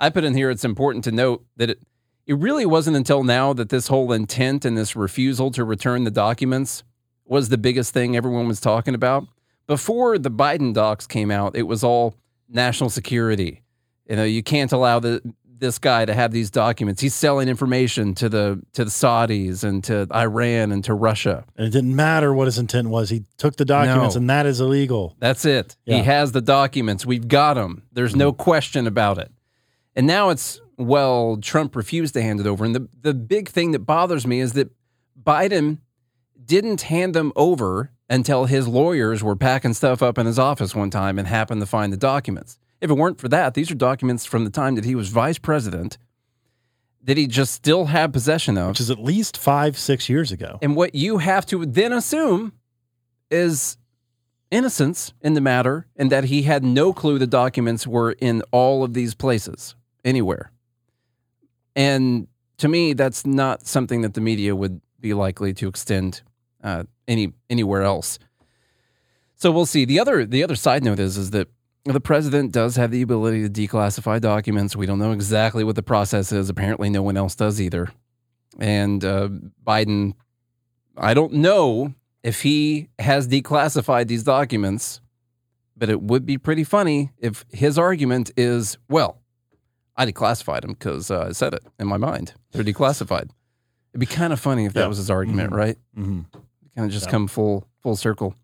I 0.00 0.10
put 0.10 0.24
in 0.24 0.34
here 0.34 0.50
it's 0.50 0.64
important 0.64 1.04
to 1.04 1.12
note 1.12 1.44
that 1.56 1.70
it, 1.70 1.80
it 2.26 2.36
really 2.38 2.66
wasn't 2.66 2.96
until 2.96 3.22
now 3.24 3.52
that 3.52 3.68
this 3.68 3.88
whole 3.88 4.12
intent 4.12 4.64
and 4.64 4.76
this 4.78 4.94
refusal 4.96 5.50
to 5.52 5.64
return 5.64 6.04
the 6.04 6.10
documents 6.10 6.84
was 7.24 7.48
the 7.48 7.58
biggest 7.58 7.92
thing 7.92 8.16
everyone 8.16 8.48
was 8.48 8.60
talking 8.60 8.94
about. 8.94 9.26
Before 9.66 10.16
the 10.18 10.30
Biden 10.30 10.72
docs 10.72 11.06
came 11.06 11.30
out, 11.30 11.54
it 11.56 11.64
was 11.64 11.84
all 11.84 12.14
national 12.48 12.90
security. 12.90 13.62
You 14.08 14.16
know, 14.16 14.24
you 14.24 14.42
can't 14.42 14.72
allow 14.72 14.98
the 15.00 15.20
this 15.58 15.78
guy 15.78 16.04
to 16.04 16.14
have 16.14 16.32
these 16.32 16.50
documents. 16.50 17.00
He's 17.00 17.14
selling 17.14 17.48
information 17.48 18.14
to 18.16 18.28
the 18.28 18.62
to 18.74 18.84
the 18.84 18.90
Saudis 18.90 19.64
and 19.64 19.82
to 19.84 20.06
Iran 20.14 20.72
and 20.72 20.82
to 20.84 20.94
Russia. 20.94 21.44
And 21.56 21.66
it 21.66 21.70
didn't 21.70 21.94
matter 21.94 22.32
what 22.32 22.46
his 22.46 22.58
intent 22.58 22.88
was. 22.88 23.10
He 23.10 23.24
took 23.36 23.56
the 23.56 23.64
documents 23.64 24.14
No. 24.14 24.20
and 24.20 24.30
that 24.30 24.46
is 24.46 24.60
illegal. 24.60 25.16
That's 25.18 25.44
it. 25.44 25.76
He 25.84 25.98
has 25.98 26.32
the 26.32 26.40
documents. 26.40 27.04
We've 27.04 27.28
got 27.28 27.54
them. 27.54 27.82
There's 27.92 28.16
no 28.16 28.32
mm. 28.32 28.36
question 28.36 28.86
about 28.86 29.18
it. 29.18 29.30
And 29.94 30.06
now 30.06 30.30
it's 30.30 30.60
well, 30.76 31.38
Trump 31.42 31.74
refused 31.74 32.14
to 32.14 32.22
hand 32.22 32.40
it 32.40 32.46
over. 32.46 32.64
And 32.64 32.74
the 32.74 32.88
the 33.00 33.14
big 33.14 33.48
thing 33.48 33.72
that 33.72 33.80
bothers 33.80 34.26
me 34.26 34.40
is 34.40 34.52
that 34.52 34.70
Biden 35.20 35.78
didn't 36.44 36.82
hand 36.82 37.14
them 37.14 37.32
over 37.36 37.92
until 38.08 38.46
his 38.46 38.66
lawyers 38.66 39.22
were 39.22 39.36
packing 39.36 39.74
stuff 39.74 40.02
up 40.02 40.16
in 40.18 40.26
his 40.26 40.38
office 40.38 40.74
one 40.74 40.90
time 40.90 41.18
and 41.18 41.28
happened 41.28 41.60
to 41.60 41.66
find 41.66 41.92
the 41.92 41.96
documents. 41.96 42.58
If 42.80 42.90
it 42.90 42.94
weren't 42.94 43.20
for 43.20 43.28
that, 43.28 43.54
these 43.54 43.70
are 43.70 43.74
documents 43.74 44.24
from 44.24 44.44
the 44.44 44.50
time 44.50 44.74
that 44.76 44.84
he 44.84 44.94
was 44.94 45.08
vice 45.08 45.38
president 45.38 45.98
that 47.02 47.16
he 47.16 47.26
just 47.26 47.52
still 47.52 47.86
had 47.86 48.12
possession 48.12 48.58
of. 48.58 48.68
Which 48.68 48.80
is 48.80 48.90
at 48.90 48.98
least 48.98 49.36
five, 49.36 49.78
six 49.78 50.08
years 50.08 50.32
ago. 50.32 50.58
And 50.60 50.76
what 50.76 50.94
you 50.94 51.18
have 51.18 51.46
to 51.46 51.64
then 51.64 51.92
assume 51.92 52.52
is 53.30 53.78
innocence 54.50 55.12
in 55.20 55.34
the 55.34 55.40
matter 55.40 55.86
and 55.96 56.10
that 56.10 56.24
he 56.24 56.42
had 56.42 56.64
no 56.64 56.92
clue 56.92 57.18
the 57.18 57.26
documents 57.26 57.86
were 57.86 58.12
in 58.12 58.42
all 58.50 58.82
of 58.84 58.94
these 58.94 59.14
places, 59.14 59.74
anywhere. 60.04 60.50
And 61.76 62.26
to 62.58 62.68
me, 62.68 62.92
that's 62.92 63.24
not 63.24 63.66
something 63.66 64.02
that 64.02 64.14
the 64.14 64.20
media 64.20 64.54
would 64.56 64.80
be 65.00 65.14
likely 65.14 65.52
to 65.54 65.68
extend 65.68 66.22
uh, 66.62 66.84
any 67.06 67.32
anywhere 67.48 67.82
else. 67.82 68.18
So 69.36 69.52
we'll 69.52 69.66
see. 69.66 69.84
The 69.84 70.00
other 70.00 70.26
the 70.26 70.42
other 70.42 70.56
side 70.56 70.82
note 70.82 70.98
is 70.98 71.16
is 71.16 71.30
that 71.30 71.48
the 71.94 72.00
president 72.00 72.52
does 72.52 72.76
have 72.76 72.90
the 72.90 73.02
ability 73.02 73.48
to 73.48 73.50
declassify 73.50 74.20
documents. 74.20 74.76
We 74.76 74.86
don't 74.86 74.98
know 74.98 75.12
exactly 75.12 75.64
what 75.64 75.76
the 75.76 75.82
process 75.82 76.32
is. 76.32 76.48
Apparently, 76.50 76.90
no 76.90 77.02
one 77.02 77.16
else 77.16 77.34
does 77.34 77.60
either. 77.60 77.90
And 78.58 79.04
uh, 79.04 79.28
Biden, 79.66 80.14
I 80.96 81.14
don't 81.14 81.34
know 81.34 81.94
if 82.22 82.42
he 82.42 82.88
has 82.98 83.28
declassified 83.28 84.08
these 84.08 84.24
documents, 84.24 85.00
but 85.76 85.88
it 85.88 86.02
would 86.02 86.26
be 86.26 86.36
pretty 86.38 86.64
funny 86.64 87.10
if 87.18 87.44
his 87.52 87.78
argument 87.78 88.32
is, 88.36 88.76
well, 88.88 89.20
I 89.96 90.06
declassified 90.06 90.62
them 90.62 90.72
because 90.72 91.10
uh, 91.10 91.26
I 91.28 91.32
said 91.32 91.54
it 91.54 91.62
in 91.78 91.86
my 91.86 91.96
mind. 91.96 92.34
They're 92.52 92.64
declassified. 92.64 93.30
It'd 93.92 94.00
be 94.00 94.06
kind 94.06 94.32
of 94.32 94.40
funny 94.40 94.64
if 94.64 94.72
that 94.74 94.80
Yeah. 94.82 94.86
was 94.88 94.98
his 94.98 95.10
argument, 95.10 95.52
Mhm. 95.52 95.56
right? 95.56 95.78
hmm 95.94 96.20
Kind 96.76 96.86
of 96.86 96.90
just 96.90 97.06
Yeah. 97.06 97.10
come 97.12 97.26
full 97.28 97.66
full 97.82 97.96
circle. 97.96 98.34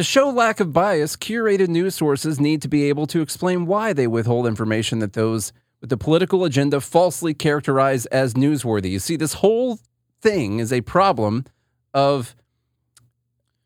To 0.00 0.04
show 0.04 0.30
lack 0.30 0.60
of 0.60 0.72
bias, 0.72 1.14
curated 1.14 1.68
news 1.68 1.94
sources 1.94 2.40
need 2.40 2.62
to 2.62 2.68
be 2.68 2.84
able 2.88 3.06
to 3.08 3.20
explain 3.20 3.66
why 3.66 3.92
they 3.92 4.06
withhold 4.06 4.46
information 4.46 5.00
that 5.00 5.12
those 5.12 5.52
with 5.82 5.90
the 5.90 5.98
political 5.98 6.42
agenda 6.46 6.80
falsely 6.80 7.34
characterize 7.34 8.06
as 8.06 8.32
newsworthy. 8.32 8.88
You 8.92 8.98
see, 8.98 9.16
this 9.16 9.34
whole 9.34 9.78
thing 10.22 10.58
is 10.58 10.72
a 10.72 10.80
problem 10.80 11.44
of 11.92 12.34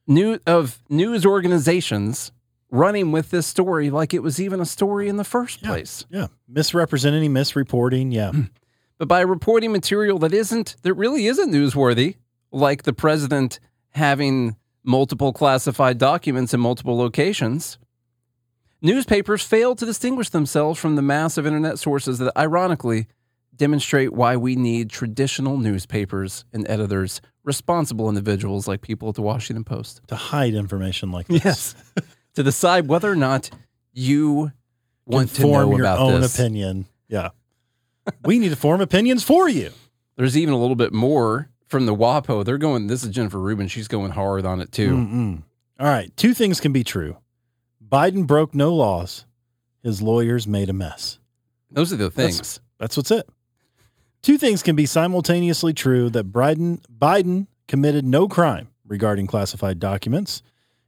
new 0.09 0.41
of 0.45 0.83
news 0.89 1.25
organizations 1.25 2.33
running 2.69 3.13
with 3.13 3.31
this 3.31 3.47
story 3.47 3.89
like 3.89 4.13
it 4.13 4.25
was 4.25 4.41
even 4.41 4.61
a 4.61 4.67
story 4.67 5.09
in 5.09 5.19
the 5.19 5.23
first 5.23 5.63
Yeah. 5.63 5.69
place. 5.69 6.05
Yeah. 6.11 6.27
Misrepresenting, 6.49 7.33
misreporting. 7.33 8.13
Yeah. 8.13 8.33
Mm. 8.33 8.51
But 8.99 9.07
by 9.07 9.21
reporting 9.21 9.71
material 9.71 10.19
that 10.19 10.35
isn't 10.35 10.75
that 10.83 10.95
really 10.95 11.27
isn't 11.29 11.53
newsworthy, 11.53 12.17
like 12.51 12.83
the 12.83 12.93
president 12.93 13.61
having 13.91 14.57
multiple 14.85 15.33
classified 15.33 15.99
documents 15.99 16.53
in 16.55 16.61
multiple 16.61 16.97
locations, 16.97 17.79
newspapers 18.83 19.43
fail 19.43 19.75
to 19.75 19.87
distinguish 19.87 20.29
themselves 20.29 20.79
from 20.79 20.97
the 20.97 21.03
mass 21.03 21.39
of 21.39 21.47
internet 21.47 21.79
sources 21.79 22.19
that 22.19 22.33
ironically 22.37 23.07
demonstrate 23.57 24.13
why 24.13 24.37
we 24.37 24.57
need 24.57 24.91
traditional 24.91 25.57
newspapers 25.57 26.45
and 26.53 26.69
editors, 26.69 27.21
responsible 27.45 28.09
individuals 28.09 28.67
like 28.69 28.81
people 28.81 29.09
at 29.09 29.15
the 29.15 29.23
Washington 29.23 29.65
Post. 29.65 30.01
To 30.09 30.17
hide 30.17 30.55
information 30.55 31.11
like 31.13 31.27
this. 31.29 31.45
Yes. 31.45 31.75
to 32.35 32.43
decide 32.43 32.89
whether 32.89 33.11
or 33.11 33.17
not 33.17 33.51
you 33.93 34.53
want 35.07 35.31
to 35.31 35.41
form 35.41 35.71
your 35.73 35.81
about 35.81 36.01
own 36.01 36.21
this. 36.21 36.35
opinion. 36.35 36.87
Yeah. 37.09 37.31
we 38.25 38.39
need 38.39 38.49
to 38.51 38.57
form 38.57 38.81
opinions 38.81 39.23
for 39.23 39.49
you. 39.49 39.71
There's 40.17 40.37
even 40.37 40.53
a 40.53 40.59
little 40.59 40.77
bit 40.77 40.93
more 40.93 41.49
from 41.67 41.87
the 41.87 41.95
WAPO. 41.95 42.45
They're 42.45 42.59
going, 42.59 42.87
this 42.87 43.03
is 43.05 43.11
Jennifer 43.11 43.41
Rubin. 43.41 43.69
She's 43.69 43.89
going 43.89 44.13
hard 44.13 44.45
on 44.47 44.61
it 44.61 44.73
too. 44.73 44.91
Mm-mm. 44.95 45.43
All 45.81 45.87
right. 45.87 46.15
Two 46.17 46.35
things 46.35 46.61
can 46.61 46.73
be 46.73 46.85
true 46.85 47.17
Biden 47.87 48.27
broke 48.27 48.55
no 48.55 48.75
laws, 48.75 49.25
his 49.83 50.01
lawyers 50.03 50.47
made 50.47 50.69
a 50.69 50.73
mess. 50.73 51.19
Those 51.71 51.93
are 51.93 51.97
the 51.97 52.09
That's- 52.11 52.37
things. 52.37 52.61
That's 52.79 52.97
what's 52.97 53.11
it. 53.11 53.29
Two 54.23 54.39
things 54.39 54.63
can 54.63 54.75
be 54.75 54.87
simultaneously 54.87 55.75
true 55.75 56.09
that 56.11 56.33
Biden, 56.33 56.81
Biden 56.89 57.47
committed 57.69 58.05
no 58.07 58.27
crime 58.27 58.69
regarding 58.87 59.27
classified 59.27 59.79
documents, 59.79 60.43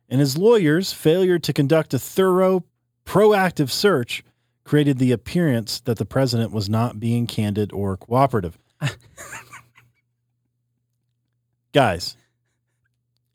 and 0.09 0.21
his 0.21 0.39
lawyers' 0.39 0.93
failure 0.93 1.39
to 1.39 1.53
conduct 1.53 1.93
a 1.93 1.99
thorough, 1.99 2.65
proactive 3.05 3.71
search 3.71 4.23
created 4.65 4.99
the 4.99 5.13
appearance 5.13 5.81
that 5.81 5.99
the 5.99 6.07
president 6.07 6.51
was 6.51 6.69
not 6.69 6.99
being 6.99 7.27
candid 7.27 7.73
or 7.73 7.97
cooperative. 7.97 8.59
Guys, 11.77 12.17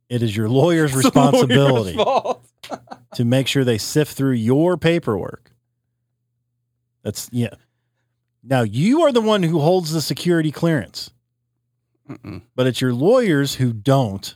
it 0.09 0.23
is 0.23 0.35
your 0.35 0.49
lawyer's 0.61 0.95
responsibility 0.95 1.95
to 3.13 3.23
make 3.23 3.45
sure 3.45 3.63
they 3.63 3.77
sift 3.77 4.17
through 4.17 4.31
your 4.31 4.77
paperwork. 4.77 5.51
That's 7.03 7.29
yeah. 7.31 7.53
Now 8.43 8.63
you 8.63 9.03
are 9.03 9.11
the 9.11 9.21
one 9.21 9.43
who 9.43 9.59
holds 9.59 9.91
the 9.93 10.01
security 10.01 10.51
clearance, 10.51 11.11
Mm-mm. 12.09 12.41
but 12.55 12.65
it's 12.65 12.81
your 12.81 12.93
lawyers 12.93 13.53
who 13.53 13.73
don't 13.73 14.35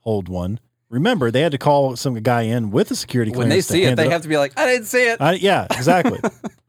hold 0.00 0.28
one. 0.28 0.58
Remember, 0.88 1.30
they 1.30 1.42
had 1.42 1.52
to 1.52 1.58
call 1.58 1.94
some 1.94 2.14
guy 2.14 2.42
in 2.42 2.72
with 2.72 2.90
a 2.90 2.96
security 2.96 3.30
When 3.30 3.46
clearance. 3.46 3.68
they 3.68 3.74
see 3.74 3.84
it, 3.84 3.94
they 3.94 4.08
have 4.10 4.22
to 4.22 4.28
be 4.28 4.38
like, 4.38 4.58
I 4.58 4.66
didn't 4.66 4.86
see 4.86 5.06
it. 5.06 5.20
I, 5.20 5.34
yeah, 5.34 5.68
exactly. 5.70 6.18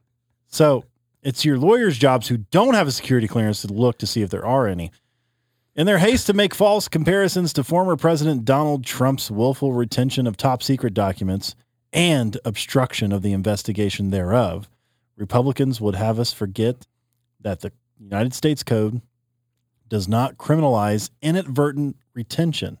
so 0.46 0.84
it's 1.24 1.44
your 1.44 1.58
lawyers' 1.58 1.98
jobs 1.98 2.28
who 2.28 2.36
don't 2.36 2.74
have 2.74 2.86
a 2.86 2.92
security 2.92 3.26
clearance 3.26 3.62
to 3.62 3.72
look 3.72 3.98
to 3.98 4.06
see 4.06 4.22
if 4.22 4.30
there 4.30 4.46
are 4.46 4.68
any. 4.68 4.92
In 5.78 5.86
their 5.86 5.98
haste 5.98 6.26
to 6.26 6.32
make 6.32 6.56
false 6.56 6.88
comparisons 6.88 7.52
to 7.52 7.62
former 7.62 7.94
President 7.94 8.44
Donald 8.44 8.84
Trump's 8.84 9.30
willful 9.30 9.72
retention 9.72 10.26
of 10.26 10.36
top 10.36 10.60
secret 10.60 10.92
documents 10.92 11.54
and 11.92 12.36
obstruction 12.44 13.12
of 13.12 13.22
the 13.22 13.32
investigation 13.32 14.10
thereof, 14.10 14.68
Republicans 15.16 15.80
would 15.80 15.94
have 15.94 16.18
us 16.18 16.32
forget 16.32 16.88
that 17.38 17.60
the 17.60 17.70
United 17.96 18.34
States 18.34 18.64
Code 18.64 19.02
does 19.86 20.08
not 20.08 20.36
criminalize 20.36 21.10
inadvertent 21.22 21.94
retention 22.12 22.80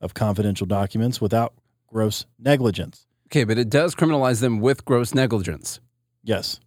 of 0.00 0.12
confidential 0.12 0.66
documents 0.66 1.20
without 1.20 1.54
gross 1.86 2.26
negligence. 2.40 3.06
Okay, 3.28 3.44
but 3.44 3.56
it 3.56 3.70
does 3.70 3.94
criminalize 3.94 4.40
them 4.40 4.58
with 4.58 4.84
gross 4.84 5.14
negligence. 5.14 5.78
Yes. 6.24 6.58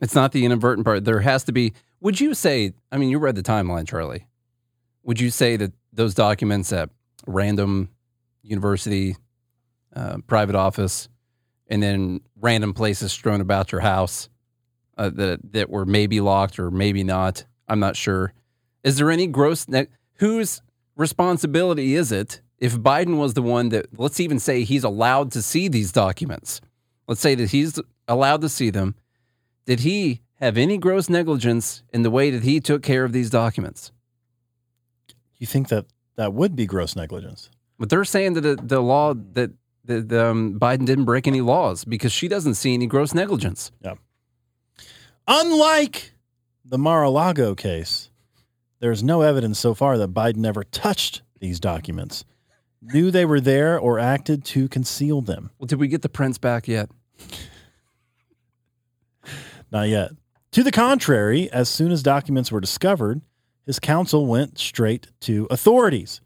It's 0.00 0.14
not 0.14 0.30
the 0.30 0.44
inadvertent 0.44 0.84
part. 0.84 1.04
There 1.04 1.18
has 1.18 1.42
to 1.44 1.52
be. 1.52 1.72
Would 2.04 2.20
you 2.20 2.34
say? 2.34 2.74
I 2.92 2.98
mean, 2.98 3.08
you 3.08 3.18
read 3.18 3.34
the 3.34 3.42
timeline, 3.42 3.88
Charlie. 3.88 4.26
Would 5.04 5.18
you 5.18 5.30
say 5.30 5.56
that 5.56 5.72
those 5.90 6.12
documents 6.12 6.70
at 6.70 6.90
random 7.26 7.88
university, 8.42 9.16
uh, 9.96 10.18
private 10.26 10.54
office, 10.54 11.08
and 11.66 11.82
then 11.82 12.20
random 12.38 12.74
places 12.74 13.10
strewn 13.10 13.40
about 13.40 13.72
your 13.72 13.80
house 13.80 14.28
uh, 14.98 15.08
that 15.14 15.52
that 15.52 15.70
were 15.70 15.86
maybe 15.86 16.20
locked 16.20 16.58
or 16.58 16.70
maybe 16.70 17.02
not? 17.04 17.46
I'm 17.68 17.80
not 17.80 17.96
sure. 17.96 18.34
Is 18.82 18.98
there 18.98 19.10
any 19.10 19.26
gross? 19.26 19.66
Ne- 19.66 19.86
whose 20.16 20.60
responsibility 20.96 21.94
is 21.94 22.12
it 22.12 22.42
if 22.58 22.76
Biden 22.76 23.16
was 23.16 23.32
the 23.32 23.40
one 23.40 23.70
that? 23.70 23.98
Let's 23.98 24.20
even 24.20 24.38
say 24.38 24.64
he's 24.64 24.84
allowed 24.84 25.32
to 25.32 25.40
see 25.40 25.68
these 25.68 25.90
documents. 25.90 26.60
Let's 27.08 27.22
say 27.22 27.34
that 27.34 27.48
he's 27.48 27.80
allowed 28.06 28.42
to 28.42 28.50
see 28.50 28.68
them 28.68 28.94
did 29.66 29.80
he 29.80 30.20
have 30.40 30.56
any 30.56 30.78
gross 30.78 31.08
negligence 31.08 31.82
in 31.92 32.02
the 32.02 32.10
way 32.10 32.30
that 32.30 32.42
he 32.42 32.60
took 32.60 32.82
care 32.82 33.04
of 33.04 33.12
these 33.12 33.30
documents? 33.30 33.92
You 35.38 35.46
think 35.46 35.68
that 35.68 35.86
that 36.16 36.32
would 36.32 36.56
be 36.56 36.66
gross 36.66 36.96
negligence? 36.96 37.50
But 37.78 37.90
they're 37.90 38.04
saying 38.04 38.34
that 38.34 38.40
the, 38.42 38.56
the 38.56 38.80
law 38.80 39.14
that 39.14 39.50
that 39.86 40.12
um, 40.12 40.58
Biden 40.58 40.86
didn't 40.86 41.04
break 41.04 41.26
any 41.26 41.42
laws 41.42 41.84
because 41.84 42.12
she 42.12 42.26
doesn't 42.26 42.54
see 42.54 42.72
any 42.72 42.86
gross 42.86 43.12
negligence. 43.12 43.70
Yeah. 43.82 43.94
Unlike 45.28 46.12
the 46.64 46.78
Mar-a-Lago 46.78 47.54
case, 47.54 48.10
there's 48.80 49.02
no 49.02 49.20
evidence 49.20 49.58
so 49.58 49.74
far 49.74 49.98
that 49.98 50.14
Biden 50.14 50.46
ever 50.46 50.64
touched 50.64 51.22
these 51.38 51.60
documents, 51.60 52.24
knew 52.80 53.10
they 53.10 53.26
were 53.26 53.40
there, 53.40 53.78
or 53.78 53.98
acted 53.98 54.44
to 54.46 54.68
conceal 54.68 55.20
them. 55.20 55.50
Well, 55.58 55.66
did 55.66 55.78
we 55.78 55.88
get 55.88 56.00
the 56.00 56.08
prints 56.08 56.38
back 56.38 56.66
yet? 56.66 56.90
Not 59.70 59.88
yet. 59.88 60.12
To 60.54 60.62
the 60.62 60.70
contrary, 60.70 61.50
as 61.50 61.68
soon 61.68 61.90
as 61.90 62.00
documents 62.00 62.52
were 62.52 62.60
discovered, 62.60 63.22
his 63.66 63.80
counsel 63.80 64.24
went 64.24 64.56
straight 64.56 65.08
to 65.22 65.48
authorities. 65.50 66.20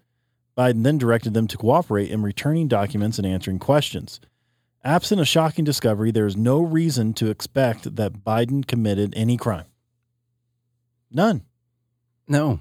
Biden 0.55 0.83
then 0.83 0.99
directed 0.99 1.33
them 1.33 1.47
to 1.47 1.57
cooperate 1.57 2.11
in 2.11 2.22
returning 2.22 2.68
documents 2.68 3.16
and 3.16 3.26
answering 3.26 3.59
questions. 3.59 4.20
Absent 4.85 5.22
a 5.22 5.24
shocking 5.24 5.64
discovery, 5.64 6.11
there 6.11 6.26
is 6.26 6.37
no 6.37 6.61
reason 6.61 7.14
to 7.14 7.31
expect 7.31 7.97
that 7.97 8.22
Biden 8.22 8.66
committed 8.66 9.14
any 9.16 9.39
crime. 9.39 9.64
None. 11.11 11.47
No. 12.29 12.61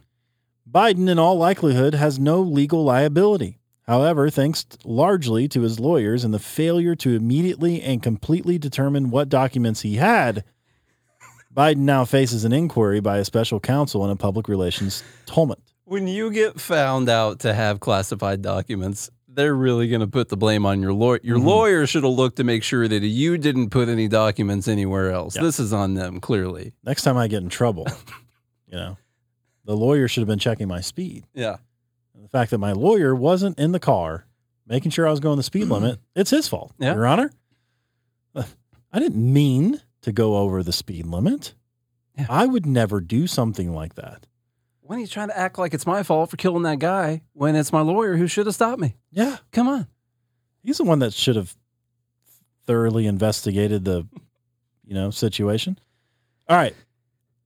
Biden, 0.72 1.10
in 1.10 1.20
all 1.20 1.36
likelihood, 1.36 1.96
has 1.96 2.18
no 2.18 2.40
legal 2.40 2.86
liability. 2.86 3.60
However, 3.82 4.30
thanks 4.30 4.66
largely 4.86 5.50
to 5.50 5.64
his 5.64 5.82
lawyers 5.82 6.24
and 6.24 6.34
the 6.34 6.40
failure 6.40 6.96
to 6.96 7.14
immediately 7.14 7.82
and 7.82 8.02
completely 8.02 8.58
determine 8.58 9.10
what 9.10 9.28
documents 9.28 9.82
he 9.82 9.96
had, 9.96 10.46
Biden 11.58 11.78
now 11.78 12.06
faces 12.06 12.46
an 12.46 12.54
inquiry 12.54 13.00
by 13.00 13.18
a 13.18 13.26
special 13.26 13.60
counsel 13.60 14.04
and 14.04 14.12
a 14.12 14.16
public 14.16 14.48
relations 14.48 15.04
tumult. 15.26 15.60
When 15.86 16.08
you 16.08 16.30
get 16.30 16.62
found 16.62 17.10
out 17.10 17.40
to 17.40 17.54
have 17.54 17.80
classified 17.80 18.44
documents, 18.44 19.10
they're 19.28 19.56
really 19.56 19.88
going 19.88 20.02
to 20.02 20.08
put 20.08 20.30
the 20.30 20.38
blame 20.38 20.68
on 20.68 20.84
your 20.84 20.94
lawyer. 20.94 21.20
Your 21.24 21.38
mm-hmm. 21.38 21.48
lawyer 21.48 21.88
should 21.88 22.04
have 22.04 22.14
looked 22.14 22.38
to 22.38 22.44
make 22.44 22.62
sure 22.64 22.88
that 22.88 23.02
you 23.02 23.40
didn't 23.40 23.72
put 23.72 23.90
any 23.90 24.08
documents 24.08 24.68
anywhere 24.68 25.12
else. 25.12 25.36
Yeah. 25.36 25.42
This 25.42 25.60
is 25.60 25.74
on 25.74 25.96
them, 25.96 26.20
clearly. 26.20 26.74
Next 26.84 27.02
time 27.02 27.18
I 27.18 27.28
get 27.28 27.42
in 27.42 27.50
trouble, 27.50 27.88
you 28.68 28.76
know, 28.76 28.98
the 29.66 29.76
lawyer 29.76 30.08
should 30.08 30.22
have 30.22 30.28
been 30.28 30.38
checking 30.38 30.68
my 30.68 30.82
speed. 30.82 31.26
Yeah. 31.34 31.58
And 32.14 32.24
the 32.24 32.30
fact 32.30 32.52
that 32.52 32.60
my 32.60 32.74
lawyer 32.74 33.16
wasn't 33.16 33.58
in 33.58 33.72
the 33.72 33.80
car 33.80 34.28
making 34.68 34.92
sure 34.92 35.08
I 35.08 35.12
was 35.12 35.20
going 35.20 35.38
the 35.38 35.44
speed 35.44 35.66
limit, 35.70 36.00
it's 36.16 36.30
his 36.30 36.48
fault. 36.48 36.74
Yeah. 36.78 36.94
Your 36.94 37.08
Honor. 37.08 37.32
I 38.36 39.00
didn't 39.00 39.34
mean 39.34 39.82
to 40.08 40.14
go 40.14 40.38
over 40.38 40.64
the 40.64 40.72
speed 40.72 41.06
limit. 41.06 41.54
Yeah. 42.18 42.28
I 42.30 42.46
would 42.46 42.66
never 42.66 43.02
do 43.02 43.28
something 43.28 43.74
like 43.74 43.96
that. 43.96 44.26
When 44.80 45.00
are 45.00 45.02
you 45.02 45.08
trying 45.08 45.28
to 45.28 45.38
act 45.38 45.60
like 45.60 45.74
it's 45.74 45.86
my 45.86 46.02
fault 46.02 46.32
for 46.32 46.38
killing 46.38 46.64
that 46.64 46.80
guy 46.80 47.24
when 47.34 47.58
it's 47.58 47.74
my 47.74 47.82
lawyer 47.82 48.16
who 48.16 48.26
should 48.26 48.46
have 48.46 48.56
stopped 48.56 48.80
me? 48.80 48.96
Yeah. 49.12 49.36
Come 49.52 49.68
on. 49.68 49.86
He's 50.64 50.78
the 50.78 50.86
one 50.86 51.00
that 51.00 51.14
should 51.14 51.36
have 51.36 51.58
thoroughly 52.66 53.06
investigated 53.06 53.84
the, 53.84 54.08
you 54.86 54.94
know, 54.94 55.12
situation. 55.12 55.78
All 56.48 56.56
right. 56.56 56.74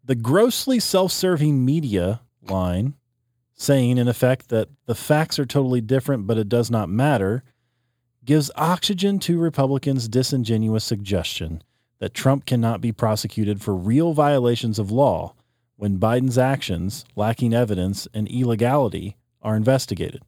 The 0.06 0.14
grossly 0.14 0.80
self-serving 0.80 1.66
media 1.66 2.22
line 2.44 2.94
saying 3.56 3.98
in 3.98 4.08
effect 4.08 4.50
that 4.50 4.70
the 4.86 4.96
facts 4.96 5.40
are 5.40 5.48
totally 5.48 5.82
different 5.82 6.28
but 6.28 6.38
it 6.38 6.48
does 6.48 6.70
not 6.70 6.90
matter 6.90 7.44
gives 8.24 8.52
oxygen 8.56 9.18
to 9.18 9.40
Republicans' 9.40 10.08
disingenuous 10.08 10.84
suggestion 10.84 11.64
that 12.02 12.16
Trump 12.16 12.48
cannot 12.48 12.82
be 12.82 12.92
prosecuted 12.92 13.62
for 13.62 13.76
real 13.76 14.12
violations 14.14 14.80
of 14.80 14.90
law 14.92 15.36
when 15.76 16.00
Biden's 16.00 16.38
actions, 16.38 17.06
lacking 17.16 17.54
evidence 17.54 18.08
and 18.12 18.28
illegality, 18.28 19.18
are 19.44 19.56
investigated. 19.56 20.24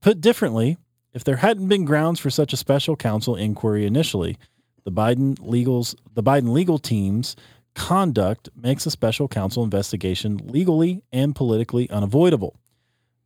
Put 0.00 0.22
differently, 0.22 0.78
if 1.12 1.22
there 1.22 1.36
hadn't 1.36 1.68
been 1.68 1.84
grounds 1.84 2.18
for 2.18 2.30
such 2.30 2.54
a 2.54 2.56
special 2.56 2.96
counsel 2.96 3.36
inquiry 3.36 3.84
initially, 3.84 4.38
the 4.84 4.90
Biden 4.90 5.34
legals 5.38 5.94
the 6.14 6.22
Biden 6.22 6.50
legal 6.50 6.78
team's 6.78 7.36
conduct 7.74 8.48
makes 8.56 8.86
a 8.86 8.90
special 8.90 9.28
counsel 9.28 9.62
investigation 9.62 10.38
legally 10.38 11.02
and 11.12 11.36
politically 11.36 11.90
unavoidable. 11.90 12.56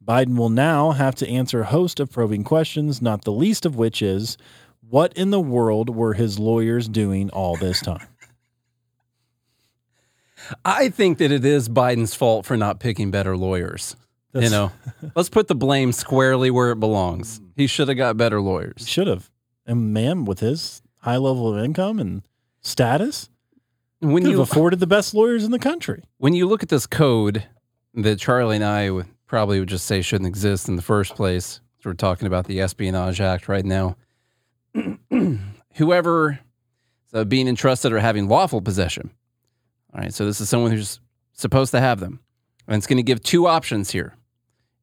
Biden 0.05 0.37
will 0.37 0.51
now 0.51 0.91
have 0.91 1.15
to 1.17 1.29
answer 1.29 1.61
a 1.61 1.67
host 1.67 2.01
of 2.01 2.11
probing 2.11 2.43
questions, 2.43 3.01
not 3.01 3.23
the 3.23 3.33
least 3.33 3.65
of 3.65 3.77
which 3.77 4.03
is 4.03 4.37
what 4.89 5.13
in 5.15 5.31
the 5.31 5.41
world 5.41 5.91
were 5.91 6.15
his 6.15 6.39
lawyers 6.39 6.89
doing 6.89 7.31
all 7.31 7.57
this 7.57 7.81
time? 7.81 8.07
I 10.65 10.91
think 10.91 11.19
that 11.19 11.33
it 11.33 11.45
is 11.45 11.69
Biden's 11.69 12.15
fault 12.15 12.47
for 12.47 12.57
not 12.57 12.79
picking 12.79 13.11
better 13.11 13.37
lawyers. 13.37 13.97
you 14.33 14.51
know, 14.51 14.71
let's 15.15 15.29
put 15.29 15.49
the 15.49 15.55
blame 15.55 15.93
squarely 15.93 16.51
where 16.51 16.71
it 16.71 16.79
belongs. 16.79 17.41
He 17.57 17.67
should 17.67 17.89
have 17.89 17.97
got 17.97 18.17
better 18.17 18.41
lawyers. 18.41 18.87
Should 18.87 19.07
have. 19.07 19.31
And 19.67 19.93
man, 19.93 20.25
with 20.25 20.41
his 20.41 20.83
high 20.99 21.17
level 21.17 21.53
of 21.53 21.65
income 21.65 21.99
and 21.99 22.23
status, 22.61 23.29
When 24.01 24.23
could 24.23 24.31
you 24.31 24.39
have 24.39 24.51
afforded 24.51 24.79
the 24.79 24.87
best 24.87 25.15
lawyers 25.15 25.43
in 25.43 25.51
the 25.51 25.59
country. 25.59 26.05
when 26.19 26.35
you 26.35 26.47
look 26.47 26.63
at 26.63 26.69
this 26.69 26.87
code 26.87 27.45
that 27.95 28.19
Charlie 28.19 28.57
and 28.57 28.65
I 28.65 28.91
would 28.91 29.07
probably 29.27 29.59
would 29.59 29.69
just 29.69 29.87
say 29.87 30.03
shouldn't 30.03 30.29
exist 30.29 30.69
in 30.69 30.77
the 30.77 30.83
first 30.83 31.15
place, 31.17 31.61
we're 31.85 31.95
talking 31.95 32.27
about 32.27 32.47
the 32.47 32.61
Espionage 32.61 33.21
Act 33.21 33.49
right 33.49 33.65
now. 33.65 33.97
Whoever 35.77 36.41
so 37.17 37.21
uh, 37.21 37.25
being 37.25 37.49
entrusted 37.49 37.93
or 37.93 37.99
having 37.99 38.29
lawful 38.29 38.61
possession. 38.61 39.11
All 39.95 40.01
right, 40.01 40.13
so 40.13 40.27
this 40.27 40.41
is 40.41 40.49
someone 40.49 40.73
who's 40.73 41.01
supposed 41.33 41.71
to 41.71 41.81
have 41.81 42.01
them. 42.01 42.21
And 42.67 42.77
it's 42.77 42.87
going 42.87 42.99
to 42.99 43.03
give 43.03 43.23
two 43.23 43.47
options 43.47 43.91
here. 43.93 44.17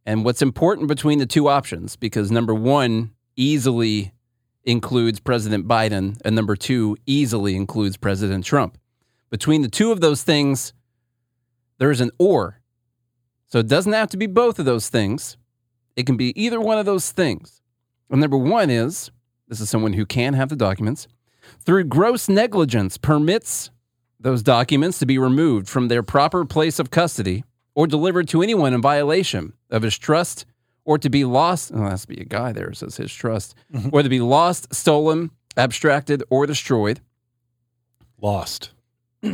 And 0.05 0.25
what's 0.25 0.41
important 0.41 0.87
between 0.87 1.19
the 1.19 1.25
two 1.25 1.47
options, 1.47 1.95
because 1.95 2.31
number 2.31 2.53
one 2.55 3.11
easily 3.35 4.13
includes 4.63 5.19
President 5.19 5.67
Biden, 5.67 6.19
and 6.23 6.35
number 6.35 6.55
two 6.55 6.97
easily 7.05 7.55
includes 7.55 7.97
President 7.97 8.45
Trump. 8.45 8.77
Between 9.29 9.61
the 9.61 9.69
two 9.69 9.91
of 9.91 10.01
those 10.01 10.23
things, 10.23 10.73
there's 11.77 12.01
an 12.01 12.11
or. 12.17 12.61
So 13.47 13.59
it 13.59 13.67
doesn't 13.67 13.93
have 13.93 14.09
to 14.09 14.17
be 14.17 14.27
both 14.27 14.59
of 14.59 14.65
those 14.65 14.89
things. 14.89 15.37
It 15.95 16.05
can 16.05 16.17
be 16.17 16.33
either 16.41 16.59
one 16.59 16.79
of 16.79 16.85
those 16.85 17.11
things. 17.11 17.61
And 18.09 18.21
number 18.21 18.37
one 18.37 18.69
is 18.69 19.11
this 19.53 19.61
is 19.61 19.69
someone 19.69 19.93
who 19.93 20.03
can 20.03 20.33
have 20.33 20.49
the 20.49 20.55
documents 20.55 21.07
through 21.59 21.83
gross 21.83 22.27
negligence 22.27 22.97
permits 22.97 23.69
those 24.19 24.41
documents 24.41 24.97
to 24.97 25.05
be 25.05 25.19
removed 25.19 25.69
from 25.69 25.89
their 25.89 26.01
proper 26.01 26.43
place 26.43 26.79
of 26.79 26.89
custody 26.89 27.43
or 27.75 27.85
delivered 27.85 28.27
to 28.27 28.41
anyone 28.41 28.73
in 28.73 28.81
violation 28.81 29.53
of 29.69 29.83
his 29.83 29.95
trust 29.95 30.47
or 30.85 30.97
to 30.97 31.07
be 31.07 31.23
lost. 31.23 31.71
Oh, 31.71 31.83
that 31.83 31.91
has 31.91 32.01
to 32.01 32.07
be 32.07 32.19
a 32.19 32.25
guy 32.25 32.51
there, 32.51 32.73
says 32.73 32.97
his 32.97 33.13
trust, 33.13 33.53
mm-hmm. 33.71 33.89
or 33.91 34.01
to 34.01 34.09
be 34.09 34.21
lost, 34.21 34.73
stolen, 34.73 35.29
abstracted, 35.55 36.23
or 36.31 36.47
destroyed. 36.47 36.99
Lost. 38.19 38.71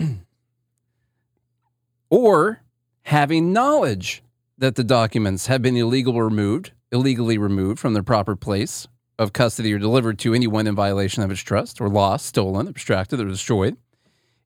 or 2.09 2.61
having 3.03 3.53
knowledge 3.53 4.21
that 4.57 4.75
the 4.75 4.83
documents 4.83 5.47
have 5.47 5.61
been 5.61 5.77
illegal 5.77 6.21
removed, 6.21 6.73
illegally 6.91 7.37
removed 7.37 7.79
from 7.79 7.93
their 7.93 8.03
proper 8.03 8.35
place 8.35 8.85
of 9.19 9.33
custody 9.33 9.71
or 9.73 9.77
delivered 9.77 10.17
to 10.17 10.33
anyone 10.33 10.65
in 10.65 10.73
violation 10.73 11.21
of 11.21 11.29
its 11.29 11.41
trust, 11.41 11.79
or 11.79 11.89
lost, 11.89 12.25
stolen, 12.25 12.67
abstracted, 12.67 13.19
or 13.19 13.25
destroyed, 13.25 13.75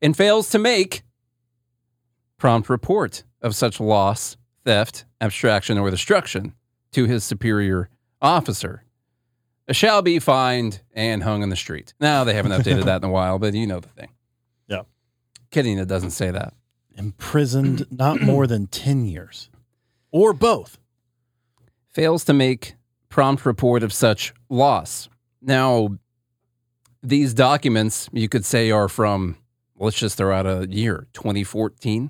and 0.01 0.17
fails 0.17 0.49
to 0.49 0.59
make 0.59 1.03
prompt 2.37 2.69
report 2.69 3.23
of 3.41 3.55
such 3.55 3.79
loss, 3.79 4.35
theft, 4.65 5.05
abstraction, 5.21 5.77
or 5.77 5.89
destruction 5.91 6.53
to 6.91 7.05
his 7.05 7.23
superior 7.23 7.89
officer. 8.21 8.83
Shall 9.71 10.01
be 10.01 10.19
fined 10.19 10.81
and 10.93 11.23
hung 11.23 11.41
in 11.41 11.49
the 11.49 11.55
street. 11.55 11.93
Now 11.99 12.25
they 12.25 12.33
haven't 12.33 12.51
updated 12.51 12.83
that 12.85 13.01
in 13.01 13.09
a 13.09 13.11
while, 13.13 13.39
but 13.39 13.53
you 13.53 13.65
know 13.65 13.79
the 13.79 13.87
thing. 13.87 14.09
Yeah. 14.67 14.81
Kidding, 15.51 15.77
it 15.77 15.87
doesn't 15.87 16.11
say 16.11 16.31
that. 16.31 16.53
Imprisoned 16.97 17.85
not 17.91 18.21
more 18.21 18.45
than 18.45 18.67
10 18.67 19.05
years. 19.05 19.49
Or 20.11 20.33
both. 20.33 20.77
fails 21.87 22.25
to 22.25 22.33
make 22.33 22.75
prompt 23.13 23.45
report 23.45 23.83
of 23.83 23.93
such 23.93 24.33
loss. 24.49 25.07
Now, 25.39 25.89
these 27.03 27.31
documents 27.35 28.09
you 28.11 28.27
could 28.27 28.43
say 28.43 28.71
are 28.71 28.89
from, 28.89 29.37
let's 29.77 29.95
just 29.95 30.17
throw 30.17 30.35
out 30.35 30.47
a 30.47 30.67
year, 30.67 31.05
2014. 31.13 32.09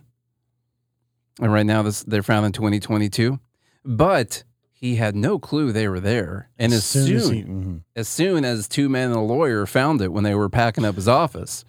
And 1.42 1.52
right 1.52 1.66
now 1.66 1.82
this, 1.84 2.04
they're 2.04 2.24
found 2.24 2.46
in 2.46 2.54
2022. 2.54 3.38
But 3.84 4.46
he 4.72 4.96
had 4.96 5.14
no 5.14 5.40
clue 5.40 5.74
they 5.74 5.90
were 5.90 6.00
there. 6.00 6.50
And 6.58 6.72
as, 6.72 6.86
soon, 6.86 7.18
as 7.18 7.28
he- 7.28 7.44
mhm. 7.44 7.82
as 7.98 8.08
soon 8.08 8.46
as 8.46 8.70
two 8.70 8.88
men 8.88 9.10
and 9.10 9.18
a 9.18 9.22
lawyer 9.22 9.66
found 9.66 10.02
it 10.02 10.14
when 10.14 10.24
they 10.24 10.36
were 10.36 10.48
packing 10.48 10.86
up 10.86 10.96
his 10.96 11.10
office, 11.10 11.66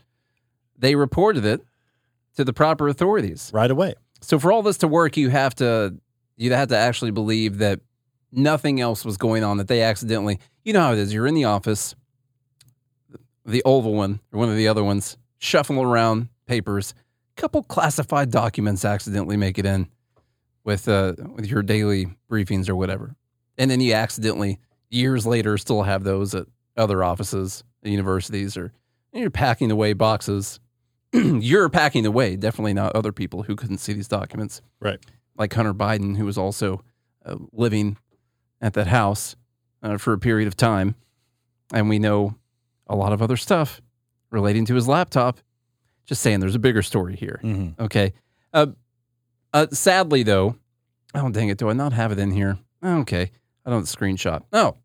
they 0.79 0.95
reported 0.95 1.45
it 1.45 1.61
to 2.37 2.45
the 2.45 2.53
proper 2.53 2.87
authorities. 2.87 3.51
right 3.53 3.71
away. 3.71 3.95
So 4.21 4.39
for 4.39 4.53
all 4.53 4.63
this 4.63 4.79
to 4.79 4.87
work, 4.89 5.17
you 5.17 5.31
have 5.31 5.57
to 5.57 5.97
you'd 6.37 6.53
have 6.53 6.69
to 6.69 6.77
actually 6.77 7.11
believe 7.11 7.59
that 7.59 7.81
nothing 8.37 8.81
else 8.81 9.05
was 9.05 9.17
going 9.17 9.43
on. 9.45 9.57
That 9.59 9.69
they 9.69 9.83
accidentally, 9.83 10.39
you 10.65 10.73
know 10.73 10.81
how 10.81 10.93
it 10.93 10.99
is. 10.99 11.13
You're 11.13 11.27
in 11.27 11.35
the 11.35 11.45
office, 11.45 11.95
the 13.45 13.63
oval 13.65 13.95
one 13.95 14.21
or 14.33 14.39
one 14.41 14.49
of 14.49 14.57
the 14.57 14.69
other 14.69 14.85
ones, 14.85 15.17
shuffling 15.39 15.79
around 15.79 16.29
papers. 16.47 16.95
A 17.37 17.41
couple 17.41 17.63
classified 17.63 18.31
documents 18.31 18.85
accidentally 18.85 19.37
make 19.37 19.59
it 19.59 19.67
in 19.67 19.89
with 20.65 20.89
uh, 20.89 21.15
with 21.35 21.47
your 21.47 21.63
daily 21.63 22.07
briefings 22.31 22.69
or 22.69 22.77
whatever, 22.77 23.15
and 23.59 23.71
then 23.71 23.81
you 23.81 23.93
accidentally 23.93 24.59
years 24.91 25.27
later 25.27 25.59
still 25.59 25.83
have 25.83 26.05
those 26.05 26.35
at 26.35 26.47
other 26.77 27.03
offices, 27.05 27.65
at 27.85 27.91
universities, 27.91 28.57
or 28.57 28.73
you're 29.13 29.31
packing 29.31 29.71
away 29.71 29.93
boxes. 29.93 30.61
you're 31.13 31.69
packing 31.69 32.05
away, 32.07 32.35
definitely 32.35 32.73
not 32.75 32.95
other 32.97 33.13
people 33.13 33.45
who 33.45 33.55
couldn't 33.55 33.79
see 33.79 33.93
these 33.93 34.09
documents 34.09 34.61
Right. 34.81 34.99
like 35.37 35.53
Hunter 35.53 35.73
Biden, 35.73 36.17
who 36.17 36.25
was 36.25 36.37
also 36.37 36.83
uh, 37.25 37.37
living 37.53 37.97
at 38.65 38.73
that 38.73 38.87
house 38.87 39.37
uh, 39.83 39.99
for 39.99 40.15
a 40.15 40.19
period 40.19 40.49
of 40.49 40.57
time. 40.57 40.95
And 41.73 41.89
we 41.89 41.99
know 41.99 42.35
a 42.87 42.97
lot 42.97 43.13
of 43.13 43.21
other 43.21 43.37
stuff 43.37 43.83
relating 44.31 44.65
to 44.65 44.75
his 44.75 44.89
laptop. 44.89 45.39
Just 46.07 46.23
saying, 46.23 46.41
there's 46.41 46.55
a 46.55 46.59
bigger 46.61 46.83
story 46.83 47.15
here. 47.15 47.41
Mhm. 47.45 47.79
Okay. 47.79 48.15
Uh, 48.55 48.69
uh, 49.53 49.67
sadly, 49.71 50.23
though, 50.23 50.57
oh, 51.15 51.29
dang 51.31 51.49
it. 51.49 51.59
Do 51.59 51.69
I 51.69 51.75
not 51.75 51.93
have 51.93 52.11
it 52.11 52.19
in 52.19 52.31
here? 52.31 52.59
Okay. 52.83 53.31
I 53.67 53.71
don't 53.71 53.85
screenshot. 53.85 54.43
Oh. 54.53 54.77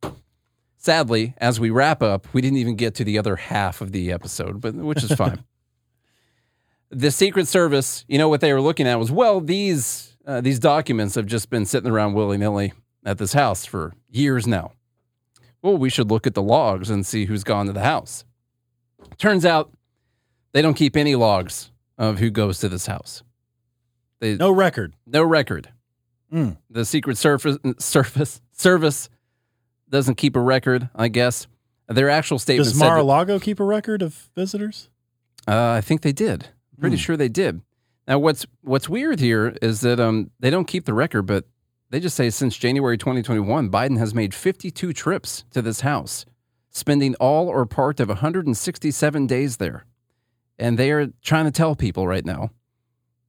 Sadly, 0.78 1.34
as 1.38 1.60
we 1.60 1.70
wrap 1.70 2.02
up, 2.02 2.28
we 2.34 2.42
didn't 2.42 2.58
even 2.58 2.76
get 2.76 2.96
to 2.96 3.04
the 3.04 3.18
other 3.18 3.38
half 3.38 3.82
of 3.82 3.92
the 3.92 4.12
episode, 4.12 4.60
but 4.62 4.76
which 4.76 5.04
is 5.04 5.12
fine. 5.14 5.44
the 6.90 7.12
Secret 7.12 7.48
Service, 7.48 8.04
you 8.08 8.18
know 8.18 8.30
what 8.30 8.42
they 8.42 8.54
were 8.54 8.62
looking 8.62 8.88
at 8.88 8.98
was 8.98 9.12
well, 9.12 9.42
these 9.42 10.18
uh, 10.26 10.42
these 10.42 10.60
documents 10.60 11.16
have 11.16 11.26
just 11.26 11.50
been 11.50 11.66
sitting 11.66 11.90
around 11.90 12.14
willy 12.14 12.38
nilly 12.38 12.74
at 13.06 13.18
this 13.18 13.34
house 13.34 13.66
for 13.66 13.94
years 14.10 14.46
now. 14.48 14.74
Well, 15.62 15.78
we 15.78 15.90
should 15.90 16.10
look 16.10 16.26
at 16.28 16.34
the 16.36 16.42
logs 16.42 16.90
and 16.90 17.06
see 17.06 17.26
who's 17.26 17.44
gone 17.44 17.66
to 17.66 17.74
the 17.74 17.84
house. 17.84 18.24
Turns 19.18 19.46
out 19.46 19.72
they 20.54 20.62
don't 20.62 20.74
keep 20.76 20.96
any 20.96 21.16
logs 21.16 21.72
of 21.98 22.20
who 22.20 22.30
goes 22.30 22.60
to 22.60 22.70
this 22.70 22.86
house. 22.88 23.24
They, 24.20 24.36
No 24.36 24.52
record. 24.52 24.94
no 25.06 25.24
record. 25.24 25.70
Mm. 26.32 26.58
The 26.70 26.86
Secret 26.86 27.18
Service, 27.18 27.58
Service 27.80 28.42
Service 28.54 29.10
doesn't 29.90 30.16
keep 30.16 30.36
a 30.36 30.40
record, 30.42 30.90
I 30.96 31.08
guess. 31.08 31.48
Their 31.88 32.10
actual 32.10 32.38
statement 32.38 32.66
Does 32.70 32.78
that- 32.78 32.86
Mar-a-Lago 32.86 33.40
keep 33.40 33.60
a 33.60 33.64
record 33.64 34.02
of 34.02 34.30
visitors? 34.36 34.90
Uh, 35.48 35.72
I 35.72 35.82
think 35.82 36.02
they 36.02 36.12
did. 36.12 36.50
Pretty 36.80 36.96
Hmm. 36.98 37.00
sure 37.02 37.18
they 37.18 37.30
did. 37.30 37.62
Now, 38.08 38.20
what's 38.20 38.46
what's 38.62 38.88
weird 38.88 39.20
here 39.20 39.56
is 39.62 39.82
that 39.82 40.00
um 40.00 40.30
they 40.40 40.50
don't 40.50 40.66
keep 40.68 40.86
the 40.86 40.94
record, 40.94 41.24
but 41.24 41.46
they 41.90 42.00
just 42.00 42.16
say 42.16 42.30
since 42.30 42.56
January 42.58 42.98
2021, 42.98 43.70
Biden 43.70 43.98
has 43.98 44.14
made 44.14 44.34
52 44.34 44.94
trips 44.94 45.44
to 45.52 45.62
this 45.62 45.82
house, 45.82 46.26
spending 46.70 47.16
all 47.16 47.48
or 47.48 47.66
part 47.66 48.00
of 48.00 48.10
167 48.10 49.28
days 49.28 49.58
there, 49.58 49.86
and 50.58 50.78
they 50.78 50.92
are 50.92 51.08
trying 51.22 51.46
to 51.46 51.52
tell 51.52 51.76
people 51.76 52.08
right 52.08 52.26
now 52.26 52.52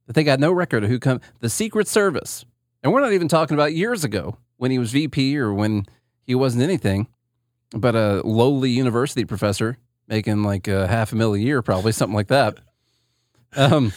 that 0.05 0.13
they 0.13 0.23
got 0.23 0.39
no 0.39 0.51
record 0.51 0.83
of 0.83 0.89
who 0.89 0.99
come. 0.99 1.21
The 1.39 1.49
Secret 1.49 1.87
Service, 1.87 2.45
and 2.83 2.93
we're 2.93 3.01
not 3.01 3.13
even 3.13 3.27
talking 3.27 3.55
about 3.55 3.73
years 3.73 4.03
ago 4.03 4.37
when 4.57 4.71
he 4.71 4.77
was 4.77 4.91
VP 4.91 5.37
or 5.37 5.53
when 5.53 5.85
he 6.23 6.35
wasn't 6.35 6.63
anything, 6.63 7.07
but 7.71 7.95
a 7.95 8.21
lowly 8.23 8.69
university 8.69 9.25
professor 9.25 9.77
making 10.07 10.43
like 10.43 10.67
a 10.67 10.87
half 10.87 11.13
a 11.13 11.15
mil 11.15 11.33
a 11.33 11.39
year, 11.39 11.61
probably 11.61 11.91
something 11.91 12.15
like 12.15 12.27
that. 12.27 12.59
Um, 13.53 13.91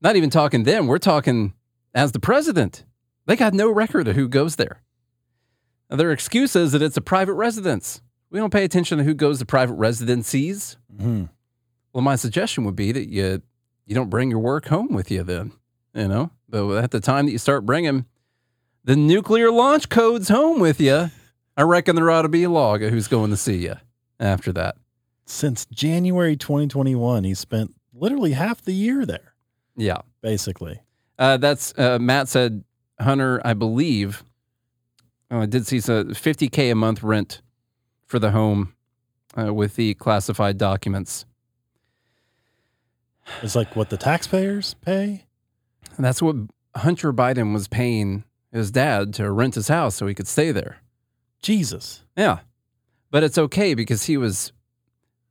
not 0.00 0.16
even 0.16 0.30
talking 0.30 0.64
them. 0.64 0.88
We're 0.88 0.98
talking 0.98 1.54
as 1.94 2.10
the 2.10 2.18
president. 2.18 2.84
They 3.26 3.36
got 3.36 3.54
no 3.54 3.70
record 3.70 4.08
of 4.08 4.16
who 4.16 4.28
goes 4.28 4.56
there. 4.56 4.82
Now, 5.90 5.96
their 5.96 6.12
excuse 6.12 6.56
is 6.56 6.72
that 6.72 6.82
it's 6.82 6.96
a 6.96 7.00
private 7.00 7.34
residence. 7.34 8.00
We 8.30 8.38
don't 8.38 8.52
pay 8.52 8.64
attention 8.64 8.98
to 8.98 9.04
who 9.04 9.14
goes 9.14 9.38
to 9.38 9.46
private 9.46 9.74
residencies. 9.74 10.76
Mhm. 10.96 11.28
Well, 11.92 12.02
my 12.02 12.16
suggestion 12.16 12.64
would 12.64 12.76
be 12.76 12.92
that 12.92 13.08
you 13.08 13.42
you 13.86 13.94
don't 13.94 14.08
bring 14.08 14.30
your 14.30 14.38
work 14.40 14.66
home 14.68 14.88
with 14.94 15.10
you 15.10 15.22
then, 15.22 15.52
you 15.94 16.08
know. 16.08 16.30
But 16.48 16.82
at 16.82 16.90
the 16.90 17.00
time 17.00 17.26
that 17.26 17.32
you 17.32 17.38
start 17.38 17.66
bringing 17.66 18.06
the 18.82 18.96
nuclear 18.96 19.50
launch 19.50 19.90
codes 19.90 20.30
home 20.30 20.58
with 20.58 20.80
you, 20.80 21.10
I 21.56 21.62
reckon 21.62 21.94
there 21.94 22.10
ought 22.10 22.22
to 22.22 22.28
be 22.30 22.44
a 22.44 22.50
log 22.50 22.82
of 22.82 22.90
who's 22.90 23.08
going 23.08 23.30
to 23.30 23.36
see 23.36 23.58
you 23.64 23.74
after 24.18 24.52
that. 24.54 24.76
Since 25.26 25.66
January 25.66 26.34
2021, 26.34 27.24
he 27.24 27.34
spent 27.34 27.74
literally 27.92 28.32
half 28.32 28.62
the 28.62 28.72
year 28.72 29.04
there, 29.06 29.34
Yeah. 29.76 29.98
basically. 30.22 30.80
Uh, 31.18 31.36
that's 31.36 31.72
uh, 31.78 31.98
Matt 32.00 32.28
said, 32.28 32.64
Hunter, 33.00 33.40
I 33.44 33.54
believe. 33.54 34.24
Oh, 35.30 35.40
I 35.40 35.46
did 35.46 35.66
see 35.66 35.80
so 35.80 36.04
50K 36.04 36.72
a 36.72 36.74
month 36.74 37.02
rent 37.02 37.42
for 38.06 38.18
the 38.18 38.30
home 38.30 38.74
uh, 39.36 39.52
with 39.52 39.76
the 39.76 39.94
classified 39.94 40.58
documents. 40.58 41.24
It's 43.42 43.56
like 43.56 43.74
what 43.74 43.90
the 43.90 43.96
taxpayers 43.96 44.74
pay. 44.74 45.24
And 45.96 46.04
that's 46.04 46.22
what 46.22 46.36
Hunter 46.76 47.12
Biden 47.12 47.52
was 47.52 47.68
paying 47.68 48.24
his 48.52 48.70
dad 48.70 49.14
to 49.14 49.30
rent 49.30 49.54
his 49.54 49.68
house 49.68 49.96
so 49.96 50.06
he 50.06 50.14
could 50.14 50.28
stay 50.28 50.52
there. 50.52 50.78
Jesus. 51.42 52.04
Yeah. 52.16 52.40
But 53.10 53.24
it's 53.24 53.38
okay 53.38 53.74
because 53.74 54.04
he 54.04 54.16
was 54.16 54.52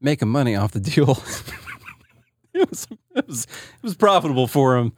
making 0.02 0.30
money 0.30 0.56
off 0.56 0.72
the 0.72 0.80
deal. 0.80 1.12
it, 2.54 2.70
was, 2.70 2.88
it, 3.16 3.28
was, 3.28 3.44
it 3.44 3.84
was 3.84 3.96
profitable 3.96 4.48
for 4.48 4.78
him. 4.78 4.94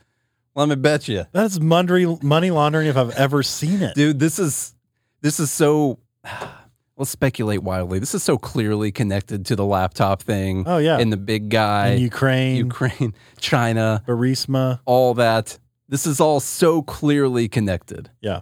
Let 0.55 0.69
me 0.69 0.75
bet 0.75 1.07
you. 1.07 1.25
That's 1.33 1.59
money 1.59 2.17
money 2.21 2.49
laundering 2.51 2.87
if 2.87 2.95
I've 2.95 3.11
ever 3.11 3.43
seen 3.43 3.81
it. 3.81 3.95
Dude, 3.95 4.19
this 4.19 4.39
is 4.39 4.73
this 5.21 5.39
is 5.39 5.51
so 5.51 5.99
let's 6.97 7.11
speculate 7.11 7.61
wildly. 7.61 7.99
This 7.99 8.15
is 8.15 8.23
so 8.23 8.37
clearly 8.37 8.91
connected 8.91 9.45
to 9.47 9.55
the 9.55 9.65
laptop 9.65 10.21
thing. 10.21 10.63
Oh, 10.65 10.77
yeah. 10.77 10.97
And 10.97 11.11
the 11.11 11.17
big 11.17 11.49
guy. 11.49 11.89
In 11.89 12.01
Ukraine, 12.01 12.55
Ukraine, 12.55 13.13
China, 13.39 14.01
Burisma. 14.07 14.79
all 14.85 15.13
that. 15.15 15.59
This 15.89 16.07
is 16.07 16.19
all 16.19 16.39
so 16.39 16.81
clearly 16.81 17.47
connected. 17.47 18.09
Yeah. 18.21 18.41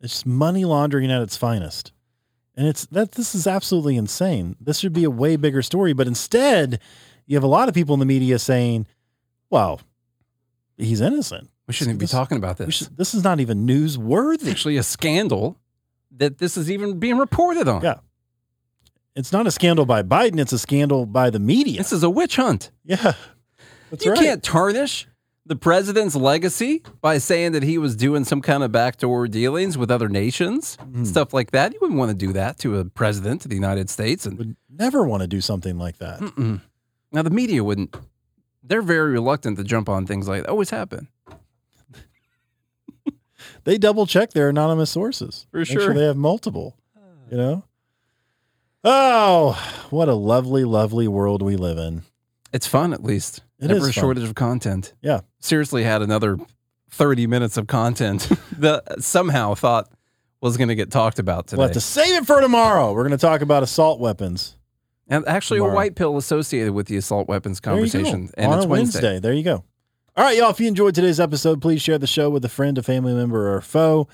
It's 0.00 0.26
money 0.26 0.64
laundering 0.64 1.10
at 1.10 1.22
its 1.22 1.36
finest. 1.36 1.92
And 2.56 2.66
it's 2.66 2.84
that 2.86 3.12
this 3.12 3.34
is 3.34 3.46
absolutely 3.46 3.96
insane. 3.96 4.56
This 4.60 4.78
should 4.78 4.92
be 4.92 5.04
a 5.04 5.10
way 5.10 5.36
bigger 5.36 5.62
story, 5.62 5.92
but 5.94 6.06
instead, 6.06 6.80
you 7.26 7.36
have 7.36 7.44
a 7.44 7.46
lot 7.48 7.68
of 7.68 7.74
people 7.74 7.94
in 7.94 8.00
the 8.00 8.04
media 8.04 8.38
saying, 8.38 8.86
"Well, 9.48 9.80
he's 10.76 11.00
innocent. 11.00 11.50
We 11.66 11.74
shouldn't 11.74 11.98
be 11.98 12.06
talking 12.06 12.38
about 12.38 12.58
this. 12.58 12.74
should- 12.74 12.96
this 12.96 13.14
is 13.14 13.22
not 13.24 13.40
even 13.40 13.66
newsworthy." 13.66 14.34
It's 14.42 14.48
actually 14.50 14.76
a 14.76 14.82
scandal 14.82 15.58
that 16.16 16.38
this 16.38 16.56
is 16.56 16.70
even 16.70 16.98
being 16.98 17.18
reported 17.18 17.68
on. 17.68 17.82
Yeah. 17.82 17.96
It's 19.14 19.32
not 19.32 19.46
a 19.46 19.50
scandal 19.50 19.84
by 19.86 20.02
Biden, 20.02 20.38
it's 20.40 20.52
a 20.52 20.58
scandal 20.58 21.04
by 21.06 21.30
the 21.30 21.38
media. 21.38 21.78
This 21.78 21.92
is 21.92 22.02
a 22.02 22.10
witch 22.10 22.36
hunt. 22.36 22.70
yeah. 22.84 23.14
That's 23.90 24.04
you 24.06 24.12
right. 24.12 24.20
can't 24.20 24.42
tarnish 24.42 25.06
the 25.44 25.54
president's 25.56 26.14
legacy 26.16 26.82
by 27.02 27.18
saying 27.18 27.52
that 27.52 27.62
he 27.62 27.76
was 27.76 27.94
doing 27.94 28.24
some 28.24 28.40
kind 28.40 28.62
of 28.62 28.72
backdoor 28.72 29.28
dealings 29.28 29.76
with 29.76 29.90
other 29.90 30.08
nations, 30.08 30.76
Hmm. 30.76 31.04
stuff 31.04 31.34
like 31.34 31.50
that. 31.50 31.74
You 31.74 31.78
wouldn't 31.82 31.98
want 31.98 32.10
to 32.10 32.16
do 32.16 32.32
that 32.32 32.58
to 32.60 32.78
a 32.78 32.84
president 32.86 33.44
of 33.44 33.50
the 33.50 33.54
United 33.56 33.90
States. 33.90 34.24
And 34.24 34.38
would 34.38 34.56
never 34.70 35.04
want 35.04 35.20
to 35.22 35.26
do 35.26 35.40
something 35.42 35.76
like 35.78 35.98
that. 35.98 36.20
mm-mm. 36.20 36.60
now 37.12 37.20
the 37.22 37.30
media 37.30 37.62
wouldn't. 37.62 37.94
They're 38.72 38.80
very 38.80 39.12
reluctant 39.12 39.58
to 39.58 39.64
jump 39.64 39.90
on 39.90 40.06
things 40.06 40.26
like 40.26 40.44
that. 40.44 40.48
Always 40.48 40.70
happen. 40.70 41.08
They 43.64 43.76
double 43.76 44.06
check 44.06 44.30
their 44.30 44.48
anonymous 44.48 44.90
sources. 44.90 45.46
For 45.50 45.58
Make 45.58 45.68
sure. 45.68 45.92
they 45.92 46.06
have 46.06 46.16
multiple. 46.16 46.74
You 47.30 47.36
know? 47.36 47.64
Oh, 48.82 49.86
what 49.90 50.08
a 50.08 50.14
lovely, 50.14 50.64
lovely 50.64 51.06
world 51.06 51.42
we 51.42 51.56
live 51.56 51.76
in. 51.76 52.04
It's 52.54 52.66
fun, 52.66 52.94
at 52.94 53.04
least. 53.04 53.42
It 53.60 53.68
Never 53.68 53.80
is 53.80 53.88
a 53.88 53.92
shortage 53.92 54.24
of 54.24 54.34
content. 54.34 54.94
Yeah. 55.02 55.20
Seriously, 55.38 55.82
had 55.82 56.00
another 56.00 56.38
thirty 56.90 57.26
minutes 57.26 57.58
of 57.58 57.66
content 57.66 58.26
that 58.58 59.02
somehow 59.02 59.54
thought 59.54 59.92
was 60.40 60.56
going 60.56 60.68
to 60.68 60.74
get 60.74 60.90
talked 60.90 61.18
about 61.18 61.46
today. 61.46 61.58
We'll 61.58 61.68
have 61.68 61.74
to 61.74 61.80
save 61.80 62.22
it 62.22 62.26
for 62.26 62.40
tomorrow. 62.40 62.92
We're 62.94 63.06
going 63.06 63.18
to 63.18 63.26
talk 63.26 63.42
about 63.42 63.62
assault 63.62 64.00
weapons. 64.00 64.56
And 65.12 65.28
actually, 65.28 65.58
tomorrow. 65.58 65.72
a 65.72 65.76
white 65.76 65.94
pill 65.94 66.16
associated 66.16 66.72
with 66.72 66.86
the 66.86 66.96
assault 66.96 67.28
weapons 67.28 67.60
There 67.60 67.72
you 67.74 67.76
go. 67.86 67.90
conversation, 67.92 68.30
and 68.36 68.52
on 68.52 68.58
it's 68.58 68.64
a 68.64 68.68
Wednesday. 68.68 69.18
There 69.20 69.32
you 69.32 69.42
go. 69.42 69.64
All 70.16 70.24
right, 70.24 70.36
y'all. 70.36 70.50
If 70.50 70.60
you 70.60 70.68
enjoyed 70.68 70.94
today's 70.94 71.20
episode, 71.20 71.62
please 71.62 71.80
share 71.80 71.98
the 71.98 72.06
show 72.06 72.28
with 72.30 72.44
a 72.44 72.48
friend, 72.48 72.76
a 72.78 72.82
family 72.82 73.14
member, 73.14 73.48
or 73.48 73.56
a 73.56 73.62
foe. 73.62 74.08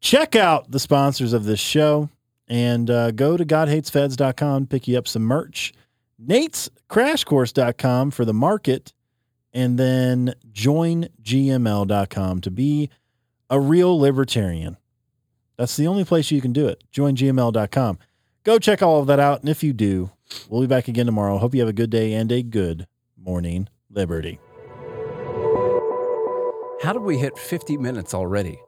Check 0.00 0.34
out 0.34 0.70
the 0.70 0.80
sponsors 0.80 1.32
of 1.32 1.44
this 1.44 1.60
show 1.60 2.08
and 2.48 2.90
uh, 2.90 3.10
go 3.12 3.36
to 3.36 3.44
godhatesfeds.com, 3.44 4.66
pick 4.66 4.88
you 4.88 4.98
up 4.98 5.06
some 5.06 5.22
merch. 5.22 5.72
Nate's 6.18 6.68
crashcourse.com 6.88 8.10
for 8.10 8.24
the 8.24 8.34
market, 8.34 8.92
and 9.52 9.78
then 9.78 10.34
joingml.com 10.52 12.40
to 12.40 12.50
be 12.50 12.90
a 13.48 13.60
real 13.60 13.98
libertarian. 13.98 14.76
That's 15.56 15.76
the 15.76 15.86
only 15.86 16.04
place 16.04 16.30
you 16.30 16.40
can 16.40 16.52
do 16.52 16.66
it. 16.68 16.82
Joingml.com. 16.92 17.98
Go 18.42 18.58
check 18.58 18.82
all 18.82 19.00
of 19.00 19.06
that 19.08 19.20
out. 19.20 19.40
And 19.40 19.48
if 19.48 19.62
you 19.62 19.72
do, 19.72 20.10
we'll 20.48 20.62
be 20.62 20.66
back 20.66 20.88
again 20.88 21.06
tomorrow. 21.06 21.38
Hope 21.38 21.54
you 21.54 21.60
have 21.60 21.68
a 21.68 21.74
good 21.74 21.90
day 21.90 22.14
and 22.14 22.32
a 22.32 22.42
good 22.42 22.86
morning, 23.16 23.68
Liberty. 23.90 24.38
How 26.82 26.94
did 26.94 27.02
we 27.02 27.18
hit 27.18 27.36
50 27.36 27.76
minutes 27.76 28.14
already? 28.14 28.58